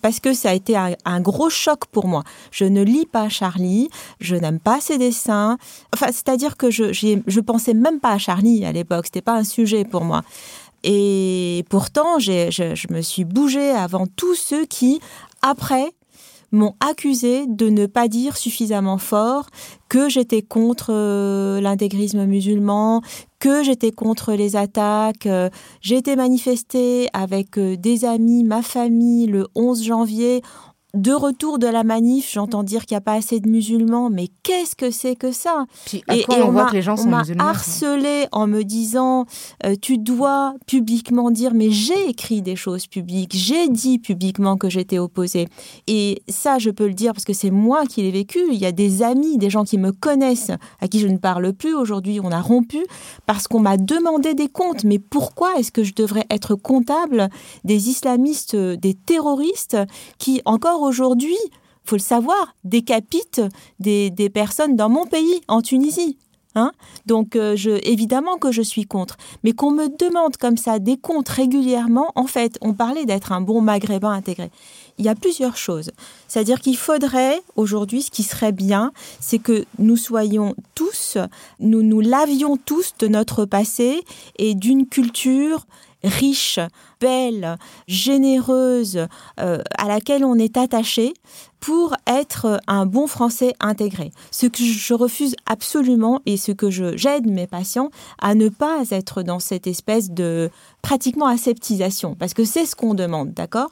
parce 0.00 0.20
que 0.20 0.32
ça 0.32 0.50
a 0.50 0.54
été 0.54 0.76
un 0.76 0.87
un, 1.04 1.20
gros 1.20 1.50
choc 1.50 1.86
pour 1.86 2.06
moi. 2.06 2.24
Je 2.50 2.64
ne 2.64 2.82
lis 2.82 3.06
pas 3.06 3.28
Charlie, 3.28 3.88
je 4.20 4.36
n'aime 4.36 4.60
pas 4.60 4.80
ses 4.80 4.98
dessins. 4.98 5.58
Enfin, 5.94 6.06
c'est-à-dire 6.06 6.56
que 6.56 6.70
je, 6.70 6.92
je 6.92 7.40
pensais 7.40 7.74
même 7.74 8.00
pas 8.00 8.12
à 8.12 8.18
Charlie 8.18 8.64
à 8.64 8.72
l'époque. 8.72 9.06
C'était 9.06 9.22
pas 9.22 9.36
un 9.36 9.44
sujet 9.44 9.84
pour 9.84 10.04
moi. 10.04 10.22
Et 10.84 11.64
pourtant, 11.70 12.18
je, 12.18 12.50
je 12.50 12.92
me 12.92 13.00
suis 13.02 13.24
bougée 13.24 13.70
avant 13.70 14.06
tous 14.06 14.34
ceux 14.34 14.64
qui, 14.64 15.00
après, 15.42 15.92
m'ont 16.52 16.74
accusé 16.80 17.46
de 17.46 17.68
ne 17.68 17.86
pas 17.86 18.08
dire 18.08 18.36
suffisamment 18.36 18.98
fort 18.98 19.46
que 19.88 20.08
j'étais 20.08 20.42
contre 20.42 20.90
euh, 20.90 21.60
l'intégrisme 21.60 22.24
musulman, 22.24 23.02
que 23.38 23.62
j'étais 23.62 23.92
contre 23.92 24.32
les 24.32 24.56
attaques. 24.56 25.26
Euh, 25.26 25.50
j'ai 25.80 25.96
été 25.96 26.16
manifestée 26.16 27.08
avec 27.12 27.58
euh, 27.58 27.76
des 27.76 28.04
amis, 28.04 28.44
ma 28.44 28.62
famille, 28.62 29.26
le 29.26 29.46
11 29.54 29.84
janvier 29.84 30.42
de 30.98 31.12
retour 31.12 31.60
de 31.60 31.68
la 31.68 31.84
manif, 31.84 32.32
j'entends 32.32 32.64
dire 32.64 32.84
qu'il 32.84 32.96
n'y 32.96 32.98
a 32.98 33.02
pas 33.02 33.14
assez 33.14 33.38
de 33.38 33.48
musulmans, 33.48 34.10
mais 34.10 34.28
qu'est-ce 34.42 34.74
que 34.74 34.90
c'est 34.90 35.14
que 35.14 35.30
ça 35.30 35.66
Et, 35.92 36.24
on, 36.28 36.50
voit 36.50 36.66
que 36.66 36.74
les 36.74 36.82
gens 36.82 36.96
sont 36.96 37.12
harcelé 37.12 38.26
en 38.32 38.48
me 38.48 38.64
disant 38.64 39.24
euh, 39.64 39.76
tu 39.80 39.98
dois 39.98 40.54
publiquement 40.66 41.30
dire 41.30 41.54
mais 41.54 41.70
j'ai 41.70 42.08
écrit 42.08 42.42
des 42.42 42.56
choses 42.56 42.88
publiques, 42.88 43.32
j'ai 43.34 43.68
dit 43.68 44.00
publiquement 44.00 44.56
que 44.56 44.68
j'étais 44.68 44.98
opposée. 44.98 45.46
Et 45.86 46.20
ça, 46.28 46.58
je 46.58 46.70
peux 46.70 46.88
le 46.88 46.94
dire 46.94 47.12
parce 47.12 47.24
que 47.24 47.32
c'est 47.32 47.50
moi 47.50 47.86
qui 47.86 48.02
l'ai 48.02 48.10
vécu. 48.10 48.40
Il 48.50 48.58
y 48.58 48.66
a 48.66 48.72
des 48.72 49.02
amis, 49.02 49.38
des 49.38 49.50
gens 49.50 49.64
qui 49.64 49.78
me 49.78 49.92
connaissent, 49.92 50.50
à 50.80 50.88
qui 50.88 50.98
je 50.98 51.06
ne 51.06 51.18
parle 51.18 51.52
plus 51.52 51.74
aujourd'hui. 51.74 52.18
On 52.20 52.32
a 52.32 52.40
rompu 52.40 52.84
parce 53.26 53.46
qu'on 53.46 53.60
m'a 53.60 53.76
demandé 53.76 54.34
des 54.34 54.48
comptes. 54.48 54.82
Mais 54.82 54.98
pourquoi 54.98 55.54
est-ce 55.58 55.70
que 55.70 55.84
je 55.84 55.94
devrais 55.94 56.26
être 56.30 56.56
comptable 56.56 57.28
des 57.62 57.88
islamistes, 57.88 58.56
des 58.56 58.94
terroristes 58.94 59.76
qui 60.18 60.42
encore 60.44 60.87
aujourd'hui 60.88 61.36
faut 61.88 61.96
le 61.96 62.00
savoir, 62.00 62.54
décapitent 62.64 63.40
des, 63.80 64.10
des 64.10 64.28
personnes 64.28 64.76
dans 64.76 64.88
mon 64.88 65.06
pays, 65.06 65.40
en 65.48 65.62
Tunisie. 65.62 66.18
Hein 66.54 66.72
Donc, 67.06 67.36
euh, 67.36 67.56
je, 67.56 67.70
évidemment 67.86 68.36
que 68.36 68.52
je 68.52 68.62
suis 68.62 68.84
contre. 68.84 69.16
Mais 69.44 69.52
qu'on 69.52 69.70
me 69.70 69.88
demande 69.88 70.36
comme 70.36 70.56
ça 70.56 70.78
des 70.78 70.96
comptes 70.96 71.28
régulièrement, 71.28 72.12
en 72.14 72.26
fait, 72.26 72.58
on 72.60 72.74
parlait 72.74 73.04
d'être 73.04 73.32
un 73.32 73.40
bon 73.40 73.60
maghrébin 73.60 74.12
intégré. 74.12 74.50
Il 74.98 75.04
y 75.04 75.08
a 75.08 75.14
plusieurs 75.14 75.56
choses. 75.56 75.90
C'est-à-dire 76.26 76.60
qu'il 76.60 76.76
faudrait, 76.76 77.40
aujourd'hui, 77.56 78.02
ce 78.02 78.10
qui 78.10 78.22
serait 78.22 78.52
bien, 78.52 78.92
c'est 79.20 79.38
que 79.38 79.64
nous 79.78 79.96
soyons 79.96 80.54
tous, 80.74 81.16
nous 81.60 81.82
nous 81.82 82.00
lavions 82.00 82.56
tous 82.56 82.94
de 82.98 83.08
notre 83.08 83.44
passé 83.44 84.02
et 84.38 84.54
d'une 84.54 84.86
culture 84.86 85.66
riche, 86.02 86.60
belle, 87.00 87.56
généreuse, 87.86 89.06
euh, 89.40 89.62
à 89.76 89.88
laquelle 89.88 90.24
on 90.24 90.34
est 90.34 90.56
attaché 90.56 91.14
pour 91.60 91.94
être 92.06 92.60
un 92.66 92.86
bon 92.86 93.06
français 93.06 93.54
intégré. 93.60 94.12
Ce 94.30 94.46
que 94.46 94.62
je 94.62 94.94
refuse 94.94 95.34
absolument 95.46 96.20
et 96.26 96.36
ce 96.36 96.52
que 96.52 96.70
j'aide 96.70 97.26
mes 97.26 97.46
patients 97.46 97.90
à 98.20 98.34
ne 98.34 98.48
pas 98.48 98.84
être 98.90 99.22
dans 99.22 99.40
cette 99.40 99.66
espèce 99.66 100.10
de 100.10 100.50
pratiquement 100.82 101.26
aseptisation 101.26 102.14
parce 102.14 102.34
que 102.34 102.44
c'est 102.44 102.66
ce 102.66 102.76
qu'on 102.76 102.94
demande, 102.94 103.32
d'accord? 103.32 103.70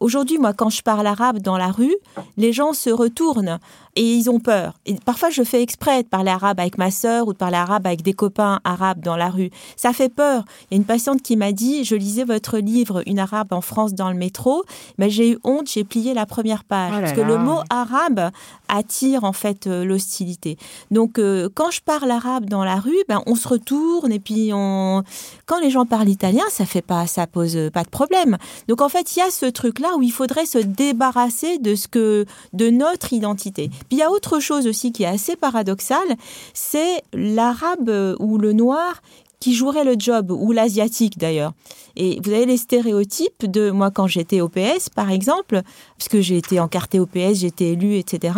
Aujourd'hui, 0.00 0.38
moi, 0.38 0.52
quand 0.52 0.70
je 0.70 0.82
parle 0.82 1.06
arabe 1.06 1.38
dans 1.40 1.58
la 1.58 1.72
rue, 1.72 1.96
les 2.36 2.52
gens 2.52 2.72
se 2.72 2.90
retournent 2.90 3.58
et 3.98 4.14
ils 4.14 4.30
ont 4.30 4.38
peur. 4.38 4.74
Et 4.86 4.94
parfois, 5.04 5.28
je 5.30 5.42
fais 5.42 5.60
exprès 5.60 6.04
de 6.04 6.08
parler 6.08 6.30
arabe 6.30 6.60
avec 6.60 6.78
ma 6.78 6.92
sœur 6.92 7.26
ou 7.26 7.32
de 7.32 7.36
parler 7.36 7.56
arabe 7.56 7.84
avec 7.84 8.02
des 8.02 8.12
copains 8.12 8.60
arabes 8.62 9.00
dans 9.00 9.16
la 9.16 9.28
rue. 9.28 9.50
Ça 9.74 9.92
fait 9.92 10.08
peur. 10.08 10.44
Il 10.70 10.74
y 10.74 10.76
a 10.76 10.78
une 10.78 10.84
patiente 10.84 11.20
qui 11.20 11.36
m'a 11.36 11.50
dit, 11.50 11.82
je 11.82 11.96
lisais 11.96 12.22
votre 12.22 12.58
livre 12.58 13.02
Une 13.06 13.18
arabe 13.18 13.52
en 13.52 13.60
France 13.60 13.94
dans 13.94 14.08
le 14.10 14.14
métro, 14.16 14.62
mais 14.98 15.10
j'ai 15.10 15.32
eu 15.32 15.38
honte, 15.42 15.68
j'ai 15.68 15.82
plié 15.82 16.14
la 16.14 16.26
première 16.26 16.62
page. 16.62 16.92
Oh 16.96 17.00
parce 17.00 17.12
que 17.12 17.22
le 17.22 17.38
mot 17.38 17.58
arabe 17.70 18.30
attire 18.68 19.24
en 19.24 19.32
fait 19.32 19.66
euh, 19.66 19.84
l'hostilité. 19.84 20.58
Donc, 20.92 21.18
euh, 21.18 21.48
quand 21.52 21.72
je 21.72 21.80
parle 21.80 22.10
arabe 22.10 22.44
dans 22.44 22.62
la 22.62 22.76
rue, 22.76 23.02
ben, 23.08 23.22
on 23.26 23.34
se 23.34 23.48
retourne 23.48 24.12
et 24.12 24.20
puis 24.20 24.50
on... 24.52 25.02
quand 25.46 25.58
les 25.58 25.70
gens 25.70 25.86
parlent 25.86 26.08
italien, 26.08 26.44
ça 26.50 26.66
fait 26.66 26.82
pas, 26.82 27.08
ça 27.08 27.26
pose 27.26 27.58
pas 27.72 27.82
de 27.82 27.88
problème. 27.88 28.36
Donc, 28.68 28.80
en 28.80 28.88
fait, 28.88 29.16
il 29.16 29.18
y 29.18 29.22
a 29.22 29.30
ce 29.30 29.46
truc-là 29.46 29.96
où 29.96 30.02
il 30.02 30.12
faudrait 30.12 30.46
se 30.46 30.58
débarrasser 30.58 31.58
de 31.58 31.74
ce 31.74 31.88
que, 31.88 32.26
de 32.52 32.70
notre 32.70 33.12
identité. 33.12 33.70
Puis 33.88 33.96
il 33.96 33.98
y 33.98 34.02
a 34.02 34.10
autre 34.10 34.40
chose 34.40 34.66
aussi 34.66 34.92
qui 34.92 35.04
est 35.04 35.06
assez 35.06 35.36
paradoxale, 35.36 36.16
c'est 36.54 37.02
l'arabe 37.12 38.16
ou 38.18 38.38
le 38.38 38.52
noir 38.52 39.00
qui 39.40 39.54
jouerait 39.54 39.84
le 39.84 39.94
job, 39.98 40.30
ou 40.30 40.52
l'asiatique 40.52 41.18
d'ailleurs. 41.18 41.52
Et 41.96 42.20
vous 42.22 42.32
avez 42.32 42.46
les 42.46 42.56
stéréotypes 42.56 43.46
de 43.46 43.70
moi 43.70 43.90
quand 43.90 44.06
j'étais 44.06 44.40
au 44.40 44.48
PS, 44.48 44.88
par 44.88 45.10
exemple, 45.10 45.62
puisque 45.96 46.20
j'ai 46.20 46.36
été 46.36 46.60
encartée 46.60 46.98
au 46.98 47.06
PS, 47.06 47.40
j'ai 47.40 47.46
été 47.46 47.72
élue, 47.72 47.96
etc. 47.96 48.34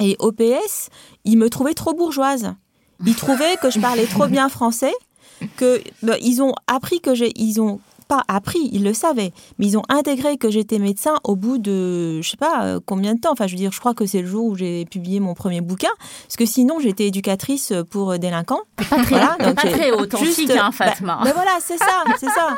Et 0.00 0.16
au 0.18 0.32
PS, 0.32 0.88
ils 1.24 1.38
me 1.38 1.48
trouvaient 1.48 1.74
trop 1.74 1.94
bourgeoise. 1.94 2.54
Ils 3.06 3.14
trouvaient 3.14 3.56
que 3.62 3.70
je 3.70 3.78
parlais 3.78 4.06
trop 4.06 4.26
bien 4.26 4.48
français, 4.48 4.92
que 5.56 5.80
bah, 6.02 6.16
ils 6.20 6.42
ont 6.42 6.54
appris 6.66 7.00
que 7.00 7.14
j'ai, 7.14 7.32
ils 7.36 7.60
ont 7.60 7.80
pas 8.10 8.24
appris, 8.26 8.68
ils 8.72 8.82
le 8.82 8.92
savaient, 8.92 9.32
mais 9.58 9.66
ils 9.66 9.78
ont 9.78 9.84
intégré 9.88 10.36
que 10.36 10.50
j'étais 10.50 10.80
médecin 10.80 11.14
au 11.22 11.36
bout 11.36 11.58
de, 11.58 12.20
je 12.20 12.28
sais 12.28 12.36
pas 12.36 12.64
euh, 12.64 12.80
combien 12.84 13.14
de 13.14 13.20
temps. 13.20 13.30
Enfin, 13.30 13.46
je 13.46 13.52
veux 13.52 13.58
dire, 13.58 13.70
je 13.70 13.78
crois 13.78 13.94
que 13.94 14.04
c'est 14.04 14.20
le 14.20 14.26
jour 14.26 14.46
où 14.46 14.56
j'ai 14.56 14.84
publié 14.84 15.20
mon 15.20 15.34
premier 15.34 15.60
bouquin, 15.60 15.92
parce 16.24 16.36
que 16.36 16.44
sinon 16.44 16.80
j'étais 16.80 17.06
éducatrice 17.06 17.72
pour 17.88 18.18
délinquants. 18.18 18.62
Pas 18.74 18.84
très, 18.84 19.04
voilà, 19.04 19.36
donc 19.38 19.54
pas 19.54 19.70
très 19.70 19.92
authentique, 19.92 20.50
hein, 20.50 20.70
bah, 20.70 20.72
Fatma. 20.72 21.20
Bah, 21.22 21.30
voilà, 21.32 21.58
c'est 21.60 21.78
ça, 21.78 22.02
c'est 22.18 22.30
ça. 22.30 22.56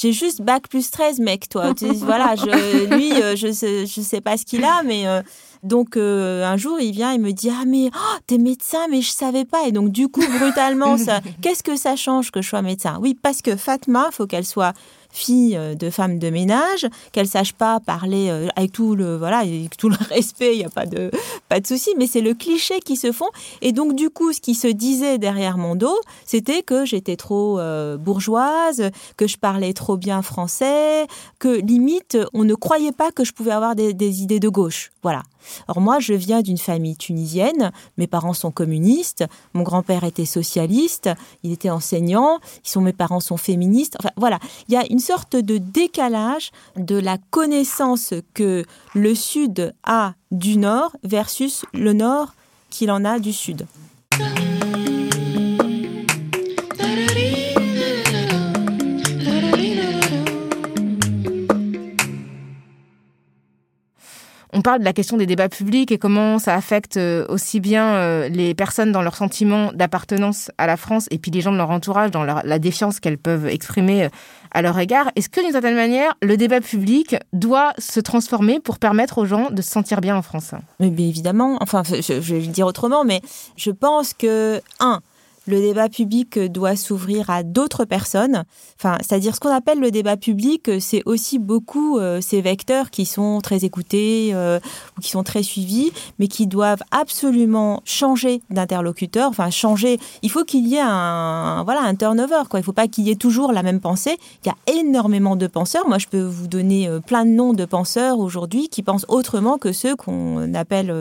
J'ai 0.00 0.12
juste 0.12 0.42
bac 0.42 0.68
plus 0.68 0.92
13, 0.92 1.18
mec, 1.18 1.48
toi. 1.48 1.72
voilà, 2.02 2.36
je, 2.36 2.94
lui, 2.94 3.20
euh, 3.20 3.34
je 3.34 3.50
sais, 3.50 3.84
je 3.84 4.00
sais 4.00 4.20
pas 4.20 4.36
ce 4.36 4.44
qu'il 4.44 4.62
a, 4.64 4.84
mais 4.84 5.08
euh, 5.08 5.22
donc 5.62 5.96
un 5.96 6.56
jour, 6.56 6.80
il 6.80 6.92
vient, 6.92 7.12
il 7.12 7.20
me 7.20 7.32
dit 7.32 7.50
ah 7.50 7.64
mais 7.66 7.90
oh, 7.94 8.16
t'es 8.26 8.38
médecin, 8.38 8.86
mais 8.90 9.02
je 9.02 9.10
savais 9.10 9.44
pas. 9.44 9.66
Et 9.66 9.72
donc 9.72 9.90
du 9.90 10.08
coup, 10.08 10.24
brutalement, 10.38 10.96
ça, 10.96 11.20
qu'est-ce 11.42 11.62
que 11.62 11.76
ça 11.76 11.96
change 11.96 12.30
que 12.30 12.42
je 12.42 12.48
sois 12.48 12.62
médecin? 12.62 12.98
Oui, 13.00 13.16
parce 13.20 13.42
que 13.42 13.56
Fatma, 13.56 14.08
faut 14.12 14.26
qu'elle 14.26 14.46
soit 14.46 14.74
fille 15.10 15.56
euh, 15.56 15.74
de 15.74 15.90
femme 15.90 16.18
de 16.18 16.30
ménage, 16.30 16.86
qu'elle 17.12 17.26
sache 17.26 17.52
pas 17.52 17.80
parler 17.80 18.28
euh, 18.28 18.48
avec 18.56 18.72
tout 18.72 18.94
le 18.94 19.16
voilà, 19.16 19.38
avec 19.38 19.76
tout 19.76 19.88
le 19.88 19.96
respect, 20.10 20.54
il 20.54 20.60
y 20.60 20.64
a 20.64 20.70
pas 20.70 20.86
de 20.86 21.10
pas 21.48 21.60
de 21.60 21.66
souci, 21.66 21.90
mais 21.96 22.06
c'est 22.06 22.20
le 22.20 22.34
cliché 22.34 22.80
qui 22.80 22.96
se 22.96 23.12
font 23.12 23.28
et 23.62 23.72
donc 23.72 23.94
du 23.94 24.10
coup 24.10 24.32
ce 24.32 24.40
qui 24.40 24.54
se 24.54 24.68
disait 24.68 25.18
derrière 25.18 25.58
mon 25.58 25.76
dos, 25.76 25.98
c'était 26.26 26.62
que 26.62 26.84
j'étais 26.84 27.16
trop 27.16 27.58
euh, 27.58 27.96
bourgeoise, 27.96 28.90
que 29.16 29.26
je 29.26 29.36
parlais 29.36 29.72
trop 29.72 29.96
bien 29.96 30.22
français, 30.22 31.06
que 31.38 31.60
limite 31.60 32.18
on 32.34 32.44
ne 32.44 32.54
croyait 32.54 32.92
pas 32.92 33.10
que 33.10 33.24
je 33.24 33.32
pouvais 33.32 33.52
avoir 33.52 33.74
des, 33.74 33.94
des 33.94 34.22
idées 34.22 34.40
de 34.40 34.48
gauche. 34.48 34.90
Voilà. 35.02 35.22
Or 35.68 35.80
moi, 35.80 35.98
je 35.98 36.14
viens 36.14 36.42
d'une 36.42 36.58
famille 36.58 36.96
tunisienne, 36.96 37.72
mes 37.96 38.06
parents 38.06 38.34
sont 38.34 38.50
communistes, 38.50 39.24
mon 39.54 39.62
grand-père 39.62 40.04
était 40.04 40.24
socialiste, 40.24 41.10
il 41.42 41.52
était 41.52 41.70
enseignant, 41.70 42.38
mes 42.80 42.92
parents 42.92 43.20
sont 43.20 43.36
féministes. 43.36 43.96
Enfin 44.00 44.10
voilà, 44.16 44.38
il 44.68 44.74
y 44.74 44.76
a 44.76 44.84
une 44.90 44.98
sorte 44.98 45.36
de 45.36 45.58
décalage 45.58 46.50
de 46.76 46.96
la 46.96 47.18
connaissance 47.30 48.14
que 48.34 48.64
le 48.94 49.14
Sud 49.14 49.74
a 49.84 50.14
du 50.30 50.56
Nord 50.56 50.96
versus 51.02 51.64
le 51.72 51.92
Nord 51.92 52.34
qu'il 52.70 52.90
en 52.90 53.04
a 53.04 53.18
du 53.18 53.32
Sud. 53.32 53.66
On 64.58 64.60
parle 64.60 64.80
de 64.80 64.84
la 64.84 64.92
question 64.92 65.16
des 65.16 65.26
débats 65.26 65.48
publics 65.48 65.92
et 65.92 65.98
comment 65.98 66.40
ça 66.40 66.52
affecte 66.56 66.96
euh, 66.96 67.24
aussi 67.28 67.60
bien 67.60 67.94
euh, 67.94 68.28
les 68.28 68.56
personnes 68.56 68.90
dans 68.90 69.02
leur 69.02 69.14
sentiment 69.14 69.70
d'appartenance 69.72 70.50
à 70.58 70.66
la 70.66 70.76
France 70.76 71.06
et 71.12 71.18
puis 71.18 71.30
les 71.30 71.40
gens 71.40 71.52
de 71.52 71.56
leur 71.56 71.70
entourage 71.70 72.10
dans 72.10 72.24
la 72.24 72.58
défiance 72.58 72.98
qu'elles 72.98 73.18
peuvent 73.18 73.46
exprimer 73.46 74.06
euh, 74.06 74.08
à 74.50 74.60
leur 74.60 74.76
égard. 74.76 75.12
Est-ce 75.14 75.28
que 75.28 75.40
d'une 75.40 75.52
certaine 75.52 75.76
manière, 75.76 76.12
le 76.22 76.36
débat 76.36 76.60
public 76.60 77.14
doit 77.32 77.72
se 77.78 78.00
transformer 78.00 78.58
pour 78.58 78.80
permettre 78.80 79.18
aux 79.18 79.26
gens 79.26 79.48
de 79.52 79.62
se 79.62 79.70
sentir 79.70 80.00
bien 80.00 80.16
en 80.16 80.22
France? 80.22 80.50
Mais 80.80 80.90
bien 80.90 81.06
évidemment, 81.06 81.58
enfin, 81.60 81.84
je, 81.84 82.20
je 82.20 82.34
vais 82.34 82.40
le 82.40 82.48
dire 82.48 82.66
autrement, 82.66 83.04
mais 83.04 83.20
je 83.56 83.70
pense 83.70 84.12
que, 84.12 84.60
un, 84.80 84.98
le 85.48 85.60
débat 85.60 85.88
public 85.88 86.38
doit 86.38 86.76
s'ouvrir 86.76 87.30
à 87.30 87.42
d'autres 87.42 87.86
personnes. 87.86 88.44
Enfin, 88.78 88.98
c'est-à-dire 89.00 89.34
ce 89.34 89.40
qu'on 89.40 89.52
appelle 89.52 89.80
le 89.80 89.90
débat 89.90 90.18
public, 90.18 90.70
c'est 90.78 91.02
aussi 91.06 91.38
beaucoup 91.38 91.98
euh, 91.98 92.20
ces 92.20 92.42
vecteurs 92.42 92.90
qui 92.90 93.06
sont 93.06 93.40
très 93.40 93.64
écoutés 93.64 94.30
euh, 94.34 94.60
ou 94.96 95.00
qui 95.00 95.10
sont 95.10 95.22
très 95.22 95.42
suivis, 95.42 95.90
mais 96.18 96.28
qui 96.28 96.46
doivent 96.46 96.82
absolument 96.90 97.80
changer 97.86 98.42
d'interlocuteur. 98.50 99.30
Enfin, 99.30 99.48
changer. 99.48 99.98
Il 100.22 100.30
faut 100.30 100.44
qu'il 100.44 100.66
y 100.68 100.74
ait 100.74 100.82
un 100.84 101.62
voilà 101.64 101.80
un 101.80 101.94
turnover. 101.94 102.42
Il 102.52 102.58
ne 102.58 102.62
faut 102.62 102.72
pas 102.72 102.86
qu'il 102.86 103.04
y 103.04 103.10
ait 103.10 103.16
toujours 103.16 103.52
la 103.52 103.62
même 103.62 103.80
pensée. 103.80 104.18
Il 104.44 104.48
y 104.48 104.50
a 104.50 104.78
énormément 104.78 105.34
de 105.34 105.46
penseurs. 105.46 105.88
Moi, 105.88 105.96
je 105.96 106.08
peux 106.08 106.22
vous 106.22 106.46
donner 106.46 106.88
euh, 106.88 107.00
plein 107.00 107.24
de 107.24 107.30
noms 107.30 107.54
de 107.54 107.64
penseurs 107.64 108.18
aujourd'hui 108.18 108.68
qui 108.68 108.82
pensent 108.82 109.06
autrement 109.08 109.56
que 109.56 109.72
ceux 109.72 109.96
qu'on 109.96 110.52
appelle 110.52 110.94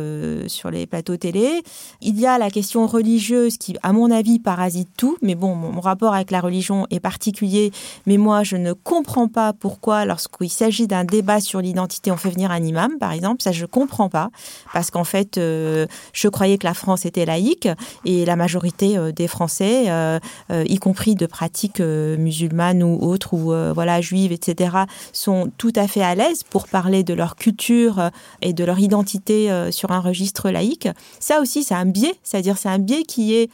sur 0.47 0.71
les 0.71 0.85
plateaux 0.85 1.17
télé. 1.17 1.61
Il 2.01 2.17
y 2.17 2.25
a 2.25 2.37
la 2.37 2.49
question 2.49 2.87
religieuse 2.87 3.57
qui, 3.57 3.75
à 3.83 3.91
mon 3.91 4.09
avis, 4.09 4.36
parasite 4.39 4.89
tout. 4.97 5.17
Mais 5.21 5.35
bon, 5.35 5.55
mon 5.55 5.79
rapport 5.81 6.13
avec 6.13 6.31
la 6.31 6.41
religion 6.41 6.87
est 6.89 6.99
particulier. 6.99 7.71
Mais 8.05 8.17
moi, 8.17 8.43
je 8.43 8.57
ne 8.57 8.73
comprends 8.73 9.27
pas 9.27 9.53
pourquoi, 9.53 10.05
lorsqu'il 10.05 10.49
s'agit 10.49 10.87
d'un 10.87 11.03
débat 11.03 11.39
sur 11.39 11.61
l'identité, 11.61 12.11
on 12.11 12.17
fait 12.17 12.29
venir 12.29 12.51
un 12.51 12.63
imam, 12.63 12.97
par 12.99 13.11
exemple. 13.11 13.41
Ça, 13.41 13.51
je 13.51 13.65
comprends 13.65 14.09
pas. 14.09 14.29
Parce 14.73 14.91
qu'en 14.91 15.03
fait, 15.03 15.37
euh, 15.37 15.85
je 16.13 16.27
croyais 16.27 16.57
que 16.57 16.65
la 16.65 16.73
France 16.73 17.05
était 17.05 17.25
laïque 17.25 17.67
et 18.05 18.25
la 18.25 18.35
majorité 18.35 18.97
euh, 18.97 19.11
des 19.11 19.27
Français, 19.27 19.85
euh, 19.89 20.19
y 20.49 20.77
compris 20.77 21.15
de 21.15 21.25
pratiques 21.25 21.79
musulmanes 21.79 22.83
ou 22.83 22.99
autres, 23.01 23.33
ou 23.33 23.53
voilà, 23.73 24.01
juives, 24.01 24.31
etc., 24.31 24.77
sont 25.13 25.51
tout 25.57 25.73
à 25.75 25.87
fait 25.87 26.01
à 26.01 26.15
l'aise 26.15 26.43
pour 26.43 26.67
parler 26.67 27.03
de 27.03 27.13
leur 27.13 27.35
culture 27.35 28.09
et 28.41 28.53
de 28.53 28.63
leur 28.63 28.79
identité 28.79 29.49
sur 29.71 29.91
un 29.91 29.99
registre 29.99 30.49
laïque. 30.49 30.87
Ça 31.19 31.39
aussi, 31.41 31.63
c'est 31.63 31.75
un 31.75 31.85
biais. 31.85 32.15
C'est-à-dire, 32.23 32.57
c'est 32.57 32.69
un 32.69 32.79
biais 32.79 33.03
qui 33.03 33.35
est 33.35 33.49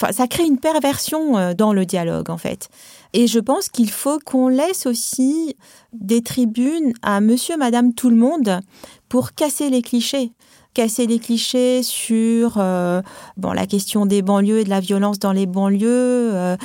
Enfin, 0.00 0.12
ça 0.12 0.28
crée 0.28 0.44
une 0.44 0.58
perversion 0.58 1.36
euh, 1.36 1.54
dans 1.54 1.72
le 1.72 1.84
dialogue, 1.84 2.30
en 2.30 2.38
fait. 2.38 2.68
Et 3.14 3.26
je 3.26 3.40
pense 3.40 3.68
qu'il 3.68 3.90
faut 3.90 4.20
qu'on 4.24 4.46
laisse 4.46 4.86
aussi 4.86 5.56
des 5.92 6.22
tribunes 6.22 6.92
à 7.02 7.20
monsieur, 7.20 7.56
madame, 7.56 7.92
tout 7.94 8.10
le 8.10 8.16
monde 8.16 8.60
pour 9.08 9.32
casser 9.32 9.70
les 9.70 9.82
clichés 9.82 10.32
casser 10.74 11.08
les 11.08 11.18
clichés 11.18 11.82
sur 11.82 12.58
euh, 12.58 13.02
bon, 13.36 13.50
la 13.50 13.66
question 13.66 14.06
des 14.06 14.22
banlieues 14.22 14.60
et 14.60 14.64
de 14.64 14.70
la 14.70 14.78
violence 14.78 15.18
dans 15.18 15.32
les 15.32 15.46
banlieues, 15.46 15.86
euh, 15.86 16.56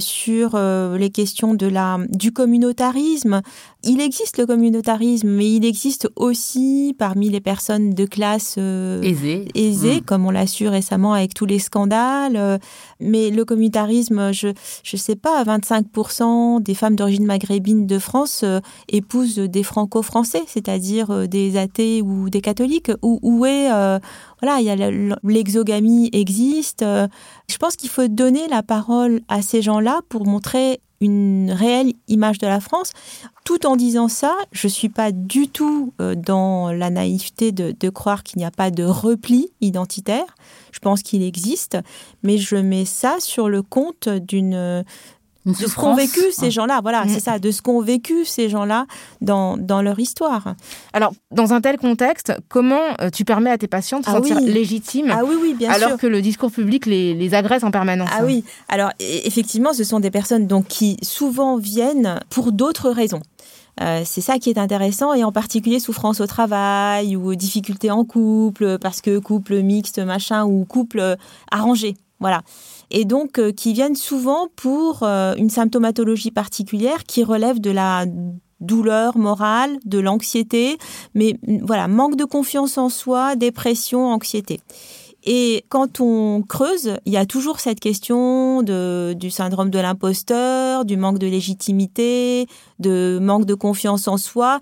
sur 0.00 0.58
les 0.58 1.10
questions 1.10 1.54
de 1.54 1.68
la, 1.68 1.98
du 2.08 2.32
communautarisme. 2.32 3.40
Il 3.84 4.00
existe 4.00 4.38
le 4.38 4.46
communautarisme, 4.46 5.28
mais 5.28 5.52
il 5.52 5.64
existe 5.64 6.08
aussi 6.16 6.94
parmi 6.98 7.30
les 7.30 7.40
personnes 7.40 7.90
de 7.90 8.04
classe 8.04 8.56
aisée, 8.58 9.48
aisée 9.54 9.96
mm. 9.96 10.02
comme 10.02 10.26
on 10.26 10.30
l'a 10.30 10.46
su 10.46 10.68
récemment 10.68 11.14
avec 11.14 11.34
tous 11.34 11.46
les 11.46 11.58
scandales. 11.58 12.60
mais 13.00 13.30
le 13.30 13.44
communautarisme, 13.44 14.32
je 14.32 14.48
ne 14.48 14.98
sais 14.98 15.16
pas, 15.16 15.42
25% 15.44 16.62
des 16.62 16.74
femmes 16.74 16.96
d'origine 16.96 17.26
maghrébine 17.26 17.86
de 17.86 17.98
France 17.98 18.44
épousent 18.88 19.36
des 19.38 19.62
franco-français, 19.62 20.42
c'est-à-dire 20.46 21.28
des 21.28 21.56
athées 21.56 22.02
ou 22.02 22.30
des 22.30 22.40
catholiques, 22.40 22.90
ou 23.02 23.18
euh, 23.72 23.98
voilà, 24.40 24.60
il 24.60 24.66
y 24.66 24.70
a 24.70 24.90
l'exogamie 25.22 26.10
existe. 26.12 26.82
Euh, 26.82 27.06
je 27.48 27.56
pense 27.56 27.76
qu'il 27.76 27.90
faut 27.90 28.08
donner 28.08 28.48
la 28.48 28.62
parole 28.62 29.20
à 29.28 29.42
ces 29.42 29.62
gens-là 29.62 30.00
pour 30.08 30.26
montrer 30.26 30.80
une 31.02 31.50
réelle 31.50 31.92
image 32.08 32.38
de 32.38 32.46
la 32.46 32.60
France. 32.60 32.92
Tout 33.44 33.66
en 33.66 33.76
disant 33.76 34.08
ça, 34.08 34.36
je 34.52 34.68
suis 34.68 34.88
pas 34.88 35.10
du 35.10 35.48
tout 35.48 35.92
euh, 36.00 36.14
dans 36.14 36.70
la 36.70 36.90
naïveté 36.90 37.50
de, 37.50 37.74
de 37.78 37.88
croire 37.90 38.22
qu'il 38.22 38.38
n'y 38.38 38.44
a 38.44 38.52
pas 38.52 38.70
de 38.70 38.84
repli 38.84 39.50
identitaire. 39.60 40.36
Je 40.70 40.78
pense 40.78 41.02
qu'il 41.02 41.22
existe, 41.22 41.76
mais 42.22 42.38
je 42.38 42.56
mets 42.56 42.84
ça 42.84 43.16
sur 43.18 43.48
le 43.48 43.62
compte 43.62 44.08
d'une 44.08 44.84
de 45.46 45.54
ce 45.54 45.74
qu'ont 45.74 45.94
vécu 45.94 46.20
ces 46.30 46.50
gens-là. 46.50 46.80
Voilà, 46.82 47.04
c'est 47.08 47.16
mm. 47.16 47.20
ça, 47.20 47.38
de 47.38 47.50
ce 47.50 47.62
qu'ont 47.62 47.80
vécu 47.80 48.24
ces 48.24 48.48
gens-là 48.48 48.86
dans, 49.20 49.56
dans, 49.56 49.82
leur 49.82 49.98
histoire. 49.98 50.54
Alors, 50.92 51.12
dans 51.30 51.52
un 51.52 51.60
tel 51.60 51.78
contexte, 51.78 52.32
comment 52.48 52.80
euh, 53.00 53.10
tu 53.10 53.24
permets 53.24 53.50
à 53.50 53.58
tes 53.58 53.68
patients 53.68 54.00
de 54.00 54.04
se 54.04 54.10
ah 54.10 54.14
sentir 54.14 54.40
légitimes 54.40 55.10
ah 55.10 55.22
oui, 55.24 55.34
oui, 55.40 55.54
bien 55.54 55.70
alors 55.70 55.98
que 55.98 56.06
le 56.06 56.22
discours 56.22 56.50
public 56.50 56.86
les, 56.86 57.14
les, 57.14 57.34
agresse 57.34 57.64
en 57.64 57.70
permanence 57.70 58.08
Ah 58.12 58.24
oui, 58.24 58.44
alors 58.68 58.90
e, 59.00 59.26
effectivement, 59.26 59.72
ce 59.72 59.84
sont 59.84 60.00
des 60.00 60.10
personnes 60.10 60.46
donc, 60.46 60.68
qui 60.68 60.96
souvent 61.02 61.56
viennent 61.56 62.20
pour 62.30 62.52
d'autres 62.52 62.90
raisons. 62.90 63.22
Euh, 63.80 64.02
c'est 64.04 64.20
ça 64.20 64.38
qui 64.38 64.50
est 64.50 64.58
intéressant, 64.58 65.14
et 65.14 65.24
en 65.24 65.32
particulier 65.32 65.80
souffrance 65.80 66.20
au 66.20 66.26
travail 66.26 67.16
ou 67.16 67.34
difficultés 67.34 67.90
en 67.90 68.04
couple, 68.04 68.78
parce 68.78 69.00
que 69.00 69.18
couple 69.18 69.62
mixte, 69.62 69.98
machin, 69.98 70.44
ou 70.44 70.64
couple 70.66 71.16
arrangé. 71.50 71.96
Voilà 72.20 72.42
et 72.92 73.04
donc 73.04 73.38
euh, 73.38 73.50
qui 73.50 73.72
viennent 73.72 73.96
souvent 73.96 74.48
pour 74.54 75.02
euh, 75.02 75.34
une 75.36 75.50
symptomatologie 75.50 76.30
particulière 76.30 77.04
qui 77.04 77.24
relève 77.24 77.60
de 77.60 77.70
la 77.70 78.04
douleur 78.60 79.18
morale, 79.18 79.78
de 79.84 79.98
l'anxiété, 79.98 80.78
mais 81.14 81.36
mm, 81.46 81.64
voilà, 81.64 81.88
manque 81.88 82.16
de 82.16 82.24
confiance 82.24 82.78
en 82.78 82.90
soi, 82.90 83.34
dépression, 83.34 84.06
anxiété. 84.06 84.60
Et 85.24 85.64
quand 85.68 86.00
on 86.00 86.42
creuse, 86.42 86.96
il 87.06 87.12
y 87.12 87.16
a 87.16 87.26
toujours 87.26 87.60
cette 87.60 87.80
question 87.80 88.62
de, 88.62 89.14
du 89.16 89.30
syndrome 89.30 89.70
de 89.70 89.78
l'imposteur, 89.78 90.84
du 90.84 90.96
manque 90.96 91.18
de 91.18 91.28
légitimité, 91.28 92.46
de 92.78 93.18
manque 93.22 93.46
de 93.46 93.54
confiance 93.54 94.08
en 94.08 94.16
soi 94.16 94.60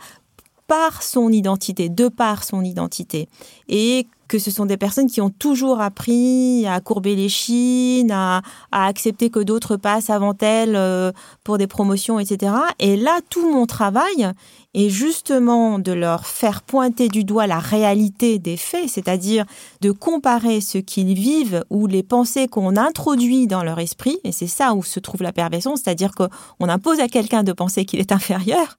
par 0.66 1.03
son 1.03 1.33
identité, 1.33 1.89
de 1.89 2.09
par 2.09 2.45
son 2.45 2.62
identité. 2.62 3.28
Et 3.68 4.07
que 4.31 4.39
ce 4.39 4.53
sont 4.53 4.64
des 4.64 4.76
personnes 4.76 5.09
qui 5.09 5.20
ont 5.20 5.28
toujours 5.28 5.81
appris 5.81 6.64
à 6.64 6.81
courber 6.81 7.16
les 7.16 7.28
chines, 7.28 8.12
à, 8.12 8.43
accepter 8.70 9.28
que 9.28 9.41
d'autres 9.41 9.76
passent 9.76 10.09
avant 10.09 10.37
elles 10.41 10.76
euh, 10.76 11.11
pour 11.43 11.59
des 11.59 11.66
promotions, 11.66 12.20
etc. 12.20 12.53
Et 12.78 12.97
là, 12.97 13.18
tout 13.28 13.51
mon 13.51 13.66
travail 13.66 14.31
est 14.74 14.88
justement 14.88 15.78
de 15.80 15.92
leur 15.92 16.26
faire 16.26 16.62
pointer 16.62 17.08
du 17.08 17.24
doigt 17.24 17.48
la 17.48 17.58
réalité 17.58 18.38
des 18.38 18.56
faits, 18.56 18.88
c'est-à-dire 18.88 19.44
de 19.80 19.90
comparer 19.90 20.60
ce 20.60 20.78
qu'ils 20.78 21.14
vivent 21.14 21.64
ou 21.70 21.88
les 21.88 22.04
pensées 22.04 22.46
qu'on 22.46 22.76
introduit 22.76 23.48
dans 23.48 23.64
leur 23.64 23.80
esprit, 23.80 24.18
et 24.22 24.30
c'est 24.30 24.46
ça 24.46 24.74
où 24.74 24.84
se 24.84 25.00
trouve 25.00 25.22
la 25.22 25.32
perversion, 25.32 25.74
c'est-à-dire 25.74 26.12
qu'on 26.14 26.68
impose 26.68 27.00
à 27.00 27.08
quelqu'un 27.08 27.42
de 27.42 27.52
penser 27.52 27.84
qu'il 27.84 27.98
est 27.98 28.12
inférieur, 28.12 28.78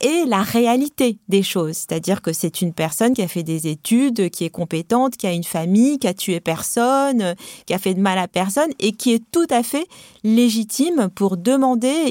et 0.00 0.24
la 0.26 0.42
réalité 0.42 1.18
des 1.28 1.44
choses, 1.44 1.76
c'est-à-dire 1.76 2.20
que 2.20 2.32
c'est 2.32 2.60
une 2.60 2.72
personne 2.72 3.14
qui 3.14 3.22
a 3.22 3.28
fait 3.28 3.44
des 3.44 3.68
études, 3.68 4.30
qui 4.30 4.44
est 4.44 4.50
compétente, 4.50 5.16
qui 5.16 5.26
a 5.28 5.32
une 5.32 5.44
famille, 5.44 5.98
qui 5.98 6.08
a 6.08 6.14
tué 6.14 6.40
personne, 6.40 7.34
qui 7.66 7.74
a 7.74 7.78
fait 7.78 7.94
de 7.94 8.00
mal 8.00 8.18
à 8.18 8.26
personne 8.26 8.70
et 8.80 8.92
qui 8.92 9.12
est 9.12 9.22
tout 9.30 9.46
à 9.50 9.62
fait 9.62 9.86
légitime 10.24 11.08
pour 11.14 11.36
demander 11.36 12.10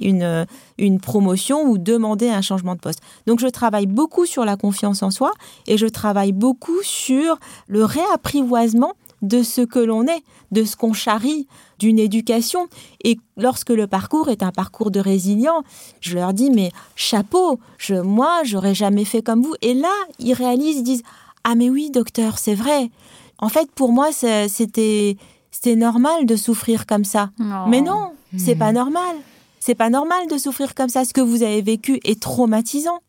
une 0.77 0.99
promotion 0.99 1.63
ou 1.63 1.77
demander 1.77 2.29
un 2.29 2.41
changement 2.41 2.75
de 2.75 2.79
poste. 2.79 3.01
Donc 3.27 3.39
je 3.39 3.47
travaille 3.47 3.85
beaucoup 3.85 4.25
sur 4.25 4.45
la 4.45 4.57
confiance 4.57 5.03
en 5.03 5.11
soi 5.11 5.31
et 5.67 5.77
je 5.77 5.85
travaille 5.85 6.31
beaucoup 6.31 6.81
sur 6.81 7.37
le 7.67 7.85
réapprivoisement 7.85 8.93
de 9.21 9.43
ce 9.43 9.61
que 9.61 9.79
l'on 9.79 10.03
est, 10.03 10.23
de 10.51 10.63
ce 10.63 10.75
qu'on 10.75 10.93
charrie, 10.93 11.47
d'une 11.79 11.99
éducation. 11.99 12.67
Et 13.03 13.17
lorsque 13.35 13.69
le 13.69 13.87
parcours 13.87 14.29
est 14.29 14.43
un 14.43 14.51
parcours 14.51 14.91
de 14.91 14.99
résilient, 14.99 15.63
je 16.01 16.15
leur 16.15 16.33
dis, 16.33 16.49
mais 16.51 16.71
chapeau, 16.95 17.59
je, 17.77 17.95
moi, 17.95 18.41
j'aurais 18.43 18.75
jamais 18.75 19.05
fait 19.05 19.21
comme 19.21 19.41
vous. 19.41 19.55
Et 19.61 19.73
là, 19.73 19.93
ils 20.19 20.33
réalisent, 20.33 20.77
ils 20.77 20.83
disent, 20.83 21.03
ah 21.43 21.55
mais 21.55 21.69
oui, 21.69 21.89
docteur, 21.91 22.37
c'est 22.37 22.55
vrai. 22.55 22.89
En 23.39 23.49
fait, 23.49 23.71
pour 23.71 23.91
moi, 23.91 24.11
c'était 24.11 25.17
c'était 25.49 25.75
normal 25.75 26.25
de 26.25 26.35
souffrir 26.35 26.85
comme 26.85 27.05
ça. 27.05 27.31
Mais 27.67 27.81
non, 27.81 28.11
c'est 28.37 28.55
pas 28.55 28.71
hmm. 28.71 28.75
normal. 28.75 29.15
C'est 29.59 29.75
pas 29.75 29.89
normal 29.89 30.27
de 30.29 30.37
souffrir 30.37 30.75
comme 30.75 30.89
ça. 30.89 31.03
Ce 31.03 31.13
que 31.13 31.21
vous 31.21 31.41
avez 31.41 31.61
vécu 31.61 31.99
est 32.03 32.21
traumatisant. 32.21 32.99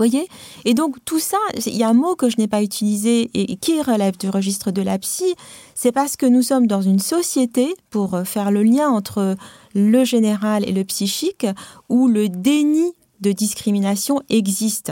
Voyez 0.00 0.28
Et 0.64 0.72
donc 0.72 0.96
tout 1.04 1.18
ça, 1.18 1.36
il 1.66 1.76
y 1.76 1.82
a 1.82 1.88
un 1.90 1.92
mot 1.92 2.14
que 2.14 2.30
je 2.30 2.38
n'ai 2.38 2.48
pas 2.48 2.62
utilisé 2.62 3.30
et 3.34 3.56
qui 3.56 3.82
relève 3.82 4.16
du 4.16 4.30
registre 4.30 4.70
de 4.70 4.80
la 4.80 4.98
psy, 4.98 5.34
c'est 5.74 5.92
parce 5.92 6.16
que 6.16 6.24
nous 6.24 6.40
sommes 6.40 6.66
dans 6.66 6.80
une 6.80 7.00
société, 7.00 7.76
pour 7.90 8.18
faire 8.24 8.50
le 8.50 8.62
lien 8.62 8.88
entre 8.88 9.36
le 9.74 10.04
général 10.04 10.66
et 10.66 10.72
le 10.72 10.84
psychique, 10.84 11.46
où 11.90 12.08
le 12.08 12.30
déni 12.30 12.94
de 13.20 13.32
discrimination 13.32 14.22
existe. 14.30 14.90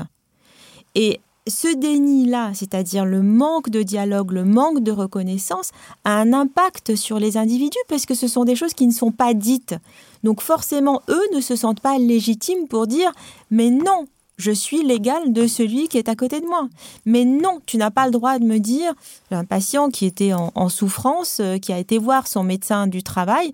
Et 0.95 1.21
ce 1.47 1.75
déni-là, 1.75 2.51
c'est-à-dire 2.53 3.07
le 3.07 3.23
manque 3.23 3.71
de 3.71 3.83
dialogue, 3.83 4.33
le 4.33 4.45
manque 4.45 4.81
de 4.81 4.93
reconnaissance, 4.93 5.71
a 6.05 6.21
un 6.21 6.35
impact 6.35 6.97
sur 6.97 7.19
les 7.19 7.39
individus 7.39 7.79
parce 7.89 8.05
que 8.05 8.15
ce 8.15 8.29
sont 8.29 8.45
des 8.45 8.57
choses 8.57 8.75
qui 8.75 8.87
ne 8.87 8.93
sont 8.93 9.13
pas 9.13 9.33
dites. 9.33 9.75
Donc 10.23 10.43
forcément, 10.43 11.01
eux 11.09 11.35
ne 11.35 11.41
se 11.41 11.57
sentent 11.57 11.81
pas 11.81 11.97
légitimes 11.97 12.69
pour 12.69 12.87
dire 12.87 13.11
mais 13.51 13.71
non, 13.71 14.05
je 14.39 14.53
suis 14.53 14.82
l'égal 14.84 15.32
de 15.32 15.47
celui 15.47 15.89
qui 15.89 15.99
est 15.99 16.09
à 16.09 16.14
côté 16.14 16.41
de 16.41 16.47
moi. 16.47 16.68
Mais 17.05 17.24
non, 17.24 17.61
tu 17.66 17.76
n'as 17.76 17.91
pas 17.91 18.07
le 18.07 18.12
droit 18.12 18.39
de 18.39 18.45
me 18.45 18.59
dire, 18.59 18.95
un 19.30 19.45
patient 19.45 19.91
qui 19.91 20.07
était 20.07 20.32
en, 20.32 20.68
souffrance, 20.68 21.41
euh, 21.41 21.59
qui 21.59 21.72
a 21.72 21.78
été 21.78 21.99
voir 21.99 22.26
son 22.26 22.45
médecin 22.45 22.86
du 22.86 23.03
travail, 23.03 23.53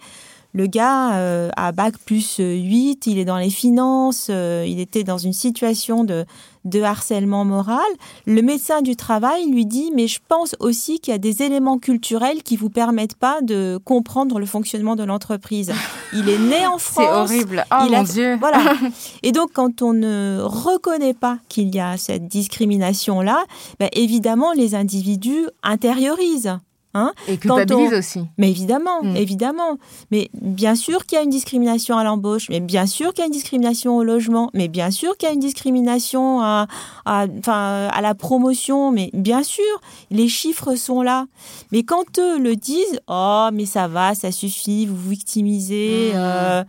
le 0.53 0.67
gars 0.67 1.17
euh, 1.17 1.51
a 1.57 1.73
bac 1.73 1.95
plus 1.99 2.37
8, 2.39 3.07
il 3.07 3.19
est 3.19 3.25
dans 3.25 3.39
les 3.39 3.51
finances, 3.51 4.29
euh, 4.31 4.65
il 4.67 4.79
était 4.79 5.03
dans 5.03 5.19
une 5.19 5.33
situation 5.33 6.05
de, 6.05 6.25
de 6.65 6.81
harcèlement 6.83 7.45
moral. 7.45 7.79
Le 8.27 8.43
médecin 8.43 8.83
du 8.83 8.97
travail 8.97 9.47
lui 9.51 9.67
dit, 9.67 9.91
mais 9.95 10.07
je 10.07 10.19
pense 10.29 10.55
aussi 10.61 10.99
qu'il 10.99 11.13
y 11.13 11.15
a 11.15 11.19
des 11.19 11.43
éléments 11.43 11.79
culturels 11.79 12.43
qui 12.43 12.57
vous 12.57 12.71
permettent 12.71 13.17
pas 13.17 13.41
de 13.43 13.79
comprendre 13.85 14.39
le 14.39 14.47
fonctionnement 14.47 14.97
de 14.97 15.05
l'entreprise. 15.05 15.73
Il 16.13 16.29
est 16.29 16.39
né 16.39 16.67
en 16.67 16.79
France. 16.79 17.29
C'est 17.29 17.37
horrible. 17.37 17.65
Oh 17.71 17.87
mon 17.91 18.03
Dieu. 18.03 18.37
Voilà. 18.39 18.75
Et 19.23 19.33
donc, 19.33 19.51
quand 19.53 19.83
on 19.83 19.93
ne 19.93 20.41
reconnaît 20.43 21.15
pas 21.15 21.39
qu'il 21.49 21.75
y 21.75 21.81
a 21.81 21.97
cette 21.97 22.29
discrimination-là, 22.29 23.45
ben, 23.79 23.89
évidemment, 23.93 24.53
les 24.53 24.75
individus 24.75 25.47
intériorisent. 25.63 26.59
Hein 26.97 27.13
et 27.27 27.39
culpabilise 27.39 27.93
aussi. 27.93 28.21
Mais 28.39 28.51
évidemment, 28.51 29.03
mm. 29.03 29.17
évidemment. 29.17 29.79
Mais 30.13 30.31
bien 30.35 30.77
sûr 30.77 31.07
qu'il 31.07 31.17
y 31.17 31.21
a 31.21 31.25
une 31.25 31.31
discrimination 31.31 31.99
à 31.99 32.05
l'embauche, 32.05 32.49
mais 32.49 32.61
bien 32.61 32.87
sûr 32.87 33.13
qu'il 33.13 33.21
y 33.21 33.25
a 33.25 33.27
une 33.27 33.33
discrimination 33.33 33.97
au 33.97 34.05
logement, 34.05 34.51
mais 34.55 34.69
bien 34.69 34.93
sûr 34.93 35.17
qu'il 35.17 35.29
y 35.29 35.31
a 35.31 35.35
une 35.35 35.41
discrimination 35.41 36.41
à, 36.41 36.67
à, 37.05 37.27
à 37.47 38.01
la 38.01 38.15
promotion, 38.15 38.93
mais 38.93 39.11
bien 39.13 39.43
sûr, 39.43 39.65
les 40.11 40.29
chiffres 40.29 40.77
sont 40.77 41.03
là. 41.03 41.27
Mais 41.73 41.83
quand 41.83 42.19
eux 42.19 42.39
le 42.39 42.55
disent, 42.55 43.01
oh, 43.09 43.49
mais 43.53 43.67
ça 43.67 43.89
va, 43.89 44.15
ça 44.15 44.31
suffit, 44.31 44.87
vous 44.87 44.97
vous 44.97 45.11
victimisez. 45.11 46.13
Mm. 46.13 46.17
Euh, 46.17 46.65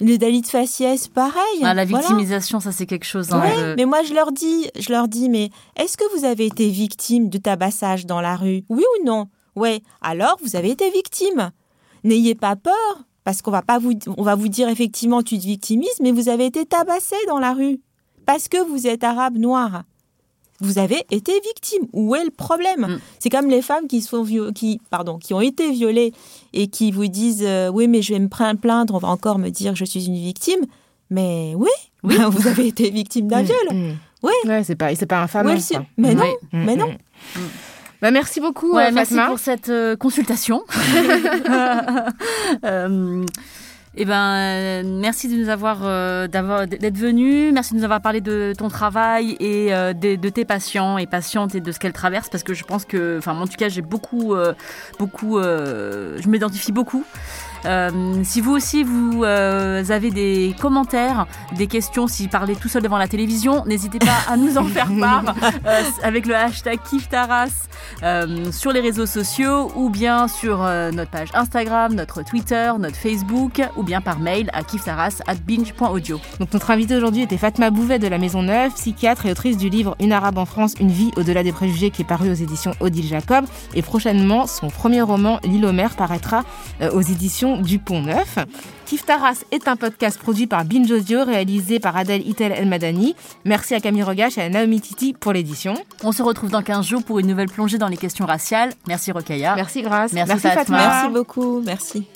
le 0.00 0.18
Dalit 0.18 0.42
faciès, 0.42 1.08
pareil. 1.08 1.60
Ah, 1.62 1.72
la 1.72 1.84
victimisation, 1.84 2.60
ça 2.60 2.72
c'est 2.72 2.86
quelque 2.86 3.06
chose. 3.06 3.32
Hein, 3.32 3.74
Mais 3.76 3.86
moi 3.86 4.02
je 4.02 4.12
leur 4.12 4.30
dis, 4.32 4.68
je 4.78 4.90
leur 4.92 5.08
dis, 5.08 5.28
mais 5.28 5.50
est-ce 5.76 5.96
que 5.96 6.04
vous 6.16 6.24
avez 6.24 6.46
été 6.46 6.68
victime 6.68 7.30
de 7.30 7.38
tabassage 7.38 8.04
dans 8.04 8.20
la 8.20 8.36
rue? 8.36 8.64
Oui 8.68 8.84
ou 9.00 9.06
non? 9.06 9.28
Ouais, 9.56 9.80
alors 10.02 10.36
vous 10.42 10.54
avez 10.56 10.70
été 10.70 10.90
victime. 10.90 11.50
N'ayez 12.04 12.34
pas 12.34 12.54
peur, 12.56 12.72
parce 13.24 13.42
qu'on 13.42 13.50
va 13.50 13.62
pas 13.62 13.78
vous, 13.78 13.92
on 14.16 14.22
va 14.22 14.34
vous 14.36 14.48
dire 14.48 14.68
effectivement 14.68 15.22
tu 15.22 15.38
te 15.38 15.44
victimises, 15.44 15.98
mais 16.00 16.12
vous 16.12 16.28
avez 16.28 16.46
été 16.46 16.64
tabassé 16.66 17.16
dans 17.26 17.38
la 17.38 17.52
rue 17.52 17.80
parce 18.26 18.48
que 18.48 18.58
vous 18.62 18.86
êtes 18.86 19.02
arabe 19.04 19.36
noir. 19.38 19.82
vous 20.60 20.78
avez 20.78 21.04
été 21.10 21.32
victime. 21.44 21.86
Où 21.92 22.14
est 22.16 22.24
le 22.24 22.30
problème 22.30 22.86
Mm. 22.88 22.98
C'est 23.18 23.28
comme 23.28 23.48
les 23.50 23.60
femmes 23.62 23.86
qui 23.88 24.00
sont 24.00 24.22
vio- 24.22 24.52
qui 24.52 24.80
pardon, 24.90 25.18
qui 25.18 25.34
ont 25.34 25.40
été 25.42 25.70
violées 25.70 26.12
et 26.54 26.68
qui 26.68 26.90
vous 26.92 27.08
disent 27.08 27.44
euh, 27.44 27.68
oui 27.68 27.88
mais 27.88 28.00
je 28.00 28.14
vais 28.14 28.18
me 28.20 28.28
pla- 28.28 28.54
plaindre, 28.54 28.94
on 28.94 28.98
va 28.98 29.08
encore 29.08 29.38
me 29.38 29.50
dire 29.50 29.72
que 29.72 29.78
je 29.78 29.84
suis 29.84 30.06
une 30.06 30.14
victime. 30.16 30.64
Mais 31.10 31.52
oui, 31.56 31.68
Oui. 32.04 32.16
ben, 32.16 32.28
vous 32.34 32.46
avez 32.48 32.68
été 32.68 32.88
victime 32.90 33.28
d'un 33.28 33.42
Mm, 33.42 33.46
viol. 33.46 33.68
mm. 33.74 33.96
Oui. 34.22 34.32
Ouais, 34.46 34.64
c'est 34.64 34.76
pas, 34.76 34.94
c'est 34.94 35.06
pas 35.06 35.26
quoi. 35.28 35.60
su- 35.60 35.74
Mais 35.98 36.14
non, 36.14 36.24
mais 36.52 36.74
non. 36.76 36.88
Bah, 38.02 38.10
merci 38.10 38.40
beaucoup, 38.40 38.74
Ouais, 38.74 38.88
euh, 38.88 38.92
merci 38.92 39.16
pour 39.26 39.38
cette 39.38 39.68
euh, 39.68 39.96
consultation. 39.96 40.62
Euh, 42.64 43.24
eh 43.96 44.04
ben, 44.04 44.82
merci 45.00 45.28
de 45.28 45.36
nous 45.36 45.48
avoir, 45.48 45.80
euh, 45.82 46.28
d'avoir, 46.28 46.66
d'être 46.66 46.98
venu. 46.98 47.50
Merci 47.50 47.72
de 47.72 47.78
nous 47.78 47.84
avoir 47.84 48.02
parlé 48.02 48.20
de 48.20 48.52
ton 48.56 48.68
travail 48.68 49.36
et 49.40 49.74
euh, 49.74 49.94
de, 49.94 50.16
de 50.16 50.28
tes 50.28 50.44
patients 50.44 50.98
et 50.98 51.06
patientes 51.06 51.54
et 51.54 51.60
de 51.60 51.72
ce 51.72 51.78
qu'elles 51.78 51.94
traversent, 51.94 52.28
parce 52.28 52.44
que 52.44 52.52
je 52.52 52.64
pense 52.64 52.84
que, 52.84 53.16
enfin, 53.18 53.38
en 53.38 53.46
tout 53.46 53.56
cas, 53.56 53.68
j'ai 53.68 53.80
beaucoup, 53.80 54.34
euh, 54.34 54.52
beaucoup, 54.98 55.40
je 55.40 56.28
m'identifie 56.28 56.72
beaucoup. 56.72 57.04
Euh, 57.64 58.20
si 58.24 58.40
vous 58.40 58.52
aussi 58.52 58.84
vous 58.84 59.24
euh, 59.24 59.84
avez 59.88 60.10
des 60.10 60.54
commentaires, 60.60 61.26
des 61.56 61.66
questions, 61.66 62.06
si 62.06 62.24
vous 62.24 62.28
parlez 62.28 62.56
tout 62.56 62.68
seul 62.68 62.82
devant 62.82 62.98
la 62.98 63.08
télévision, 63.08 63.64
n'hésitez 63.66 63.98
pas 63.98 64.18
à 64.28 64.36
nous 64.36 64.58
en 64.58 64.64
faire 64.64 64.90
part 65.00 65.34
euh, 65.66 65.82
avec 66.02 66.26
le 66.26 66.34
hashtag 66.34 66.78
KifTaras 66.88 67.68
sur 68.52 68.72
les 68.72 68.80
réseaux 68.80 69.06
sociaux 69.06 69.70
ou 69.74 69.90
bien 69.90 70.28
sur 70.28 70.58
notre 70.58 71.10
page 71.10 71.28
Instagram, 71.34 71.94
notre 71.94 72.22
Twitter, 72.22 72.72
notre 72.78 72.96
Facebook 72.96 73.62
ou 73.76 73.82
bien 73.82 74.00
par 74.00 74.18
mail 74.18 74.50
à 74.52 74.62
kiftaras 74.62 75.22
at 75.26 75.34
binge.audio. 75.34 76.20
Donc 76.40 76.52
notre 76.52 76.70
invitée 76.70 76.96
aujourd'hui 76.96 77.22
était 77.22 77.36
Fatma 77.36 77.70
Bouvet 77.70 77.98
de 77.98 78.08
la 78.08 78.18
Maison 78.18 78.42
Neuve, 78.42 78.72
psychiatre 78.74 79.26
et 79.26 79.30
autrice 79.30 79.56
du 79.56 79.68
livre 79.68 79.96
Une 80.00 80.12
arabe 80.12 80.38
en 80.38 80.46
France, 80.46 80.74
une 80.80 80.90
vie 80.90 81.10
au-delà 81.16 81.42
des 81.42 81.52
préjugés 81.52 81.90
qui 81.90 82.02
est 82.02 82.06
paru 82.06 82.30
aux 82.30 82.34
éditions 82.34 82.72
Odile 82.80 83.06
Jacob. 83.06 83.44
Et 83.74 83.82
prochainement, 83.82 84.46
son 84.46 84.68
premier 84.68 85.02
roman 85.02 85.38
L'île 85.44 85.66
aux 85.66 85.72
mers 85.72 85.96
paraîtra 85.96 86.44
aux 86.92 87.02
éditions 87.02 87.45
du 87.54 87.78
Pont 87.78 88.02
Neuf. 88.02 88.38
Kif 88.86 89.04
Taras 89.06 89.44
est 89.52 89.68
un 89.68 89.76
podcast 89.76 90.18
produit 90.18 90.46
par 90.46 90.64
Binge 90.64 90.90
Audio, 90.90 91.24
réalisé 91.24 91.78
par 91.78 91.96
Adèle 91.96 92.26
Itel 92.26 92.52
El 92.52 92.66
Madani. 92.66 93.14
Merci 93.44 93.74
à 93.74 93.80
Camille 93.80 94.02
Regache 94.02 94.38
et 94.38 94.42
à 94.42 94.48
Naomi 94.48 94.80
Titi 94.80 95.12
pour 95.12 95.32
l'édition. 95.32 95.74
On 96.02 96.12
se 96.12 96.22
retrouve 96.22 96.50
dans 96.50 96.62
15 96.62 96.84
jours 96.84 97.04
pour 97.04 97.18
une 97.18 97.26
nouvelle 97.26 97.48
plongée 97.48 97.78
dans 97.78 97.88
les 97.88 97.96
questions 97.96 98.26
raciales. 98.26 98.72
Merci 98.88 99.12
Rokaya. 99.12 99.54
Merci 99.54 99.82
Grâce. 99.82 100.12
Merci, 100.12 100.38
Fatma. 100.38 100.54
Fatma. 100.56 100.76
Merci 100.78 101.12
beaucoup, 101.12 101.62
merci. 101.64 102.06